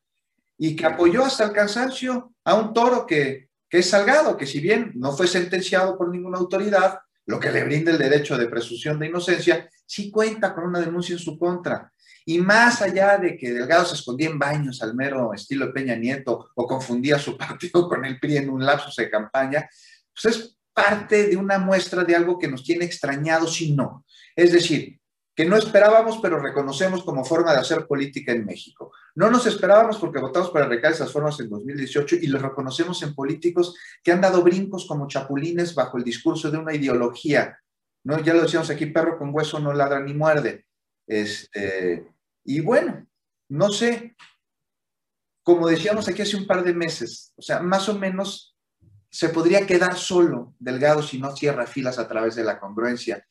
[0.59, 4.93] y que apoyó hasta el cansancio a un toro que, es Salgado, que si bien
[4.95, 9.09] no fue sentenciado por ninguna autoridad, lo que le brinda el derecho de presunción de
[9.09, 11.93] inocencia, sí cuenta con una denuncia en su contra.
[12.25, 15.97] Y más allá de que Delgado se escondía en baños al mero estilo de Peña
[15.97, 19.69] Nieto o confundía su partido con el PRI en un lapso de campaña,
[20.15, 24.05] pues es parte de una muestra de algo que nos tiene extrañados y no.
[24.37, 25.01] Es decir,
[25.35, 28.93] que no esperábamos, pero reconocemos como forma de hacer política en México.
[29.17, 33.15] No nos esperábamos porque votamos para erradicar esas formas en 2018 y lo reconocemos en
[33.15, 37.59] políticos que han dado brincos como chapulines bajo el discurso de una ideología.
[38.05, 38.21] ¿no?
[38.21, 40.67] Ya lo decíamos aquí, perro con hueso no ladra ni muerde.
[41.07, 42.07] Este,
[42.45, 43.05] y bueno,
[43.49, 44.17] no sé,
[45.43, 48.57] como decíamos aquí hace un par de meses, o sea, más o menos
[49.11, 53.25] se podría quedar solo Delgado si no cierra filas a través de la congruencia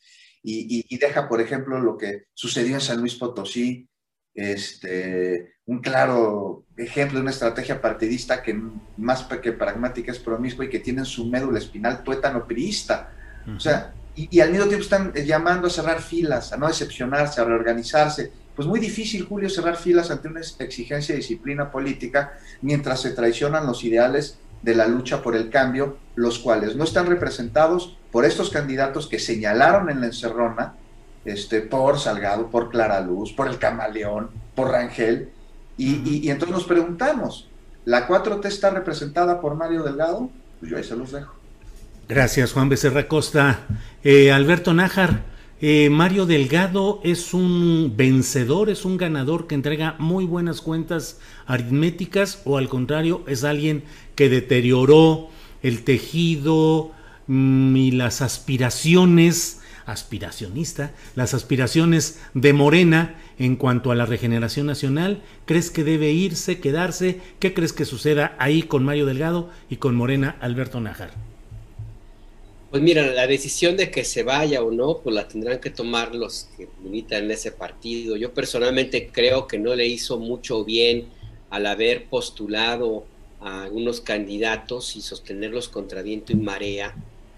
[0.43, 3.87] y, deja, por ejemplo, lo que sucedió en San Luis Potosí,
[4.33, 8.59] este, un claro ejemplo de una estrategia partidista que
[8.97, 13.13] más que pragmática es promiscua y que tiene en su médula espinal tuétano priista.
[13.55, 17.39] O sea, y, y, al mismo tiempo están llamando a cerrar filas, a no decepcionarse,
[17.39, 18.31] a reorganizarse.
[18.55, 23.65] Pues muy difícil, Julio, cerrar filas ante una exigencia de disciplina política mientras se traicionan
[23.65, 28.49] los ideales de la lucha por el cambio, los cuales no están representados por estos
[28.49, 30.73] candidatos que señalaron en la encerrona,
[31.25, 35.29] este, por Salgado, por Clara Luz, por el Camaleón, por Rangel,
[35.77, 37.49] y, entonces nos preguntamos,
[37.85, 40.29] ¿la 4T está representada por Mario Delgado?
[40.59, 41.33] Pues yo ahí se los dejo.
[42.07, 43.61] Gracias, Juan Becerra Costa.
[44.03, 45.23] Eh, Alberto Nájar,
[45.65, 52.41] eh, Mario Delgado es un vencedor, es un ganador que entrega muy buenas cuentas aritméticas
[52.43, 53.85] o al contrario es alguien
[54.15, 55.29] que deterioró
[55.61, 56.91] el tejido
[57.27, 65.21] mm, y las aspiraciones aspiracionista, las aspiraciones de Morena en cuanto a la regeneración nacional.
[65.45, 67.21] ¿Crees que debe irse, quedarse?
[67.39, 71.32] ¿Qué crees que suceda ahí con Mario Delgado y con Morena Alberto Nájar?
[72.73, 76.15] Pues mira, la decisión de que se vaya o no, pues la tendrán que tomar
[76.15, 78.17] los que militan en ese partido.
[78.17, 81.05] Yo personalmente creo que no le hizo mucho bien
[81.51, 83.05] al haber postulado
[83.41, 86.95] a algunos candidatos y sostenerlos contra viento y marea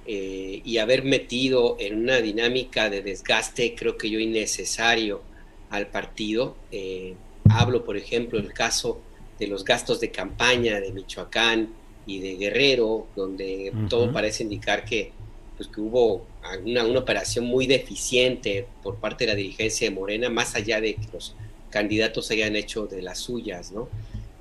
[0.08, 5.22] eh, y haber metido en una dinámica de desgaste, creo que yo innecesario
[5.70, 6.56] al partido.
[6.72, 7.14] Eh,
[7.50, 9.02] hablo, por ejemplo, del caso
[9.38, 11.74] de los gastos de campaña de Michoacán
[12.06, 15.12] y de Guerrero, donde todo parece indicar que
[15.58, 16.26] pues que hubo
[16.64, 20.96] una, una, operación muy deficiente por parte de la dirigencia de Morena, más allá de
[20.96, 21.36] que los
[21.70, 23.90] candidatos hayan hecho de las suyas, ¿no?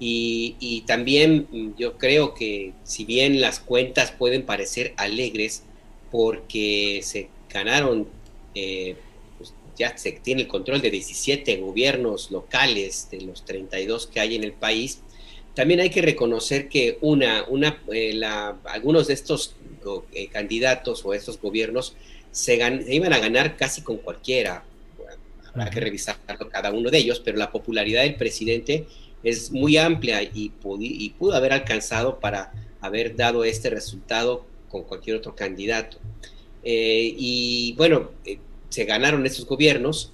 [0.00, 5.62] Y, y también mm, yo creo que si bien las cuentas pueden parecer alegres
[6.10, 8.06] porque se ganaron,
[8.54, 8.96] eh,
[9.38, 14.34] pues ya se tiene el control de 17 gobiernos locales de los 32 que hay
[14.36, 15.00] en el país,
[15.54, 19.54] también hay que reconocer que una, una, eh, la, algunos de estos
[20.12, 21.94] eh, candidatos o estos gobiernos
[22.32, 22.56] se,
[22.88, 24.64] iban a ganar casi con cualquiera.
[25.46, 26.16] habrá que revisar
[26.50, 28.86] cada uno de ellos, pero la popularidad del presidente
[29.22, 35.16] es muy amplia y, y pudo haber alcanzado para haber dado este resultado con cualquier
[35.16, 35.98] otro candidato.
[36.64, 38.10] Eh, y bueno,
[38.68, 40.10] se ganaron estos gobiernos,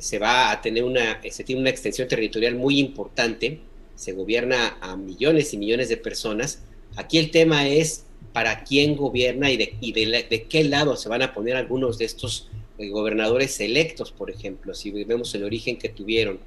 [0.00, 3.60] se va a tener una, se tiene una extensión territorial muy importante,
[3.94, 6.62] se gobierna a millones y millones de personas.
[6.96, 11.56] Aquí el tema es para quién gobierna y de, qué lado se van a poner
[11.56, 12.48] algunos de estos
[12.78, 16.40] eh, gobernadores electos, por ejemplo, si vemos el origen que tuvieron.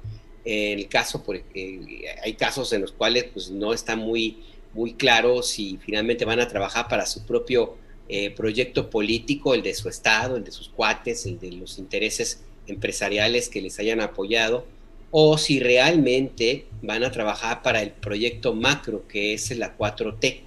[0.44, 4.44] En el caso, porque hay casos en los cuales pues, no está muy,
[4.74, 7.76] muy claro si finalmente van a trabajar para su propio
[8.08, 12.44] eh, proyecto político, el de su estado, el de sus cuates, el de los intereses
[12.68, 14.64] empresariales que les hayan apoyado,
[15.18, 20.40] o si realmente van a trabajar para el proyecto macro que es la 4T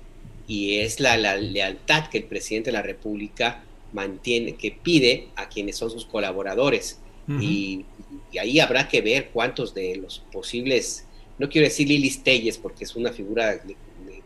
[0.47, 3.63] y es la, lealtad que el presidente de la República
[3.93, 6.99] mantiene, que pide a quienes son sus colaboradores.
[7.27, 7.83] y,
[8.39, 11.05] ahí habrá que ver cuántos de los posibles,
[11.39, 13.59] no quiero decir Lili Telles porque es una figura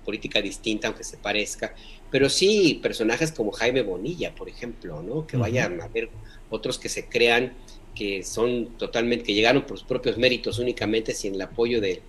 [0.04, 1.74] política distinta, aunque se parezca,
[2.12, 5.26] pero sí personajes como Jaime Bonilla, por ejemplo, ¿no?
[5.26, 6.10] Que vayan a ver
[6.50, 7.54] otros que se crean
[7.96, 12.02] que son totalmente, que llegaron por sus propios méritos únicamente sin el apoyo del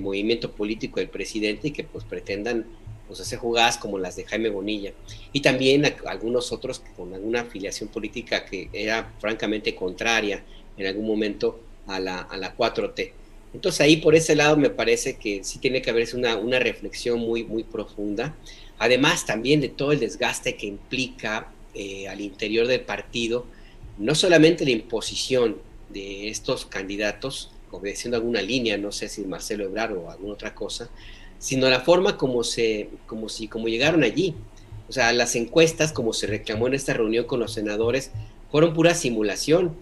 [0.00, 2.64] movimiento político del presidente y que pues pretendan
[3.06, 4.92] pues hacer jugadas como las de Jaime Bonilla
[5.32, 10.42] y también algunos otros con alguna afiliación política que era francamente contraria
[10.78, 13.12] en algún momento a la, a la 4T.
[13.54, 17.20] Entonces ahí por ese lado me parece que sí tiene que haberse una, una reflexión
[17.20, 18.34] muy, muy profunda,
[18.78, 23.46] además también de todo el desgaste que implica eh, al interior del partido,
[24.02, 25.58] no solamente la imposición
[25.88, 30.90] de estos candidatos, obedeciendo alguna línea, no sé si Marcelo Ebrard o alguna otra cosa,
[31.38, 34.34] sino la forma como se, como si, como llegaron allí.
[34.88, 38.10] O sea, las encuestas, como se reclamó en esta reunión con los senadores,
[38.50, 39.76] fueron pura simulación.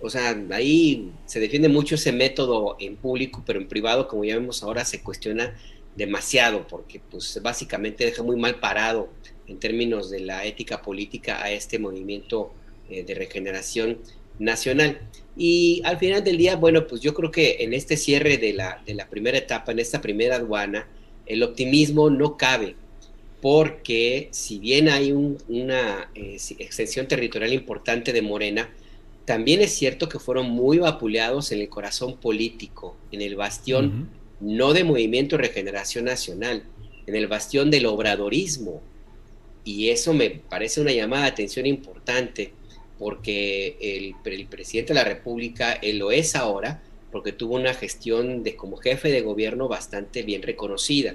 [0.00, 4.34] O sea, ahí se defiende mucho ese método en público, pero en privado, como ya
[4.34, 5.54] vemos ahora, se cuestiona
[5.94, 9.08] demasiado, porque pues básicamente deja muy mal parado
[9.46, 12.52] en términos de la ética política a este movimiento
[12.90, 13.98] eh, de regeneración
[14.38, 15.00] nacional.
[15.36, 18.82] Y al final del día, bueno, pues yo creo que en este cierre de la,
[18.86, 20.88] de la primera etapa, en esta primera aduana,
[21.26, 22.74] el optimismo no cabe,
[23.40, 28.70] porque si bien hay una eh, extensión territorial importante de Morena,
[29.24, 34.08] también es cierto que fueron muy vapuleados en el corazón político, en el bastión
[34.40, 36.64] no de Movimiento de Regeneración Nacional,
[37.06, 38.80] en el bastión del obradorismo.
[39.64, 42.52] Y eso me parece una llamada de atención importante,
[42.98, 48.42] porque el, el presidente de la República, él lo es ahora, porque tuvo una gestión
[48.42, 51.14] de como jefe de gobierno bastante bien reconocida.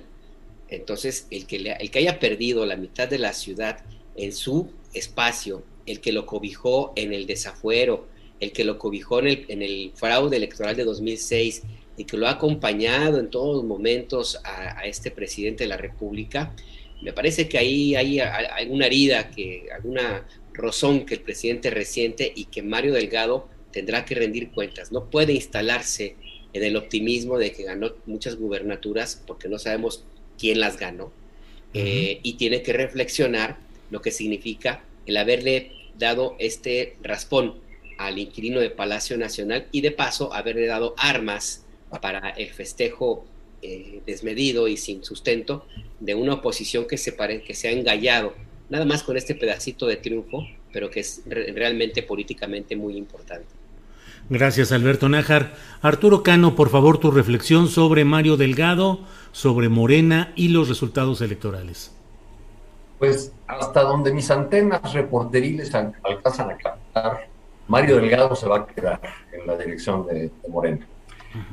[0.70, 3.84] Entonces, el que, el que haya perdido la mitad de la ciudad
[4.16, 8.08] en su espacio, el que lo cobijó en el desafuero,
[8.40, 11.64] el que lo cobijó en el, fraude electoral de 2006
[11.98, 16.54] y que lo ha acompañado en todos los momentos a, este presidente de la República,
[17.02, 22.46] me parece que ahí hay, alguna herida, que, alguna rozón que el presidente resiente y
[22.46, 24.92] que Mario Delgado tendrá que rendir cuentas.
[24.92, 26.16] No puede instalarse
[26.54, 30.04] en el optimismo de que ganó muchas gubernaturas porque no sabemos
[30.38, 31.12] quién las ganó.
[31.74, 33.58] Eh, y tiene que reflexionar
[33.90, 37.56] lo que significa el haberle dado este raspón
[37.98, 41.66] al inquilino de Palacio Nacional y de paso haberle dado armas
[42.02, 43.26] para el festejo
[43.62, 45.66] eh, desmedido y sin sustento
[46.00, 47.16] de una oposición que se,
[47.46, 48.34] que se ha engallado
[48.70, 53.48] nada más con este pedacito de triunfo, pero que es realmente políticamente muy importante.
[54.30, 55.54] Gracias, Alberto Nájar.
[55.82, 61.94] Arturo Cano, por favor, tu reflexión sobre Mario Delgado, sobre Morena y los resultados electorales.
[63.00, 67.28] Pues hasta donde mis antenas reporteriles alcanzan a captar,
[67.68, 70.88] Mario Delgado se va a quedar en la dirección de, Morena.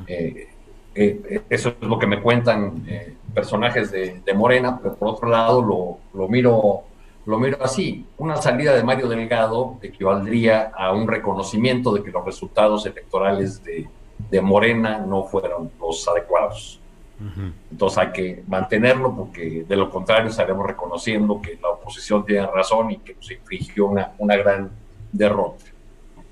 [0.07, 0.49] Eh,
[0.95, 5.63] eh, eso es lo que me cuentan eh, personajes de, Morena, pero por otro lado
[5.63, 6.85] lo, lo miro
[7.27, 12.25] lo miro así, una salida de Mario Delgado equivaldría a un reconocimiento de que los
[12.25, 13.89] resultados electorales de,
[14.43, 16.79] Morena no fueron los adecuados.
[17.71, 22.91] Entonces hay que mantenerlo porque de lo contrario estaremos reconociendo que la oposición tiene razón
[22.93, 24.71] y que se infligió una, una gran
[25.13, 25.65] derrota.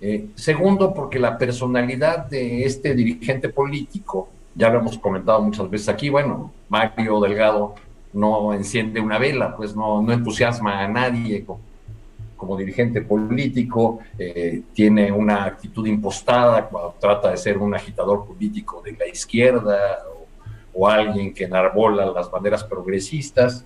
[0.00, 5.88] Eh, segundo, porque la personalidad de este dirigente político, ya lo hemos comentado muchas veces
[5.88, 7.74] aquí, bueno, Mario Delgado
[8.12, 11.44] no enciende una vela, pues no, no entusiasma a nadie
[12.36, 18.80] como, dirigente político, eh, tiene una actitud impostada cuando trata de ser un agitador político
[18.80, 19.76] de la izquierda
[20.72, 23.64] o, alguien que enarbola las banderas progresistas.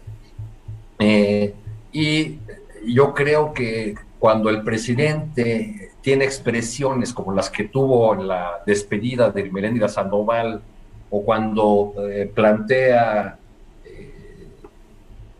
[0.98, 1.54] Eh,
[1.92, 2.38] y
[2.86, 9.30] yo creo que cuando el presidente tiene expresiones como las que tuvo en la despedida
[9.30, 10.62] de Meléndez Sandoval
[11.10, 13.38] o cuando eh, plantea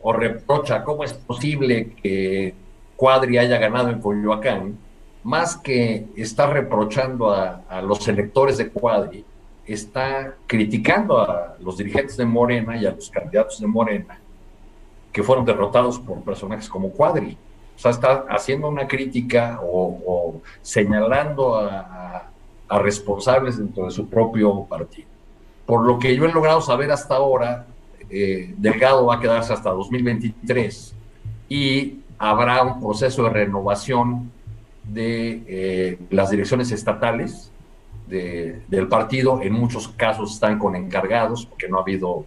[0.03, 2.55] o reprocha cómo es posible que
[2.97, 4.79] Cuadri haya ganado en Coyoacán,
[5.23, 9.25] más que está reprochando a, los electores de Cuadri,
[9.65, 14.19] está criticando a los dirigentes de Morena y a los candidatos de Morena
[15.13, 17.37] que fueron derrotados por personajes como Cuadri.
[17.77, 22.31] O sea, está haciendo una crítica o, señalando a,
[22.69, 25.09] a, responsables dentro de su propio partido.
[25.67, 27.67] Por lo que yo he logrado saber hasta ahora,
[28.15, 30.95] eh, Delgado va a quedarse hasta 2023
[31.49, 34.31] y habrá un proceso de renovación
[34.85, 37.51] de eh, las direcciones estatales
[38.07, 39.41] del partido.
[39.41, 42.27] En muchos casos están con encargados porque no ha habido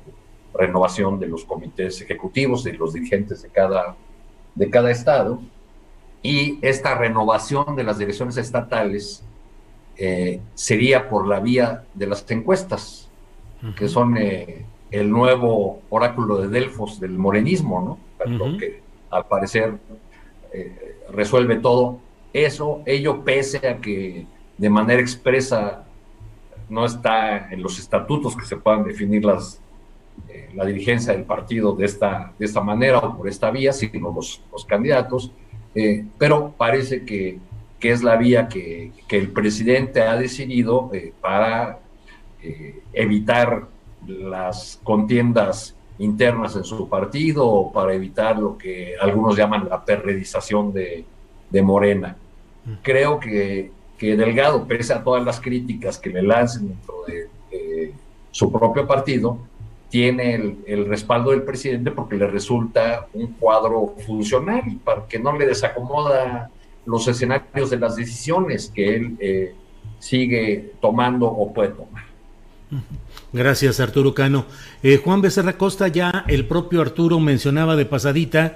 [0.55, 3.95] renovación de los comités ejecutivos, de los dirigentes de cada,
[4.55, 5.39] de cada estado.
[6.23, 9.23] Y esta renovación de las direcciones estatales
[9.97, 13.07] eh, sería por la vía de las encuestas,
[13.77, 14.17] que son
[14.95, 18.57] el nuevo oráculo de Delfos del morenismo, ¿no?
[18.57, 19.77] que al parecer
[20.53, 21.99] eh, resuelve todo.
[22.33, 24.25] Eso, ello pese a que
[24.57, 25.85] de manera expresa
[26.69, 29.61] no está en los estatutos que se puedan definir las,
[30.27, 34.11] eh, la dirigencia del partido de esta, de esta manera o por esta vía, sino
[34.11, 35.31] los, los candidatos,
[35.75, 37.39] eh, pero parece que,
[37.79, 40.91] que, es la vía que, que el presidente ha decidido
[41.21, 41.79] para
[42.93, 43.67] evitar
[44.07, 50.73] las contiendas internas en su partido o para evitar lo que algunos llaman la perredización
[50.73, 51.05] de,
[51.49, 52.17] de Morena.
[52.81, 57.29] Creo que, que, Delgado, pese a todas las críticas que le lancen dentro de,
[58.31, 59.37] su propio partido,
[59.87, 65.37] tiene el, el, respaldo del presidente porque le resulta un cuadro funcional, para que no
[65.37, 66.49] le desacomoda
[66.85, 69.55] los escenarios de las decisiones que él eh,
[69.99, 72.03] sigue tomando o puede tomar.
[73.35, 74.45] Gracias, Arturo Cano.
[74.81, 78.55] Eh, Juan Becerra Costa, ya el propio Arturo mencionaba de pasadita,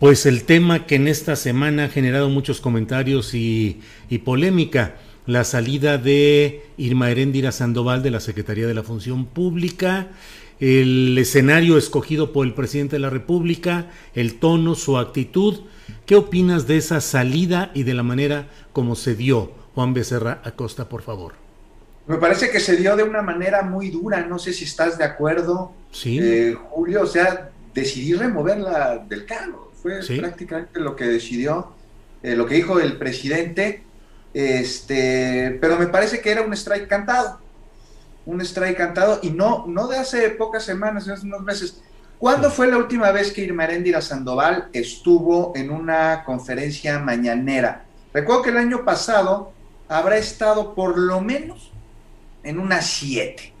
[0.00, 3.80] pues el tema que en esta semana ha generado muchos comentarios y,
[4.24, 10.08] polémica, la salida de Irma Heréndira Sandoval de la Secretaría de la Función Pública,
[10.58, 15.60] el escenario escogido por el presidente de la República, el tono, su actitud.
[16.06, 19.52] ¿Qué opinas de esa salida y de la manera como se dio?
[19.76, 21.41] Juan Becerra Acosta, por favor.
[22.06, 25.04] Me parece que se dio de una manera muy dura, no sé si estás de
[25.04, 26.18] acuerdo, sí.
[26.20, 31.72] Eh, Julio, o sea, decidí removerla del cargo, fue prácticamente lo que decidió,
[32.22, 33.84] eh, lo que dijo el presidente,
[34.34, 37.38] este, pero me parece que era un strike cantado,
[38.26, 41.82] un strike cantado, y no, no de hace pocas semanas, hace unos meses.
[42.18, 47.84] ¿Cuándo fue la última vez que Irma Eréndira Sandoval estuvo en una conferencia mañanera?
[48.14, 49.52] Recuerdo que el año pasado
[49.88, 51.71] habrá estado por lo menos
[52.42, 53.52] en unas 7.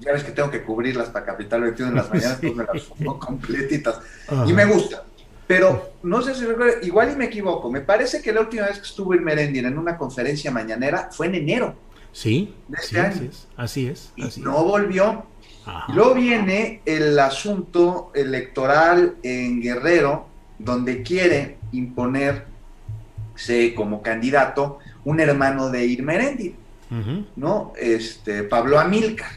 [0.00, 2.82] Ya ves que tengo que cubrirlas para Capital 21 en las mañanas, pues me las
[2.82, 3.98] pongo completitas.
[4.46, 5.04] Y me gusta.
[5.46, 7.70] Pero no sé si recuerdo, igual y me equivoco.
[7.70, 11.26] Me parece que la última vez que estuvo en Merendina en una conferencia mañanera fue
[11.26, 11.74] en enero.
[12.12, 13.30] Sí, de este año.
[13.56, 14.12] Así es.
[14.22, 15.24] Así y no volvió.
[15.88, 20.26] Y luego viene el asunto electoral en Guerrero,
[20.58, 22.44] donde quiere imponerse
[23.74, 25.86] como candidato un hermano de
[27.36, 27.72] ¿no?
[27.76, 29.30] Este, Pablo Amilcar.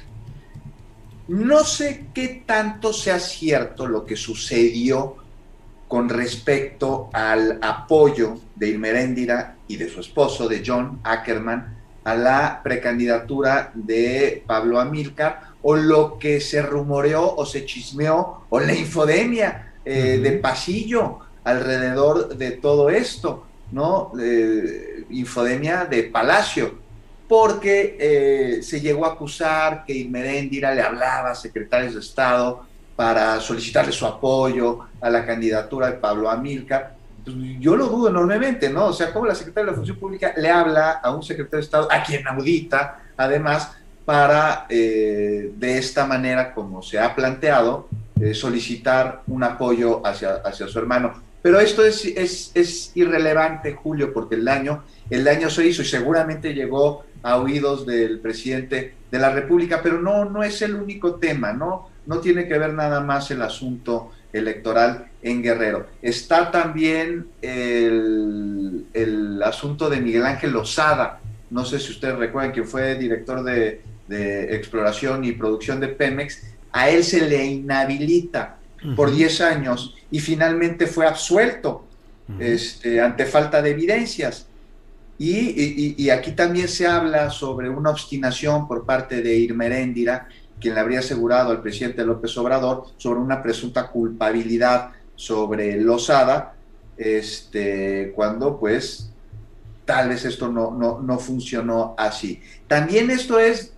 [1.28, 5.16] No sé qué tanto sea cierto lo que sucedió
[5.88, 12.62] con respecto al apoyo de Irmeréndira y de su esposo, de John Ackerman, a la
[12.64, 19.74] precandidatura de Pablo Amilcar, o lo que se rumoreó o se chismeó, o la infodemia
[19.86, 24.12] eh, de pasillo alrededor de todo esto, ¿no?
[25.10, 26.80] infodemia de Palacio
[27.32, 33.40] porque eh, se llegó a acusar que Irmeréndira le hablaba a secretarios de Estado para
[33.40, 36.94] solicitarle su apoyo a la candidatura de Pablo Amilcar.
[37.58, 38.88] Yo lo dudo enormemente, ¿no?
[38.88, 41.64] O sea, como la secretaria de la Función Pública le habla a un secretario de
[41.64, 47.88] Estado, a quien audita, además, para eh, de esta manera, como se ha planteado,
[48.20, 51.14] eh, solicitar un apoyo hacia, hacia su hermano.
[51.42, 55.86] Pero esto es, es, es irrelevante, Julio, porque el daño, el daño se hizo y
[55.86, 61.16] seguramente llegó a oídos del presidente de la República, pero no, no es el único
[61.16, 61.90] tema, ¿no?
[62.06, 65.88] No tiene que ver nada más el asunto electoral en Guerrero.
[66.02, 71.20] Está también el, el asunto de Miguel Ángel Lozada,
[71.50, 76.44] no sé si ustedes recuerdan que fue director de, de exploración y producción de Pemex,
[76.72, 78.58] a él se le inhabilita
[78.96, 81.86] por 10 años y finalmente fue absuelto
[82.40, 84.48] este, ante falta de evidencias.
[85.24, 90.28] Y, aquí también se habla sobre una obstinación por parte de Irma Heréndira,
[90.60, 96.56] quien le habría asegurado al presidente López Obrador sobre una presunta culpabilidad sobre Lozada,
[96.98, 99.12] este, cuando pues
[99.86, 102.42] tal vez esto no, no, no funcionó así.
[102.68, 103.74] También esto es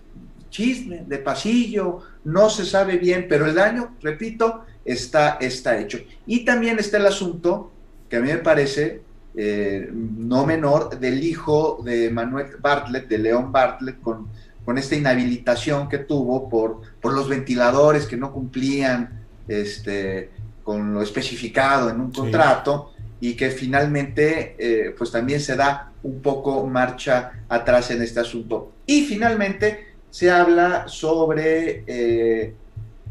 [0.48, 5.98] chisme de pasillo, no se sabe bien, pero el daño, repito, está, está hecho.
[6.26, 7.70] Y también está el asunto
[8.08, 9.02] que a mí me parece
[9.36, 14.28] eh, no menor del hijo de Manuel Bartlett, de León Bartlett, con,
[14.64, 20.30] con esta inhabilitación que tuvo por, por los ventiladores que no cumplían este,
[20.62, 26.20] con lo especificado en un contrato y que finalmente eh, pues también se da un
[26.20, 28.72] poco marcha atrás en este asunto.
[28.86, 32.54] Y finalmente se habla sobre eh,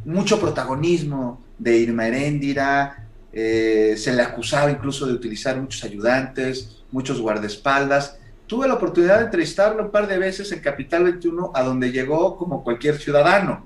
[0.05, 3.02] mucho protagonismo de Irma Heréndira,
[3.33, 8.17] eh, se le acusaba incluso de utilizar muchos ayudantes, muchos guardaespaldas.
[8.45, 12.37] Tuve la oportunidad de entrevistarlo un par de veces en Capital 21, a donde llegó
[12.37, 13.65] como cualquier ciudadano.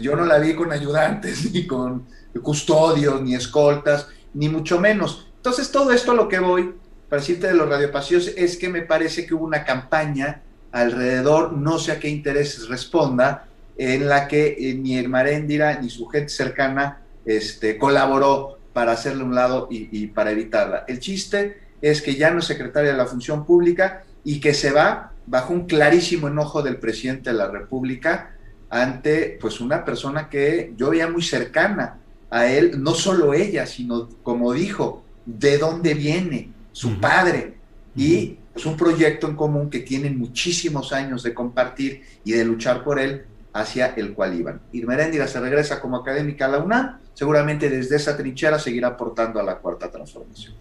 [0.00, 2.04] Yo no la vi con ayudantes, ni con
[2.42, 5.28] custodios, ni escoltas, ni mucho menos.
[5.36, 6.74] Entonces, todo esto lo que voy,
[7.08, 10.42] para decirte de los radiopasillos, es que me parece que hubo una campaña
[10.72, 13.46] alrededor, no sé a qué intereses responda,
[13.78, 19.22] en la que eh, ni el Maréndira ni su gente cercana este, colaboró para hacerle
[19.22, 20.84] un lado y, para evitarla.
[20.86, 24.72] El chiste es que ya no es secretaria de la Función Pública y que se
[24.72, 28.34] va bajo un clarísimo enojo del presidente de la República
[28.68, 31.98] ante pues una persona que yo veía muy cercana
[32.30, 37.54] a él, no solo ella, sino como dijo, de dónde viene su padre.
[37.94, 42.82] Y es un proyecto en común que tienen muchísimos años de compartir y de luchar
[42.82, 43.24] por él
[43.54, 44.60] hacia el cual iban.
[44.72, 49.44] Irmeréndira se regresa como académica a la UNAM, seguramente desde esa trinchera seguirá aportando a
[49.44, 50.54] la cuarta transformación.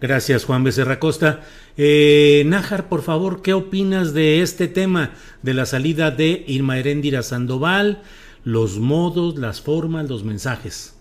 [0.00, 1.42] Gracias, Juan Becerra Costa.
[1.76, 5.12] Eh, Nájar, por favor, ¿qué opinas de este tema
[5.42, 8.02] de la salida de Irma Heréndira Sandoval,
[8.42, 10.94] los modos, las formas, los mensajes?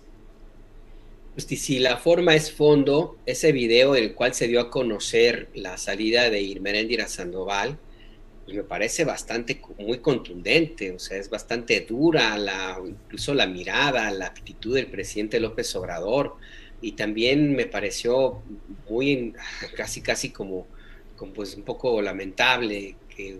[1.35, 5.47] Pues si la forma es fondo, ese video en el cual se dio a conocer
[5.55, 7.77] la salida de Irma Heréndira Sandoval,
[8.49, 14.09] pues me parece bastante, muy contundente, o sea, es bastante dura, la, incluso la mirada,
[14.09, 16.35] la actitud del presidente López Obrador
[16.81, 18.41] y también me pareció
[18.89, 19.35] muy
[19.77, 20.65] casi casi como,
[21.15, 23.37] como pues un poco lamentable que,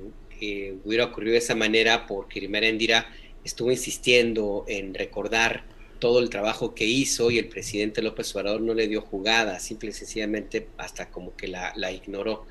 [0.86, 3.11] hubiera ocurrido de esa manera porque Endira
[3.44, 5.65] estuvo insistiendo en recordar
[5.99, 9.90] todo el trabajo que hizo y el presidente López Obrador no le dio jugada, simple
[9.90, 12.45] y sencillamente hasta como que la, ignoró.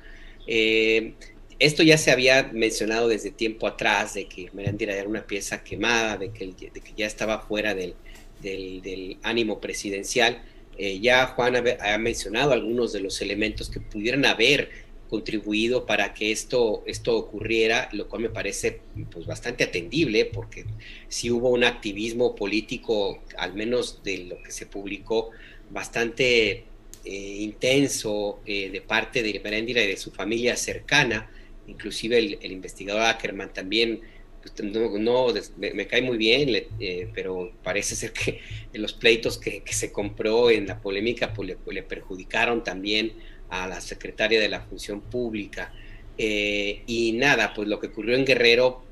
[0.45, 1.15] Eh,
[1.59, 6.17] esto ya se había mencionado desde tiempo atrás, de que Merendira era una pieza quemada,
[6.17, 7.95] de que, de que ya estaba fuera del,
[8.41, 10.41] del, ánimo presidencial.
[10.77, 14.69] Eh, ya Juan ha, mencionado algunos de los elementos que pudieran haber
[15.09, 18.79] contribuido para que esto, esto ocurriera, lo cual me parece
[19.11, 20.65] pues, bastante atendible, porque
[21.09, 25.31] si hubo un activismo político, al menos de lo que se publicó,
[25.71, 26.63] bastante
[27.03, 31.29] eh, intenso eh, de parte de Berendira y de su familia cercana,
[31.69, 34.01] inclusive el investigador Ackerman también
[34.41, 38.39] pues, no, me, cae muy bien, eh, pero parece ser que
[38.73, 43.13] los pleitos que, se compró en la polémica pues, le, perjudicaron también
[43.49, 45.73] a la secretaria de la Función Pública.
[46.17, 48.83] Eh, y nada, pues lo que ocurrió en Guerrero,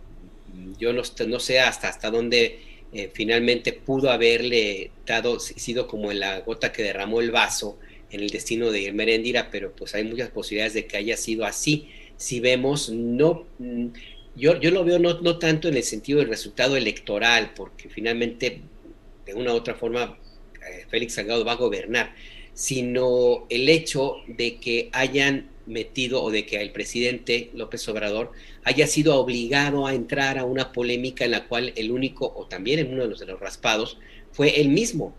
[0.79, 1.03] yo no,
[1.39, 2.59] sé hasta, hasta dónde
[2.93, 7.77] eh, finalmente pudo haberle dado, sido como la gota que derramó el vaso
[8.09, 11.89] en el destino de Merendira, pero pues hay muchas posibilidades de que haya sido así.
[12.17, 13.45] Si vemos, no
[14.37, 18.61] yo, lo veo no, no tanto en el sentido del resultado electoral, porque finalmente,
[19.25, 20.17] de una u otra forma,
[20.55, 22.13] eh, Félix Salgado va a gobernar,
[22.53, 28.31] sino el hecho de que hayan metido o de que el presidente López Obrador
[28.63, 32.79] haya sido obligado a entrar a una polémica en la cual el único, o también
[32.79, 33.97] en uno de los, de los raspados,
[34.31, 35.15] fue él mismo.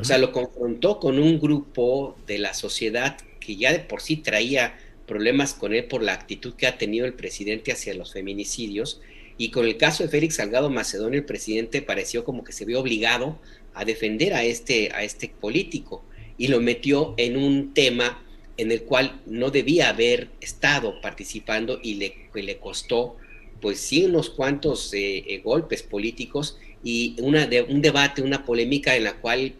[0.00, 4.16] O sea, lo confrontó con un grupo de la sociedad que ya de por sí
[4.16, 9.00] traía problemas con él por la actitud que ha tenido el presidente hacia los feminicidios.
[9.38, 12.80] Y con el caso de Félix Salgado Macedonio, el presidente pareció como que se vio
[12.80, 13.38] obligado
[13.74, 16.04] a defender a este, a este político
[16.38, 18.22] y lo metió en un tema
[18.56, 23.16] en el cual no debía haber estado participando y le, le costó,
[23.60, 29.04] pues sí, unos cuantos eh, eh, golpes políticos y una un debate, una polémica en
[29.04, 29.54] la cual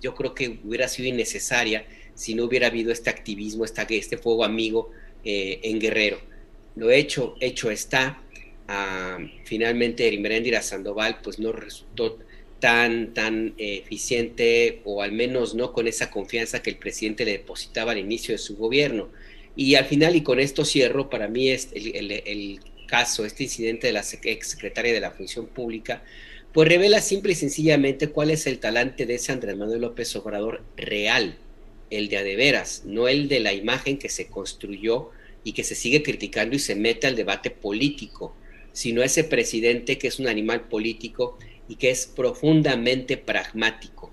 [0.00, 1.84] yo creo que hubiera sido innecesaria
[2.14, 4.90] si no hubiera habido este activismo, este fuego amigo
[5.24, 6.20] eh, en Guerrero.
[6.76, 8.22] Lo hecho, hecho está.
[8.68, 12.18] Ah, finalmente, Erimerendira Sandoval pues no resultó
[12.60, 17.92] tan, tan eficiente o al menos no con esa confianza que el presidente le depositaba
[17.92, 19.08] al inicio de su gobierno.
[19.56, 23.92] Y al final, y con esto cierro, para mí es el, caso, este incidente de
[23.92, 26.02] la ex secretaria de la Función Pública,
[26.52, 30.62] pues revela simple y sencillamente cuál es el talante de ese Andrés Manuel López Obrador
[30.76, 31.36] real,
[31.90, 35.10] el de a de veras, no el de la imagen que se construyó
[35.44, 38.34] y que se sigue criticando y se mete al debate político,
[38.72, 41.38] sino ese presidente que es un animal político
[41.68, 44.10] y que es profundamente pragmático,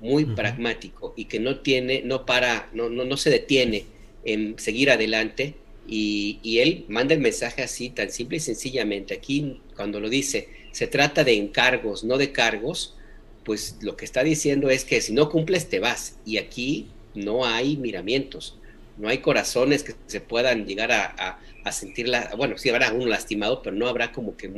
[0.00, 3.84] muy pragmático y que no tiene, no para, no, no, no se detiene
[4.24, 5.54] en seguir adelante
[5.86, 9.14] y, y, él manda el mensaje así, tan simple y sencillamente.
[9.14, 12.96] Aquí cuando lo dice, se trata de encargos, no de cargos,
[13.44, 16.18] pues lo que está diciendo es que si no cumples te vas.
[16.24, 18.58] Y aquí no hay miramientos,
[18.98, 23.62] no hay corazones que se puedan llegar a, a, sentir, bueno, sí habrá uno lastimado,
[23.62, 24.50] pero no habrá como que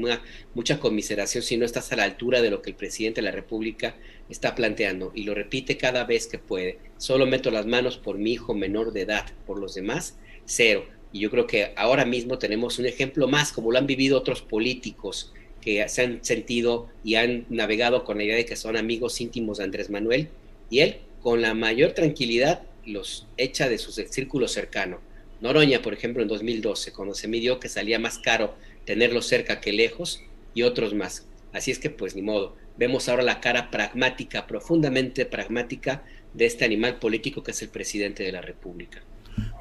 [0.55, 3.31] mucha conmiseración si no estás a la altura de lo que el presidente de la
[3.31, 3.95] República
[4.29, 5.13] está planteando.
[5.15, 6.79] Y lo repite cada vez que puede.
[6.99, 10.87] Solo meto las manos por mi hijo menor de edad, por los demás, cero.
[11.13, 14.43] Y yo creo que ahora mismo tenemos un ejemplo más, como lo han vivido otros
[14.43, 19.20] políticos que se han sentido y han navegado con la idea de que son amigos
[19.20, 20.28] íntimos de Andrés Manuel,
[20.68, 24.98] y él con la mayor tranquilidad los echa de su círculo cercano.
[25.40, 29.72] Noroña, por ejemplo, en 2012, cuando se midió que salía más caro tenerlo cerca que
[29.72, 30.20] lejos,
[30.55, 31.26] y otros más.
[31.52, 32.56] Así es que, pues, ni modo.
[32.76, 36.02] Vemos ahora la cara pragmática, profundamente pragmática,
[36.34, 39.02] de este animal político que es el presidente de la República.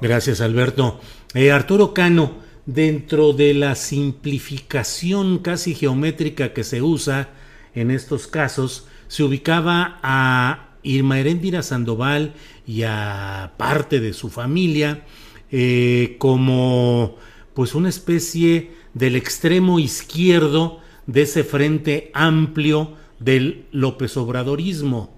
[0.00, 1.00] Gracias, Alberto.
[1.34, 7.30] Eh, Arturo Cano, dentro de la simplificación casi geométrica que se usa
[7.74, 12.34] en estos casos, se ubicaba a Irma Heréndira Sandoval
[12.66, 15.04] y a parte de su familia
[15.50, 17.16] eh, como
[17.54, 25.14] pues una especie del extremo izquierdo de ese frente amplio del López Obradorismo.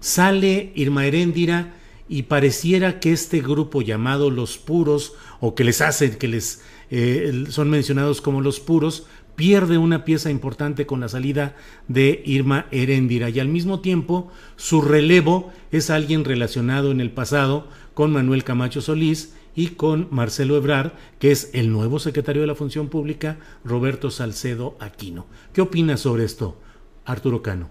[0.00, 1.74] Sale Irma Heréndira
[2.08, 7.44] y pareciera que este grupo llamado los puros o que les hacen que les eh,
[7.48, 9.06] son mencionados como los puros
[9.38, 11.54] pierde una pieza importante con la salida
[11.86, 17.68] de Irma Heréndira y al mismo tiempo su relevo es alguien relacionado en el pasado
[17.94, 22.54] con Manuel Camacho Solís y con Marcelo Ebrard, que es el nuevo secretario de la
[22.54, 25.26] Función Pública, Roberto Salcedo Aquino.
[25.52, 26.56] ¿Qué opinas sobre esto,
[27.04, 27.68] Arturo Cano?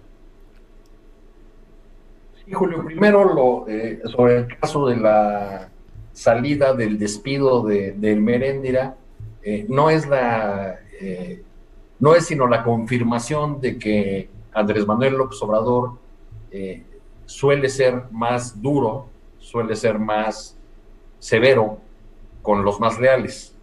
[2.45, 5.69] Sí, Julio, primero lo, eh, sobre el caso de la
[6.13, 8.97] salida del despido de, de Meréndira,
[9.43, 11.43] eh, no es la eh,
[11.99, 15.97] no es sino la confirmación de que Andrés Manuel López Obrador
[16.51, 16.83] eh,
[17.25, 19.07] suele ser más duro,
[19.39, 20.57] suele ser más
[21.19, 21.79] severo
[22.41, 23.55] con los más leales.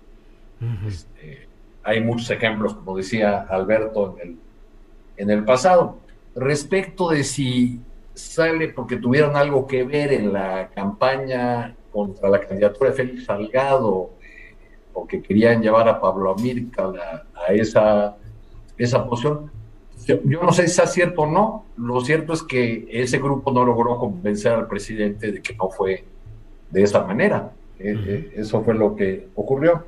[0.87, 1.47] Este,
[1.83, 4.39] hay muchos ejemplos, como decía Alberto en el,
[5.17, 5.99] en el pasado.
[6.35, 7.81] Respecto de si
[8.15, 14.11] sale porque tuvieron algo que ver en la campaña contra la candidatura de Félix Salgado,
[14.95, 16.95] o que querían llevar a Pablo Amílcar
[17.35, 18.17] a esa
[18.77, 19.51] esa posición.
[20.07, 23.65] Yo, no sé si es cierto o no, lo cierto es que ese grupo no
[23.65, 26.05] logró convencer al presidente de que no fue
[26.71, 27.53] de esa manera.
[27.79, 29.87] Eh, eh, eso fue lo que ocurrió.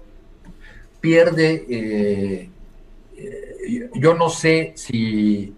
[1.00, 2.50] Pierde, eh,
[3.94, 5.54] yo no sé si,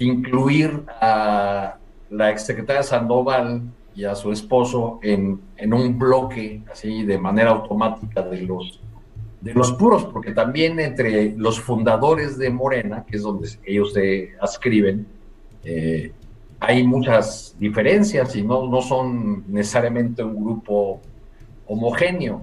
[0.00, 1.78] incluir a
[2.10, 3.62] la exsecretaria Sandoval
[3.94, 8.80] y a su esposo en, en un bloque así de manera automática de los
[9.44, 14.32] de los puros, porque también entre los fundadores de Morena, que es donde ellos se
[14.40, 15.06] ascriben,
[15.62, 16.12] eh,
[16.60, 21.02] hay muchas diferencias y no, no son necesariamente un grupo
[21.66, 22.40] homogéneo.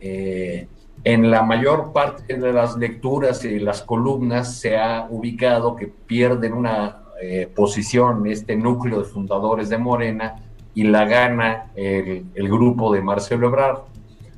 [0.00, 0.68] Eh,
[1.02, 6.52] en la mayor parte de las lecturas y las columnas se ha ubicado que pierden
[6.52, 10.36] una eh, posición este núcleo de fundadores de Morena
[10.72, 13.91] y la gana el, el grupo de Marcelo Ebrard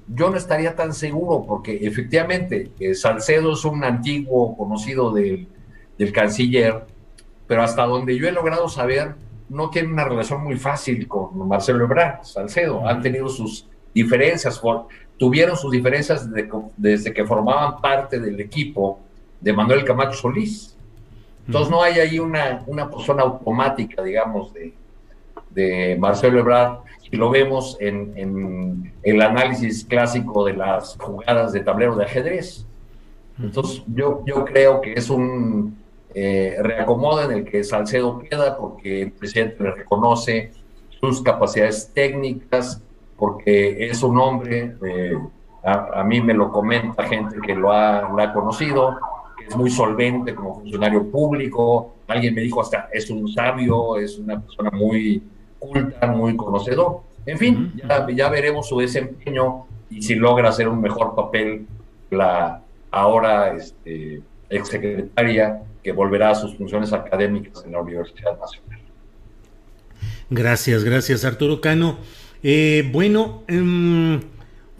[0.09, 5.49] yo no estaría tan seguro porque efectivamente eh, Salcedo es un antiguo conocido del,
[6.13, 6.85] canciller,
[7.47, 9.15] pero hasta donde yo he logrado saber,
[9.49, 12.87] no tiene una relación muy fácil con Marcelo Ebrard, Salcedo.
[12.87, 14.61] Han tenido sus diferencias,
[15.17, 16.29] tuvieron sus diferencias
[16.77, 18.99] desde, que formaban parte del equipo
[19.41, 20.77] de Manuel Camacho Solís.
[21.47, 24.75] Entonces no hay ahí una, una persona automática, digamos, de,
[25.51, 26.79] de Marcelo Ebrard
[27.15, 32.67] y lo vemos en, el análisis clásico de las jugadas de tablero de ajedrez.
[33.41, 35.79] Entonces, yo, yo creo que es un
[36.13, 40.51] eh, reacomodo en el que Salcedo queda porque el presidente le reconoce
[41.01, 42.83] sus capacidades técnicas,
[43.17, 45.17] porque es un hombre, eh,
[45.63, 48.99] a, mí me lo comenta gente que lo ha, lo ha conocido,
[49.39, 54.19] que es muy solvente como funcionario público, alguien me dijo hasta es un sabio, es
[54.19, 55.23] una persona muy
[55.67, 57.03] culta, muy conocedor.
[57.27, 57.73] En fin,
[58.15, 61.67] ya, veremos su desempeño y si logra hacer un mejor papel
[62.11, 62.61] la
[62.91, 68.81] ahora este, exsecretaria que volverá a sus funciones académicas en la Universidad Nacional.
[70.31, 71.99] Gracias, gracias Arturo Cano.
[72.43, 74.21] Eh, bueno, em,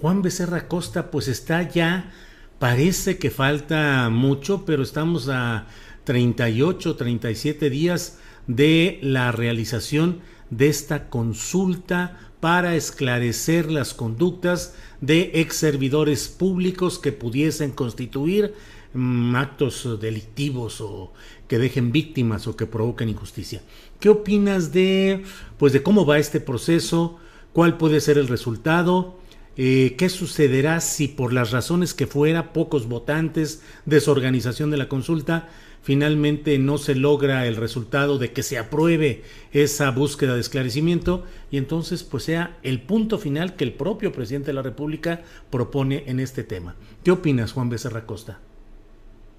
[0.01, 2.13] Juan Becerra Costa pues está ya,
[2.59, 5.67] parece que falta mucho, pero estamos a
[6.05, 10.21] 38, 37 días de la realización
[10.57, 18.55] de esta consulta para esclarecer las conductas de ex servidores públicos que pudiesen constituir
[18.93, 21.13] mm, actos delictivos o
[21.49, 23.63] que dejen víctimas o que provoquen injusticia.
[23.99, 25.25] ¿Qué opinas de
[25.59, 27.19] pues de cómo va este proceso?
[27.53, 29.19] ¿Cuál puede ser el resultado?
[29.57, 35.49] Eh, ¿Qué sucederá si por las razones que fuera, pocos votantes, desorganización de la consulta,
[35.85, 41.59] finalmente no se logra el resultado de que se apruebe esa búsqueda de esclarecimiento y
[41.59, 45.21] entonces pues sea el punto final que el propio presidente de la República
[45.51, 46.75] propone en este tema.
[47.05, 48.41] ¿Qué opinas, Juan Becerra Costa?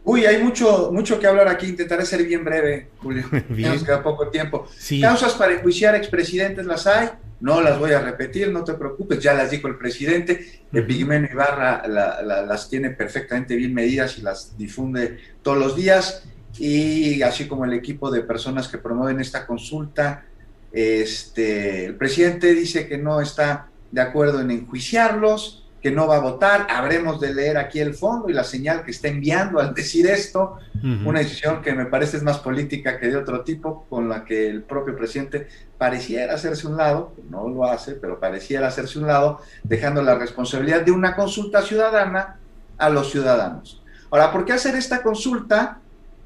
[0.03, 1.65] Uy, hay mucho, mucho que hablar aquí.
[1.65, 3.25] Intentaré ser bien breve, Julio.
[3.49, 4.67] Nos queda poco tiempo.
[5.01, 7.09] Causas para enjuiciar expresidentes las hay.
[7.39, 9.19] No las voy a repetir, no te preocupes.
[9.19, 10.61] Ya las dijo el presidente.
[10.71, 16.23] El Pigmeno Ibarra las tiene perfectamente bien medidas y las difunde todos los días
[16.59, 20.25] y así como el equipo de personas que promueven esta consulta.
[20.71, 26.19] Este, el presidente dice que no está de acuerdo en enjuiciarlos, que no va a
[26.19, 26.67] votar.
[26.69, 30.57] Habremos de leer aquí el fondo y la señal que está enviando al decir esto.
[31.05, 34.47] Una decisión que me parece es más política que de otro tipo, con la que
[34.47, 39.41] el propio presidente pareciera hacerse un lado, no lo hace, pero pareciera hacerse un lado,
[39.63, 42.39] dejando la responsabilidad de una consulta ciudadana
[42.77, 43.83] a los ciudadanos.
[44.09, 45.79] Ahora, ¿por qué hacer esta consulta?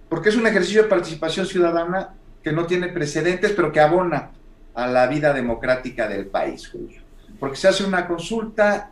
[0.10, 4.32] Porque es un ejercicio de participación ciudadana que no tiene precedentes, pero que abona
[4.74, 7.02] a la vida democrática del país, Julio.
[7.40, 8.92] Porque se hace una consulta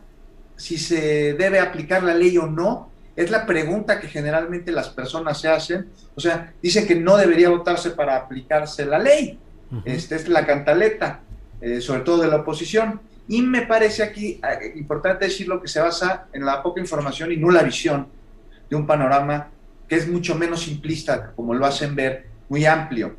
[0.56, 5.40] si se debe aplicar la ley o no, es la pregunta que generalmente las personas
[5.40, 5.88] se hacen.
[6.14, 9.38] O sea, dicen que no debería votarse para aplicarse la ley.
[9.84, 11.20] Esta es la cantaleta,
[11.60, 13.00] eh, sobre todo de la oposición.
[13.28, 17.36] Y me parece aquí eh, importante decirlo que se basa en la poca información y
[17.36, 18.08] nula visión
[18.68, 19.48] de un panorama
[19.88, 23.16] que es mucho menos simplista, como lo hacen ver, muy amplio,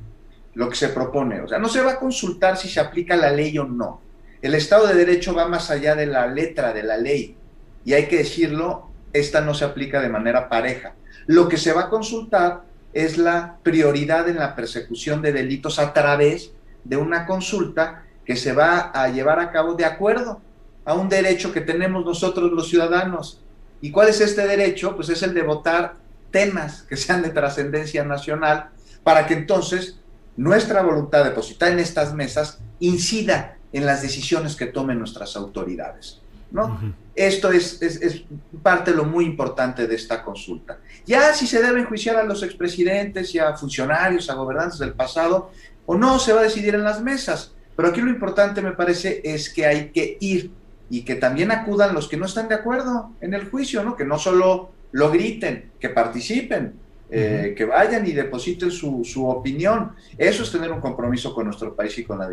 [0.53, 1.41] lo que se propone.
[1.41, 4.01] O sea, no se va a consultar si se aplica la ley o no.
[4.41, 7.35] El Estado de Derecho va más allá de la letra de la ley
[7.83, 10.93] y hay que decirlo, esta no se aplica de manera pareja.
[11.25, 12.63] Lo que se va a consultar
[12.93, 16.51] es la prioridad en la persecución de delitos a través
[16.83, 20.41] de una consulta que se va a llevar a cabo de acuerdo
[20.85, 23.41] a un derecho que tenemos nosotros los ciudadanos.
[23.81, 24.95] ¿Y cuál es este derecho?
[24.95, 25.95] Pues es el de votar
[26.31, 28.69] temas que sean de trascendencia nacional
[29.03, 29.99] para que entonces
[30.37, 36.21] nuestra voluntad depositada en estas mesas incida en las decisiones que tomen nuestras autoridades.
[36.51, 36.79] ¿no?
[37.15, 38.23] Esto es, es,
[38.63, 40.79] parte de lo muy importante de esta consulta.
[41.05, 45.51] Ya si se debe enjuiciar a los expresidentes y a funcionarios, a gobernantes del pasado,
[45.85, 47.53] o no, se va a decidir en las mesas.
[47.75, 50.51] Pero aquí lo importante me parece es que hay que ir
[50.89, 53.95] y que también acudan los que no están de acuerdo en el juicio, ¿no?
[53.95, 56.73] Que no solo lo griten, que participen,
[57.11, 59.95] eh, que vayan y depositen su, su, opinión.
[60.15, 62.29] Eso es tener un compromiso con nuestro país y con la,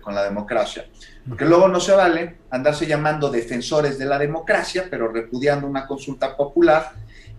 [0.00, 0.86] con la democracia.
[1.26, 6.36] Porque luego no se vale andarse llamando defensores de la democracia, pero repudiando una consulta
[6.36, 6.92] popular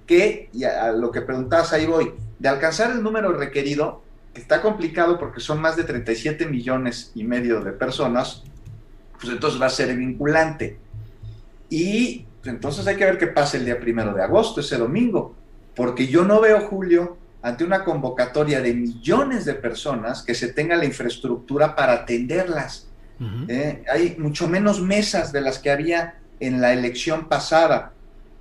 [0.08, 4.02] que, y a, lo que preguntabas ahí voy, de alcanzar el número requerido,
[4.34, 8.44] que está complicado porque son más de 37 millones y medio de personas,
[9.20, 10.80] pues entonces va a ser vinculante.
[11.70, 15.36] Y entonces hay que ver qué pasa el día primero de agosto, ese domingo
[15.80, 20.76] porque yo no veo, Julio, ante una convocatoria de millones de personas que se tenga
[20.76, 22.90] la infraestructura para atenderlas.
[23.48, 23.86] ¿eh?
[23.90, 27.94] hay mucho menos mesas de las que había en la elección pasada.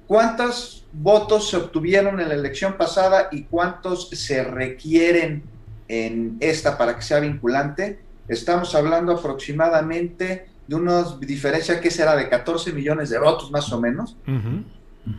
[0.08, 5.44] ¿Cuántos votos se obtuvieron en la elección pasada y cuántos se requieren
[5.86, 8.00] en esta para que sea vinculante?
[8.26, 13.80] Estamos hablando aproximadamente de una diferencia que será de 14 millones de votos más o
[13.80, 14.16] menos.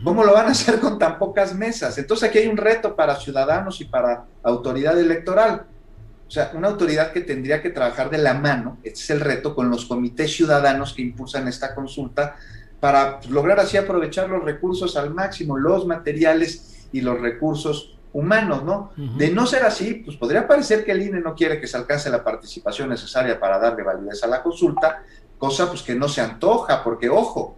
[0.04, 1.98] ¿Cómo lo van a hacer con tan pocas mesas?
[1.98, 5.66] Entonces aquí hay un reto para ciudadanos y para autoridad electoral.
[6.28, 9.52] O sea, una autoridad que tendría que trabajar de la mano, este es el reto,
[9.52, 12.36] con los comités ciudadanos que impulsan esta consulta
[12.78, 18.92] para lograr así aprovechar los recursos al máximo, los materiales y los recursos humanos, ¿no?
[18.96, 22.10] De no ser así, pues podría parecer que el INE no quiere que se alcance
[22.10, 25.02] la participación necesaria para darle validez a la consulta,
[25.40, 27.56] cosa pues que no se antoja, porque ojo,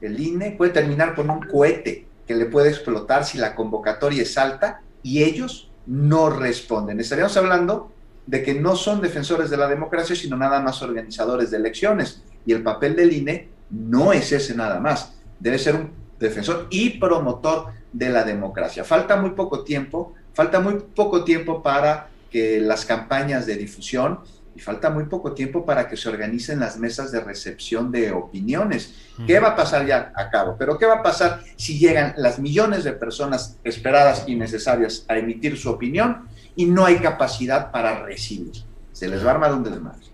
[0.00, 4.36] el INE puede terminar con un cohete que le puede explotar si la convocatoria es
[4.36, 7.00] alta y ellos no responden.
[7.00, 7.90] Estaríamos hablando
[8.26, 12.22] de que no son defensores de la democracia, sino nada más organizadores de elecciones.
[12.44, 15.14] Y el papel del INE no es ese nada más.
[15.40, 15.90] Debe ser un
[16.20, 18.84] defensor y promotor de la democracia.
[18.84, 24.20] Falta muy poco tiempo, falta muy poco tiempo para que las campañas de difusión
[24.58, 28.92] y falta muy poco tiempo para que se organicen las mesas de recepción de opiniones.
[29.24, 30.56] ¿Qué va a pasar ya a cabo?
[30.58, 35.16] Pero ¿qué va a pasar si llegan las millones de personas esperadas y necesarias a
[35.16, 36.26] emitir su opinión
[36.56, 38.64] y no hay capacidad para recibir?
[38.90, 40.06] Se les va a armar un desmadre.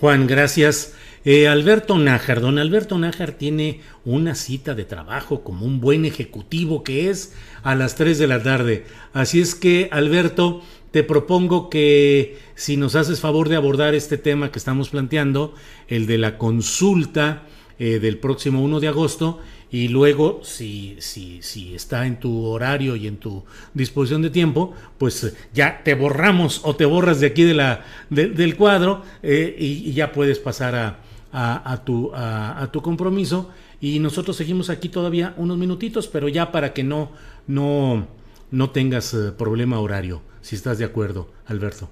[0.00, 0.94] Juan, gracias.
[1.24, 6.82] Eh, Alberto Nájar, don Alberto Nájar tiene una cita de trabajo como un buen ejecutivo
[6.82, 8.86] que es a las 3 de la tarde.
[9.12, 14.50] Así es que, Alberto, te propongo que si nos haces favor de abordar este tema
[14.50, 15.54] que estamos planteando,
[15.88, 17.46] el de la consulta
[17.78, 19.38] eh, del próximo 1 de agosto,
[19.72, 24.74] y luego, si, si, si está en tu horario y en tu disposición de tiempo,
[24.98, 29.92] pues ya te borramos o te borras de aquí de la, del cuadro eh, y,
[29.92, 30.98] ya puedes pasar a,
[31.32, 33.50] a, tu, a, tu compromiso.
[33.80, 37.12] Y nosotros seguimos aquí todavía unos minutitos, pero ya para que no,
[37.46, 38.08] no,
[38.50, 41.90] no tengas eh, problema horario si estás de acuerdo, Alberto.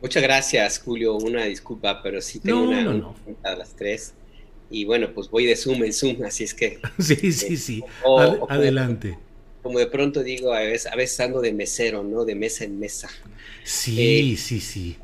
[0.00, 1.14] Muchas gracias, Julio.
[1.14, 4.14] Una disculpa, pero sí tengo una, no, a las tres.
[4.68, 6.80] Y bueno, pues voy de Zoom en Zoom, así es que.
[6.98, 7.84] sí, sí, sí.
[8.48, 9.16] adelante.
[9.62, 12.24] Como de pronto digo, a veces, a veces ando de mesero, ¿no?
[12.24, 13.08] De mesa en mesa.
[13.62, 14.96] Sí, eh, sí, sí.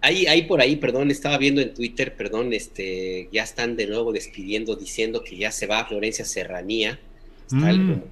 [0.00, 4.12] Ahí, ahí por ahí, perdón, estaba viendo en Twitter, perdón, este, ya están de nuevo
[4.12, 6.98] despidiendo, diciendo que ya se va a Florencia Serranía.
[7.46, 8.02] Está el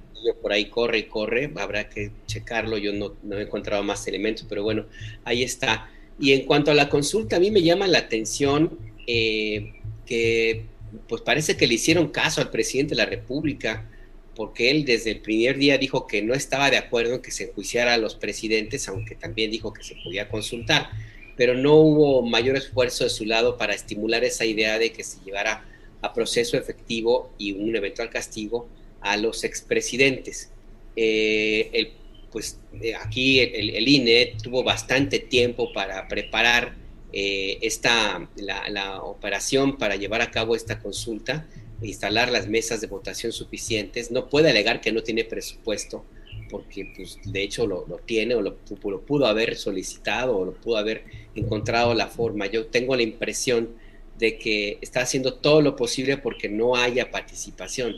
[0.41, 4.45] Por ahí corre y corre, habrá que checarlo, yo no, no he encontrado más elementos,
[4.47, 4.85] pero bueno,
[5.23, 5.89] ahí está.
[6.19, 8.77] Y en cuanto a la consulta, a mí me llama la atención
[9.07, 9.73] eh,
[10.05, 10.65] que
[11.07, 13.89] pues parece que le hicieron caso al presidente de la República,
[14.35, 17.45] porque él desde el primer día dijo que no estaba de acuerdo en que se
[17.45, 20.89] enjuiciara a los presidentes, aunque también dijo que se podía consultar,
[21.35, 25.23] pero no hubo mayor esfuerzo de su lado para estimular esa idea de que se
[25.25, 25.65] llevara
[26.01, 28.67] a proceso efectivo y un eventual castigo
[29.01, 30.51] a los expresidentes.
[30.95, 31.91] Eh, el,
[32.31, 36.75] pues eh, aquí el, el, INE tuvo bastante tiempo para preparar
[37.13, 41.45] eh, esta, la, operación para llevar a cabo esta consulta,
[41.81, 44.11] instalar las mesas de votación suficientes.
[44.11, 46.05] No puede alegar que no tiene presupuesto,
[46.49, 50.53] porque pues, de hecho lo, lo tiene o lo, lo, pudo haber solicitado o lo
[50.53, 51.03] pudo haber
[51.35, 52.45] encontrado la forma.
[52.45, 53.69] Yo tengo la impresión
[54.17, 57.95] de que está haciendo todo lo posible porque no haya participación.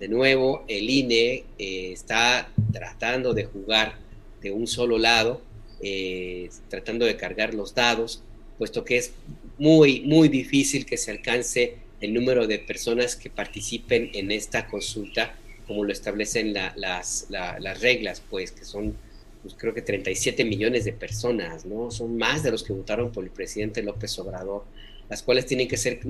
[0.00, 3.98] De nuevo, el INE eh, está tratando de jugar
[4.40, 5.42] de un solo lado,
[5.82, 8.22] eh, tratando de cargar los dados,
[8.56, 9.12] puesto que es
[9.58, 15.34] muy, muy difícil que se alcance el número de personas que participen en esta consulta,
[15.66, 18.96] como lo establecen la, las, la, las, reglas, pues que son,
[19.42, 21.90] pues, creo que 37 millones de personas, ¿no?
[21.90, 24.64] Son más de los que votaron por el presidente López Obrador,
[25.10, 26.00] las cuales tienen que ser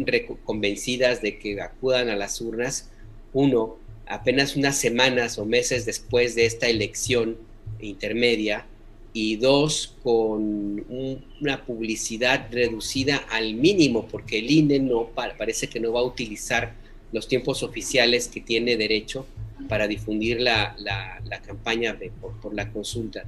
[0.45, 2.89] convencidas de que acudan a las urnas,
[3.33, 3.77] uno,
[4.07, 7.37] apenas unas semanas o meses después de esta elección
[7.81, 8.67] intermedia,
[9.13, 15.81] y dos, con un, una publicidad reducida al mínimo, porque el INE no parece que
[15.81, 16.75] no va a utilizar
[17.13, 19.27] los tiempos oficiales que tiene derecho
[19.69, 23.25] para difundir la, la, campaña por, por, la consulta.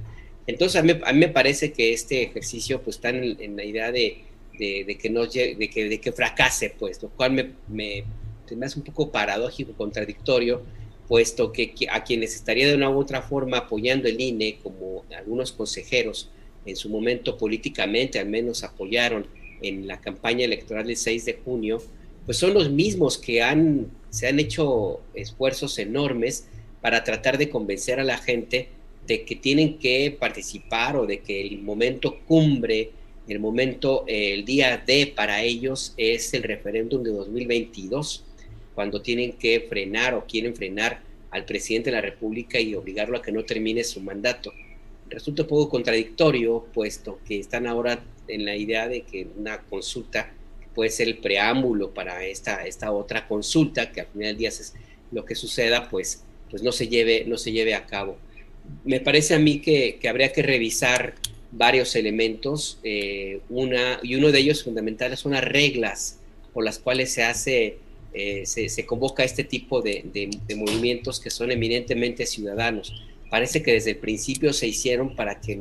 [0.47, 4.23] Entonces, a mí, me parece que este ejercicio pues, está en, la idea de,
[4.57, 8.03] de, que no, de, que, de que fracase, pues, lo cual me,
[8.55, 10.61] me hace un poco paradójico, contradictorio,
[11.07, 15.51] puesto que a quienes estaría de una u otra forma apoyando el INE, como algunos
[15.51, 16.29] consejeros
[16.65, 19.27] en su momento políticamente al menos apoyaron
[19.61, 21.81] en la campaña electoral del 6 de junio,
[22.25, 26.47] pues son los mismos que han, se han hecho esfuerzos enormes
[26.81, 28.69] para tratar de convencer a la gente
[29.07, 32.91] de que tienen que participar o de que el momento cumbre,
[33.27, 38.25] el momento, el día D para ellos es el referéndum de 2022
[38.75, 41.01] cuando tienen que frenar o quieren frenar
[41.31, 44.53] al presidente de la República y obligarlo a que no termine su mandato.
[45.09, 50.31] Resulta un poco contradictorio, puesto que están ahora en la idea de que una consulta
[50.73, 54.73] puede ser el preámbulo para esta, esta otra consulta, que al final del día es
[55.11, 58.17] lo que suceda, pues, pues no, se lleve, no se lleve a cabo.
[58.83, 61.15] Me parece a mí que, que habría que revisar
[61.51, 66.19] varios elementos, eh, una, y uno de ellos fundamental son las reglas
[66.53, 67.77] por las cuales se hace
[68.13, 72.93] eh, se, convoca este tipo de, movimientos que son eminentemente ciudadanos.
[73.29, 75.59] Parece que desde el principio se hicieron para que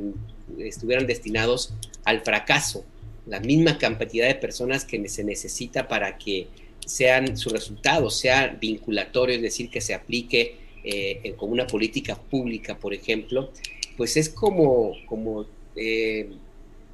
[0.59, 1.75] estuvieran destinados
[2.05, 2.85] al fracaso.
[3.27, 6.49] La misma cantidad de personas que se necesita para que
[6.85, 12.77] sean sus resultados, sea vinculatorio, es decir, que se aplique eh, como una política pública,
[12.77, 13.51] por ejemplo,
[13.97, 15.47] pues es como, como,
[15.77, 16.29] eh,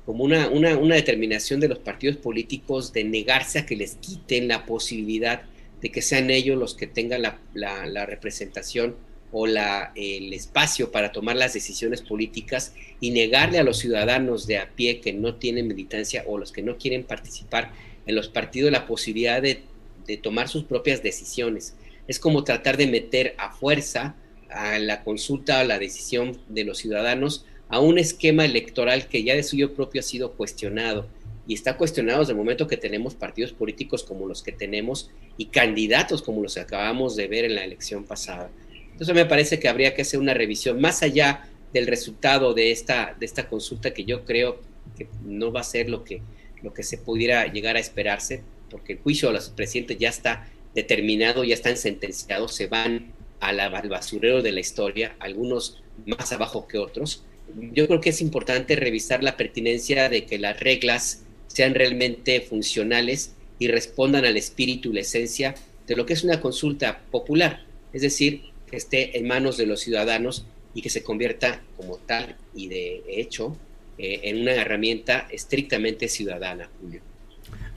[0.09, 4.49] como una, una, una, determinación de los partidos políticos de negarse a que les quiten
[4.49, 5.43] la posibilidad
[5.83, 8.97] de que sean ellos los que tengan la, la, representación
[9.33, 14.57] o la, el espacio para tomar las decisiones políticas y negarle a los ciudadanos de
[14.57, 17.71] a pie que no tienen militancia o los que no quieren participar
[18.07, 19.61] en los partidos la posibilidad de,
[20.07, 21.75] de tomar sus propias decisiones.
[22.07, 24.17] Es como tratar de meter a fuerza
[24.49, 29.35] a la consulta o la decisión de los ciudadanos a un esquema electoral que ya
[29.35, 31.07] de suyo propio ha sido cuestionado
[31.47, 35.47] y está cuestionado desde el momento que tenemos partidos políticos como los que tenemos y
[35.47, 38.51] candidatos como los que acabamos de ver en la elección pasada.
[38.93, 43.17] Entonces me parece que habría que hacer una revisión más allá del resultado de esta,
[43.19, 44.61] de esta consulta que yo creo
[44.97, 46.21] que no va a ser lo que,
[46.63, 50.49] lo que se pudiera llegar a esperarse, porque el juicio de los presidentes ya está
[50.75, 56.67] determinado, ya están sentenciados, se van a al basurero de la historia, algunos más abajo
[56.67, 57.25] que otros,
[57.73, 63.33] yo creo que es importante revisar la pertinencia de que las reglas sean realmente funcionales
[63.59, 65.55] y respondan al espíritu y la esencia
[65.87, 69.81] de lo que es una consulta popular, es decir, que esté en manos de los
[69.81, 70.45] ciudadanos
[70.75, 73.57] y que se convierta como tal y de hecho
[73.97, 77.01] eh, en una herramienta estrictamente ciudadana, Julio.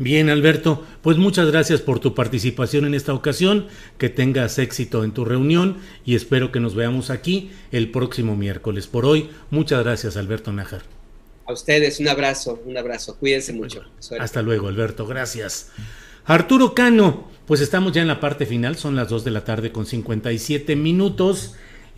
[0.01, 3.67] Bien, Alberto, pues muchas gracias por tu participación en esta ocasión,
[3.99, 8.87] que tengas éxito en tu reunión y espero que nos veamos aquí el próximo miércoles.
[8.87, 10.81] Por hoy, muchas gracias, Alberto Nájar.
[11.45, 13.15] A ustedes, un abrazo, un abrazo.
[13.19, 13.83] Cuídense mucho.
[14.19, 15.05] Hasta luego, Alberto.
[15.05, 15.69] Gracias.
[16.25, 19.71] Arturo Cano, pues estamos ya en la parte final, son las 2 de la tarde
[19.71, 21.53] con 57 minutos.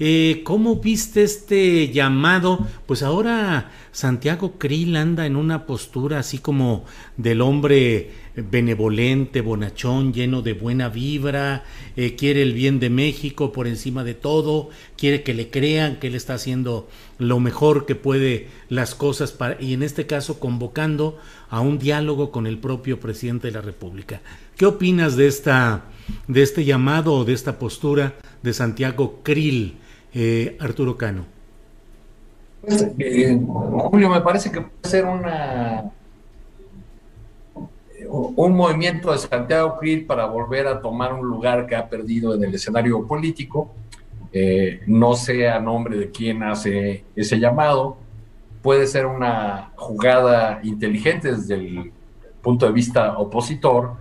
[0.05, 2.67] Eh, ¿Cómo viste este llamado?
[2.85, 6.84] Pues ahora Santiago Krill anda en una postura así como
[7.15, 11.63] del hombre benevolente, bonachón, lleno de buena vibra,
[11.95, 16.07] eh, quiere el bien de México por encima de todo, quiere que le crean que
[16.07, 21.17] él está haciendo lo mejor que puede las cosas para, y en este caso convocando
[21.49, 24.19] a un diálogo con el propio presidente de la República.
[24.57, 25.85] ¿Qué opinas de esta
[26.27, 29.77] de este llamado o de esta postura de Santiago Krill?
[30.14, 31.26] Eh, Arturo Cano.
[32.61, 35.91] Pues, eh, Julio, me parece que puede ser una
[38.14, 42.44] un movimiento de Santiago Krill para volver a tomar un lugar que ha perdido en
[42.44, 43.72] el escenario político.
[44.31, 47.98] Eh, no sé a nombre de quién hace ese llamado.
[48.61, 51.91] Puede ser una jugada inteligente desde el
[52.41, 53.95] punto de vista opositor,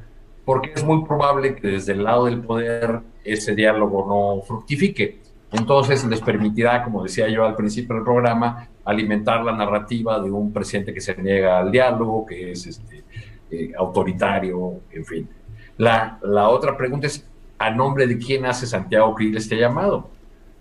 [0.45, 5.22] porque es muy probable que desde el lado del poder ese diálogo no fructifique.
[5.53, 10.53] Entonces les permitirá, como decía yo al principio del programa, alimentar la narrativa de un
[10.53, 13.05] presidente que se niega al diálogo, que es este,
[13.51, 15.29] eh, autoritario, en fin.
[15.77, 17.27] La, la, otra pregunta es,
[17.59, 20.09] ¿a nombre de quién hace Santiago Krill este llamado?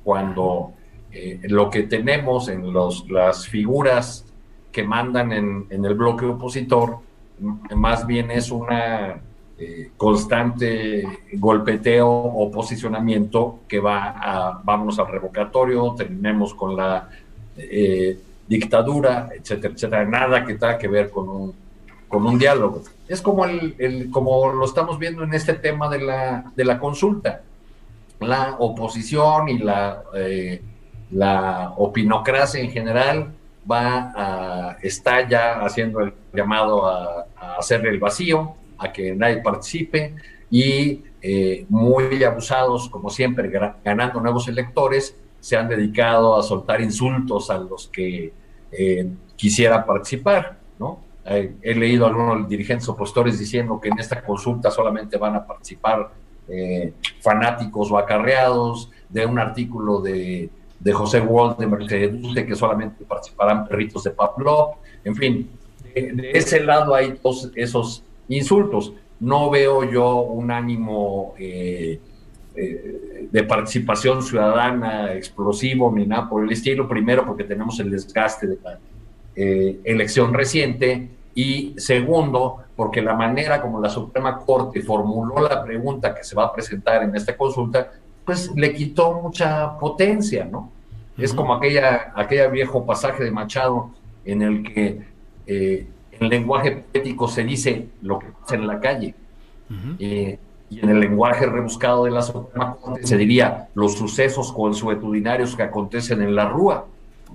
[0.04, 0.74] Cuando
[1.12, 4.26] eh, lo que tenemos en los, las figuras
[4.74, 7.00] que mandan en, en el bloque opositor,
[7.76, 9.22] más bien es una
[9.64, 17.08] eh, constante golpeteo o posicionamiento que va a, vámonos al revocatorio, terminemos con la
[17.56, 18.18] eh,
[18.48, 21.54] dictadura, etcétera, etcétera, nada que tenga que ver con un,
[22.08, 22.82] con un diálogo.
[23.08, 27.42] Es como, el, como lo estamos viendo en este tema de la, de la consulta.
[28.20, 30.60] La oposición y la, eh,
[31.12, 33.32] la opinocracia en general
[33.70, 39.38] va a, está ya haciendo el llamado a, a hacerle el vacío, a que nadie
[39.38, 40.16] participe
[40.50, 43.50] y eh, muy abusados, como siempre,
[43.84, 48.34] ganando nuevos electores, se han dedicado a soltar insultos a los que
[48.72, 51.00] eh, quisiera participar, ¿no?
[51.26, 55.46] Eh, he leído a algunos dirigentes opositores diciendo que en esta consulta solamente van a
[55.46, 56.12] participar
[57.22, 62.12] fanáticos o acarreados, de un artículo de, de José Wald de Mercedes
[62.46, 64.76] que solamente participarán perritos de Pavlov,
[65.06, 65.50] en fin,
[65.94, 68.04] de, de ese lado hay todos esos
[68.38, 68.94] insultos.
[69.20, 72.00] No veo yo un ánimo eh,
[72.56, 76.88] eh, de participación ciudadana explosivo ni nada por el estilo.
[76.88, 78.80] Primero, porque tenemos el desgaste de la
[79.36, 81.10] eh, elección reciente.
[81.34, 86.46] Y segundo, porque la manera como la Suprema Corte formuló la pregunta que se va
[86.46, 87.92] a presentar en esta consulta,
[88.26, 90.72] pues le quitó mucha potencia, ¿no?
[91.18, 93.92] Es como aquella, aquella viejo pasaje de Machado
[94.26, 95.02] en el que
[96.22, 99.16] en lenguaje poético se dice lo que pasa en la calle.
[100.00, 100.38] Eh,
[100.70, 105.64] y en el lenguaje rebuscado de la Suprema Corte se diría los sucesos consuetudinarios que
[105.64, 106.86] acontecen en la Rúa.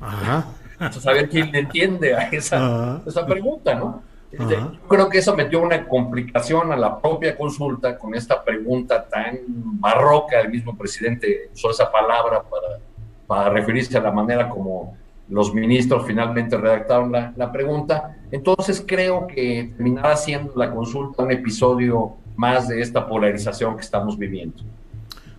[0.00, 0.46] Ajá.
[0.74, 4.02] Entonces, a ver quién le entiende a esa, esa pregunta, ¿no?
[4.30, 9.04] Este, yo creo que eso metió una complicación a la propia consulta con esta pregunta
[9.08, 10.40] tan barroca.
[10.40, 12.78] El mismo presidente usó esa palabra para,
[13.26, 14.96] para referirse a la manera como
[15.28, 18.16] los ministros finalmente redactaron la, pregunta.
[18.30, 24.18] Entonces creo que terminará siendo la consulta un episodio más de esta polarización que estamos
[24.18, 24.62] viviendo.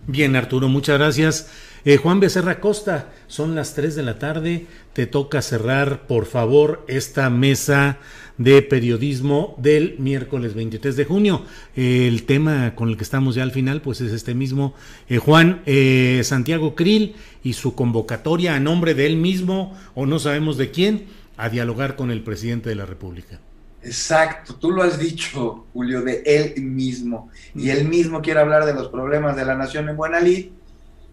[0.06, 1.50] Bien, Arturo, muchas gracias.
[1.84, 6.84] Eh, Juan Becerra Costa, son las 3 de la tarde, te toca cerrar, por favor,
[6.88, 7.98] esta mesa
[8.38, 11.44] de periodismo del miércoles 23 de junio.
[11.76, 14.74] el tema con el que estamos ya al final, pues es este mismo,
[15.08, 20.18] eh, Juan eh, Santiago Krill y su convocatoria a nombre de él mismo, o no
[20.18, 21.06] sabemos de quién,
[21.36, 23.40] a dialogar con el presidente de la República.
[23.82, 27.30] Exacto, tú lo has dicho, Julio, de él mismo.
[27.54, 30.48] Y él mismo quiere hablar de los problemas de la nación en Buena Lid.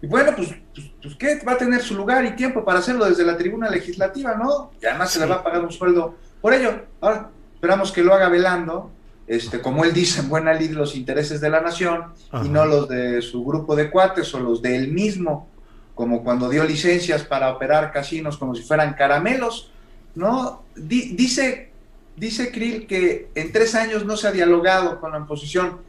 [0.01, 1.39] Y bueno, pues, pues, pues, ¿qué?
[1.47, 4.71] Va a tener su lugar y tiempo para hacerlo desde la tribuna legislativa, ¿no?
[4.81, 6.15] Y además se le va a pagar un sueldo
[6.45, 6.79] por ello.
[7.01, 8.91] Ahora, esperamos que lo haga velando,
[9.25, 12.13] este, como él dice, en buena lid los intereses de la nación
[12.43, 15.49] y no los de su grupo de cuates o los de él mismo,
[15.95, 19.71] como cuando dio licencias para operar casinos como si fueran caramelos,
[20.13, 20.61] ¿no?
[20.75, 21.71] dice,
[22.15, 25.79] dice Krill que en tres años no se ha dialogado con la oposición.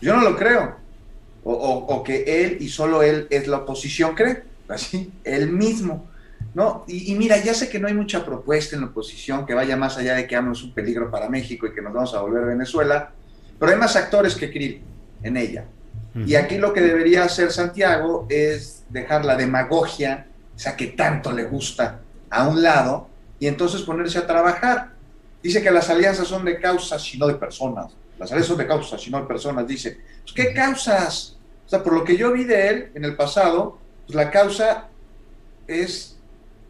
[0.00, 0.76] Yo no lo creo.
[1.42, 4.44] O, o que él y solo él es la oposición, cree.
[4.68, 6.06] Así, él mismo.
[6.54, 6.84] ¿No?
[6.86, 9.98] Y, mira, ya sé que no hay mucha propuesta en la oposición que vaya más
[9.98, 12.44] allá de que AMLO es un peligro para México y que nos vamos a volver
[12.44, 13.10] a Venezuela,
[13.58, 14.82] pero hay más actores que Krill
[15.22, 15.64] en ella.
[16.14, 21.32] Y aquí lo que debería hacer Santiago es dejar la demagogia, o sea, que tanto
[21.32, 22.00] le gusta,
[22.30, 23.08] a un lado
[23.38, 24.92] y entonces ponerse a trabajar.
[25.42, 27.92] Dice que las alianzas son de causas y no de personas.
[28.18, 29.66] Las alianzas son de causas y no de personas.
[29.66, 31.36] Dice, pues, ¿qué causas?
[31.66, 34.88] O sea, por lo que yo vi de él en el pasado, pues la causa
[35.66, 36.13] es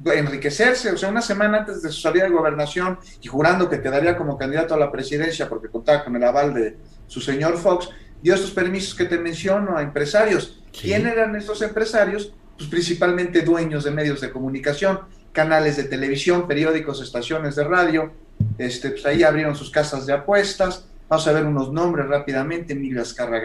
[0.04, 4.16] enriquecerse, o sea, una semana antes de su salida de gobernación y jurando que quedaría
[4.16, 6.76] como candidato a la presidencia porque contaba con el aval de
[7.06, 7.88] su señor Fox,
[8.22, 10.62] dio estos permisos que te menciono a empresarios.
[10.78, 12.32] ¿Quién eran estos empresarios?
[12.56, 15.00] Pues principalmente dueños de medios de comunicación,
[15.32, 18.12] canales de televisión, periódicos, estaciones de radio.
[18.58, 20.86] Este, pues ahí abrieron sus casas de apuestas.
[21.08, 23.40] Vamos a ver unos nombres rápidamente: Emilio Azcarra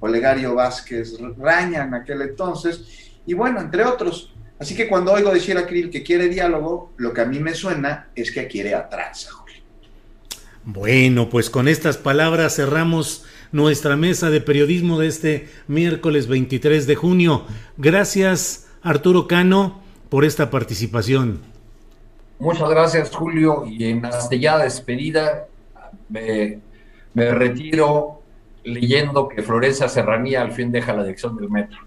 [0.00, 4.34] Olegario Vázquez Raña en aquel entonces, y bueno, entre otros.
[4.62, 7.52] Así que cuando oigo decir a Krill que quiere diálogo, lo que a mí me
[7.52, 9.28] suena es que quiere atrás.
[10.62, 16.94] Bueno, pues con estas palabras cerramos nuestra mesa de periodismo de este miércoles 23 de
[16.94, 17.44] junio.
[17.76, 21.40] Gracias, Arturo Cano, por esta participación.
[22.38, 23.64] Muchas gracias, Julio.
[23.66, 25.48] Y en hasta ya despedida,
[26.08, 26.60] me,
[27.14, 28.22] me retiro
[28.62, 31.80] leyendo que Florencia Serranía al fin deja la dirección del metro.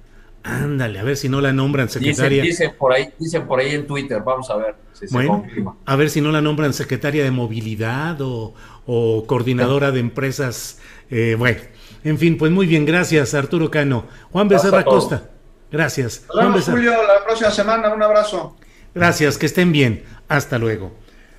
[0.46, 2.44] Ándale, a ver si no la nombran secretaria.
[2.44, 5.76] Dicen, por, ahí, dicen por ahí en Twitter, vamos a ver si se confirma.
[5.86, 8.54] A ver si no la nombran secretaria de movilidad o,
[9.26, 10.80] coordinadora de empresas.
[11.10, 11.62] Eh, bueno,
[12.04, 14.06] en fin, pues muy bien, gracias Arturo Cano.
[14.32, 15.32] Juan Becerra Costa,
[15.72, 16.26] gracias.
[16.28, 18.56] Nos vemos, Julio, la próxima semana, un abrazo.
[18.94, 20.04] Gracias, que estén bien.
[20.28, 20.94] Hasta luego.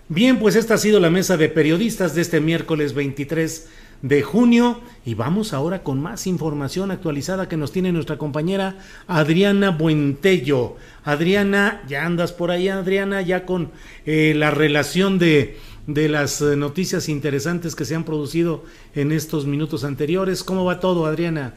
[0.08, 3.68] Bien, pues esta ha sido la mesa de periodistas de este miércoles 23
[4.02, 9.70] de junio y vamos ahora con más información actualizada que nos tiene nuestra compañera Adriana
[9.70, 10.76] Buentello.
[11.04, 13.70] Adriana, ya andas por ahí, Adriana, ya con
[14.04, 18.64] eh, la relación de, de las eh, noticias interesantes que se han producido
[18.94, 20.42] en estos minutos anteriores.
[20.42, 21.54] ¿Cómo va todo, Adriana?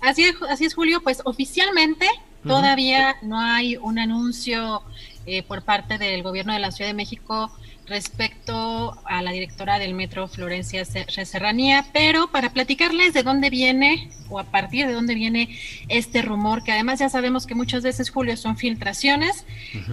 [0.00, 2.06] Así es, así es Julio, pues oficialmente
[2.42, 4.82] todavía no hay un anuncio
[5.26, 7.50] eh, por parte del gobierno de la Ciudad de México
[7.90, 14.38] respecto a la directora del Metro Florencia Serranía, pero para platicarles de dónde viene o
[14.38, 15.58] a partir de dónde viene
[15.88, 19.44] este rumor, que además ya sabemos que muchas veces, Julio, son filtraciones,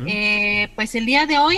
[0.06, 1.58] eh, pues el día de hoy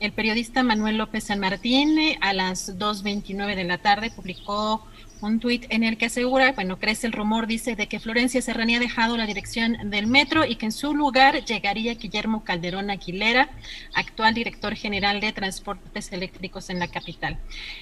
[0.00, 4.84] el periodista Manuel López San Martín a las 2.29 de la tarde publicó
[5.20, 8.78] un tuit en el que asegura, bueno, crece el rumor, dice, de que Florencia Serranía
[8.78, 13.48] ha dejado la dirección del metro y que en su lugar llegaría Guillermo Calderón Aguilera,
[13.94, 17.38] actual director general de transportes eléctricos en la capital.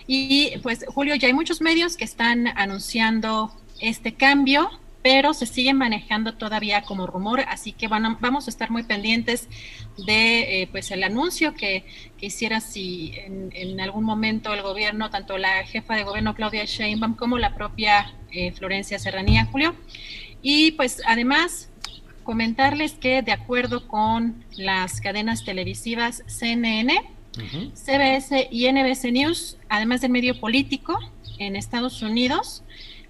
[0.06, 4.70] Y pues, Julio, ya hay muchos medios que están anunciando este cambio
[5.04, 9.50] pero se sigue manejando todavía como rumor, así que van vamos a estar muy pendientes
[9.98, 11.84] de eh, pues el anuncio que,
[12.22, 17.36] hiciera si en, algún momento el gobierno, tanto la jefa de gobierno Claudia Sheinbaum como
[17.36, 19.74] la propia eh, Florencia Serranía, Julio.
[20.40, 21.68] Y pues además
[22.22, 26.94] comentarles que de acuerdo con las cadenas televisivas CNN,
[27.74, 30.98] CBS y NBC News, además del medio político
[31.38, 32.63] en Estados Unidos,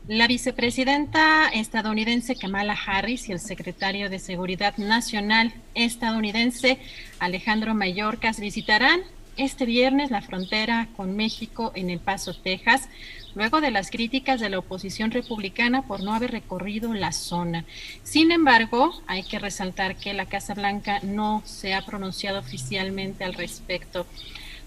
[0.06, 6.78] la vicepresidenta estadounidense Kamala Harris y el secretario de Seguridad Nacional estadounidense
[7.20, 9.00] Alejandro Mayorkas visitarán
[9.38, 12.90] este viernes la frontera con México en El Paso, Texas,
[13.34, 17.64] luego de las críticas de la oposición republicana por no haber recorrido la zona.
[18.02, 23.32] Sin embargo, hay que resaltar que la Casa Blanca no se ha pronunciado oficialmente al
[23.32, 24.06] respecto.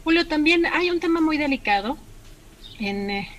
[0.04, 1.96] Julio, también hay un tema muy delicado
[2.80, 3.30] en, eh,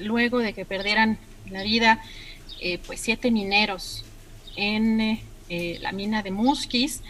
[0.00, 1.18] luego de que perdieran
[1.50, 2.02] la vida
[2.60, 4.04] eh, pues siete mineros
[4.56, 7.02] en eh, la mina de Musquis,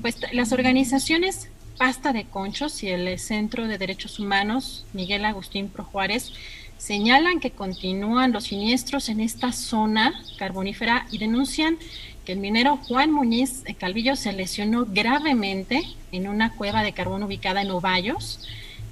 [0.00, 5.84] pues las organizaciones Pasta de Conchos y el Centro de Derechos Humanos Miguel Agustín Pro
[5.84, 6.32] Juárez
[6.78, 11.78] señalan que continúan los siniestros en esta zona carbonífera y denuncian
[12.24, 17.62] que el minero Juan Muñiz Calvillo se lesionó gravemente en una cueva de carbón ubicada
[17.62, 18.40] en Ovallos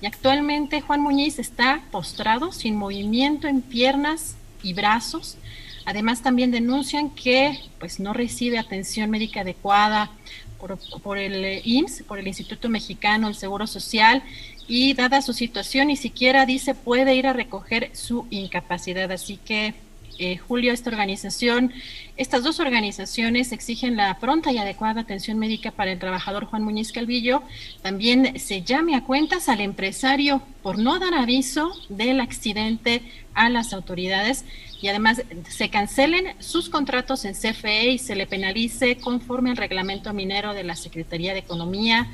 [0.00, 5.36] y actualmente Juan Muñiz está postrado sin movimiento en piernas y brazos.
[5.84, 10.10] Además, también denuncian que pues, no recibe atención médica adecuada
[10.58, 14.22] por, por el eh, IMSS, por el Instituto Mexicano del Seguro Social,
[14.68, 19.10] y dada su situación, ni siquiera dice puede ir a recoger su incapacidad.
[19.10, 19.74] Así que
[20.18, 21.72] eh, Julio, esta organización,
[22.16, 26.92] estas dos organizaciones exigen la pronta y adecuada atención médica para el trabajador Juan Muñiz
[26.92, 27.42] Calvillo.
[27.82, 33.02] También se llame a cuentas al empresario por no dar aviso del accidente
[33.34, 34.44] a las autoridades
[34.80, 40.12] y además se cancelen sus contratos en CFE y se le penalice conforme al reglamento
[40.12, 42.08] minero de la Secretaría de Economía,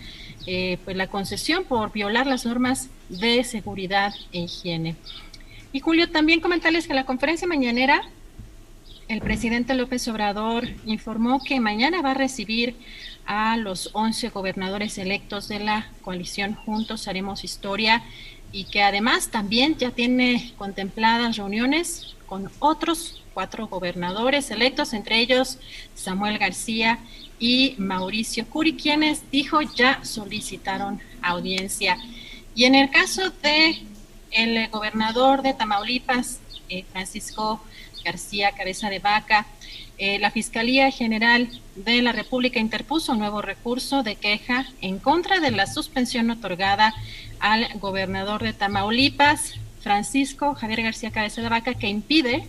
[0.46, 4.96] eh, pues la concesión por violar las normas de seguridad e higiene.
[5.72, 8.02] Y Julio, también comentarles que la conferencia mañanera
[9.08, 12.76] el presidente López Obrador informó que mañana va a recibir
[13.24, 18.02] a los 11 gobernadores electos de la coalición Juntos Haremos Historia
[18.52, 25.58] y que además también ya tiene contempladas reuniones con otros cuatro gobernadores electos, entre ellos
[25.94, 26.98] Samuel García
[27.38, 31.96] y Mauricio Curi, quienes dijo ya solicitaron audiencia.
[32.54, 33.78] Y en el caso de
[34.30, 37.60] el gobernador de Tamaulipas, eh, Francisco
[38.04, 39.46] García Cabeza de Vaca,
[39.98, 45.40] eh, la Fiscalía General de la República interpuso un nuevo recurso de queja en contra
[45.40, 46.94] de la suspensión otorgada
[47.40, 52.46] al gobernador de Tamaulipas, Francisco Javier García Cabeza de Vaca, que impide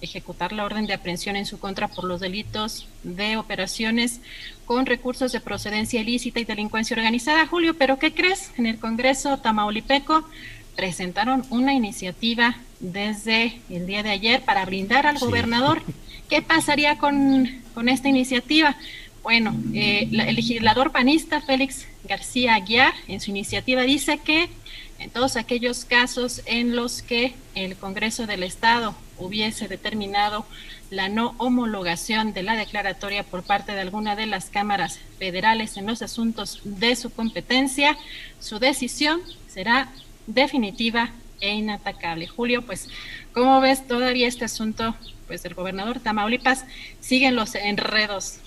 [0.00, 4.20] ejecutar la orden de aprehensión en su contra por los delitos de operaciones
[4.66, 7.46] con recursos de procedencia ilícita y delincuencia organizada.
[7.46, 8.50] Julio, ¿pero qué crees?
[8.58, 10.28] En el Congreso Tamaulipeco
[10.76, 15.82] presentaron una iniciativa desde el día de ayer para brindar al gobernador.
[16.28, 18.76] ¿Qué pasaría con, esta iniciativa?
[19.22, 24.48] Bueno, eh, el legislador panista Félix García Aguiar en su iniciativa dice que
[24.98, 30.46] en todos aquellos casos en los que el Congreso del Estado hubiese determinado
[30.90, 35.86] la no homologación de la declaratoria por parte de alguna de las cámaras federales en
[35.86, 37.96] los asuntos de su competencia,
[38.40, 39.90] su decisión será
[40.26, 42.26] definitiva e inatacable.
[42.26, 42.88] Julio, pues,
[43.32, 44.94] ¿cómo ves todavía este asunto?
[45.26, 46.64] Pues el gobernador Tamaulipas
[47.00, 48.38] siguen los enredos.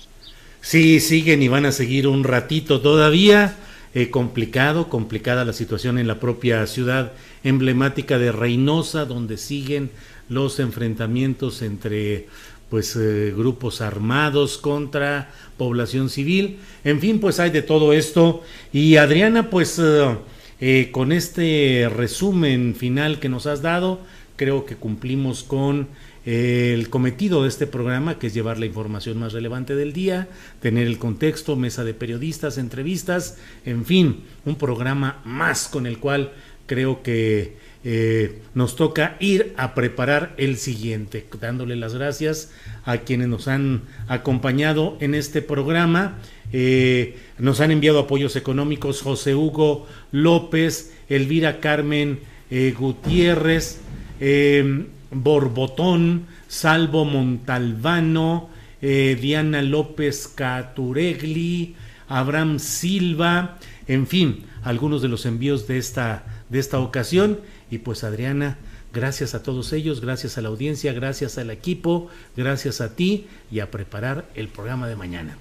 [0.60, 3.56] Sí, siguen y van a seguir un ratito todavía.
[3.94, 7.12] Eh, complicado, complicada la situación en la propia ciudad
[7.44, 9.90] emblemática de Reynosa, donde siguen
[10.28, 12.26] los enfrentamientos entre
[12.68, 16.58] pues eh, grupos armados contra población civil.
[16.84, 18.42] En fin, pues hay de todo esto.
[18.72, 20.16] Y Adriana, pues eh,
[20.60, 24.00] eh, con este resumen final que nos has dado,
[24.36, 25.88] creo que cumplimos con
[26.24, 30.28] eh, el cometido de este programa, que es llevar la información más relevante del día,
[30.60, 36.32] tener el contexto, mesa de periodistas, entrevistas, en fin, un programa más con el cual
[36.66, 37.56] creo que
[37.88, 42.50] eh, nos toca ir a preparar el siguiente, dándole las gracias
[42.84, 46.18] a quienes nos han acompañado en este programa
[46.52, 53.80] eh, nos han enviado apoyos económicos José Hugo López, Elvira Carmen eh, Gutiérrez,
[54.20, 58.50] eh, Borbotón, Salvo Montalbano,
[58.80, 61.74] Diana López Caturegli,
[62.08, 63.58] Abraham Silva,
[63.88, 67.40] en fin, algunos de los envíos de esta, de esta ocasión.
[67.70, 68.58] Y pues Adriana,
[68.92, 73.60] gracias a todos ellos, gracias a la audiencia, gracias al equipo, gracias a ti y
[73.60, 75.36] a preparar el programa de mañana.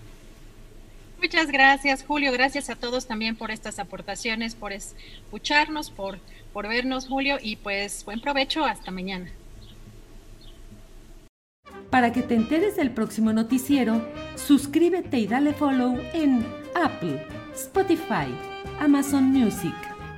[1.22, 2.32] Muchas gracias, Julio.
[2.32, 6.20] Gracias a todos también por estas aportaciones, por escucharnos, por,
[6.54, 8.66] por vernos, Julio, y pues buen provecho.
[8.66, 9.32] Hasta mañana.
[11.90, 16.46] Para que te enteres del próximo noticiero, suscríbete y dale follow en
[16.76, 17.26] Apple,
[17.56, 18.28] Spotify,
[18.80, 19.74] Amazon Music,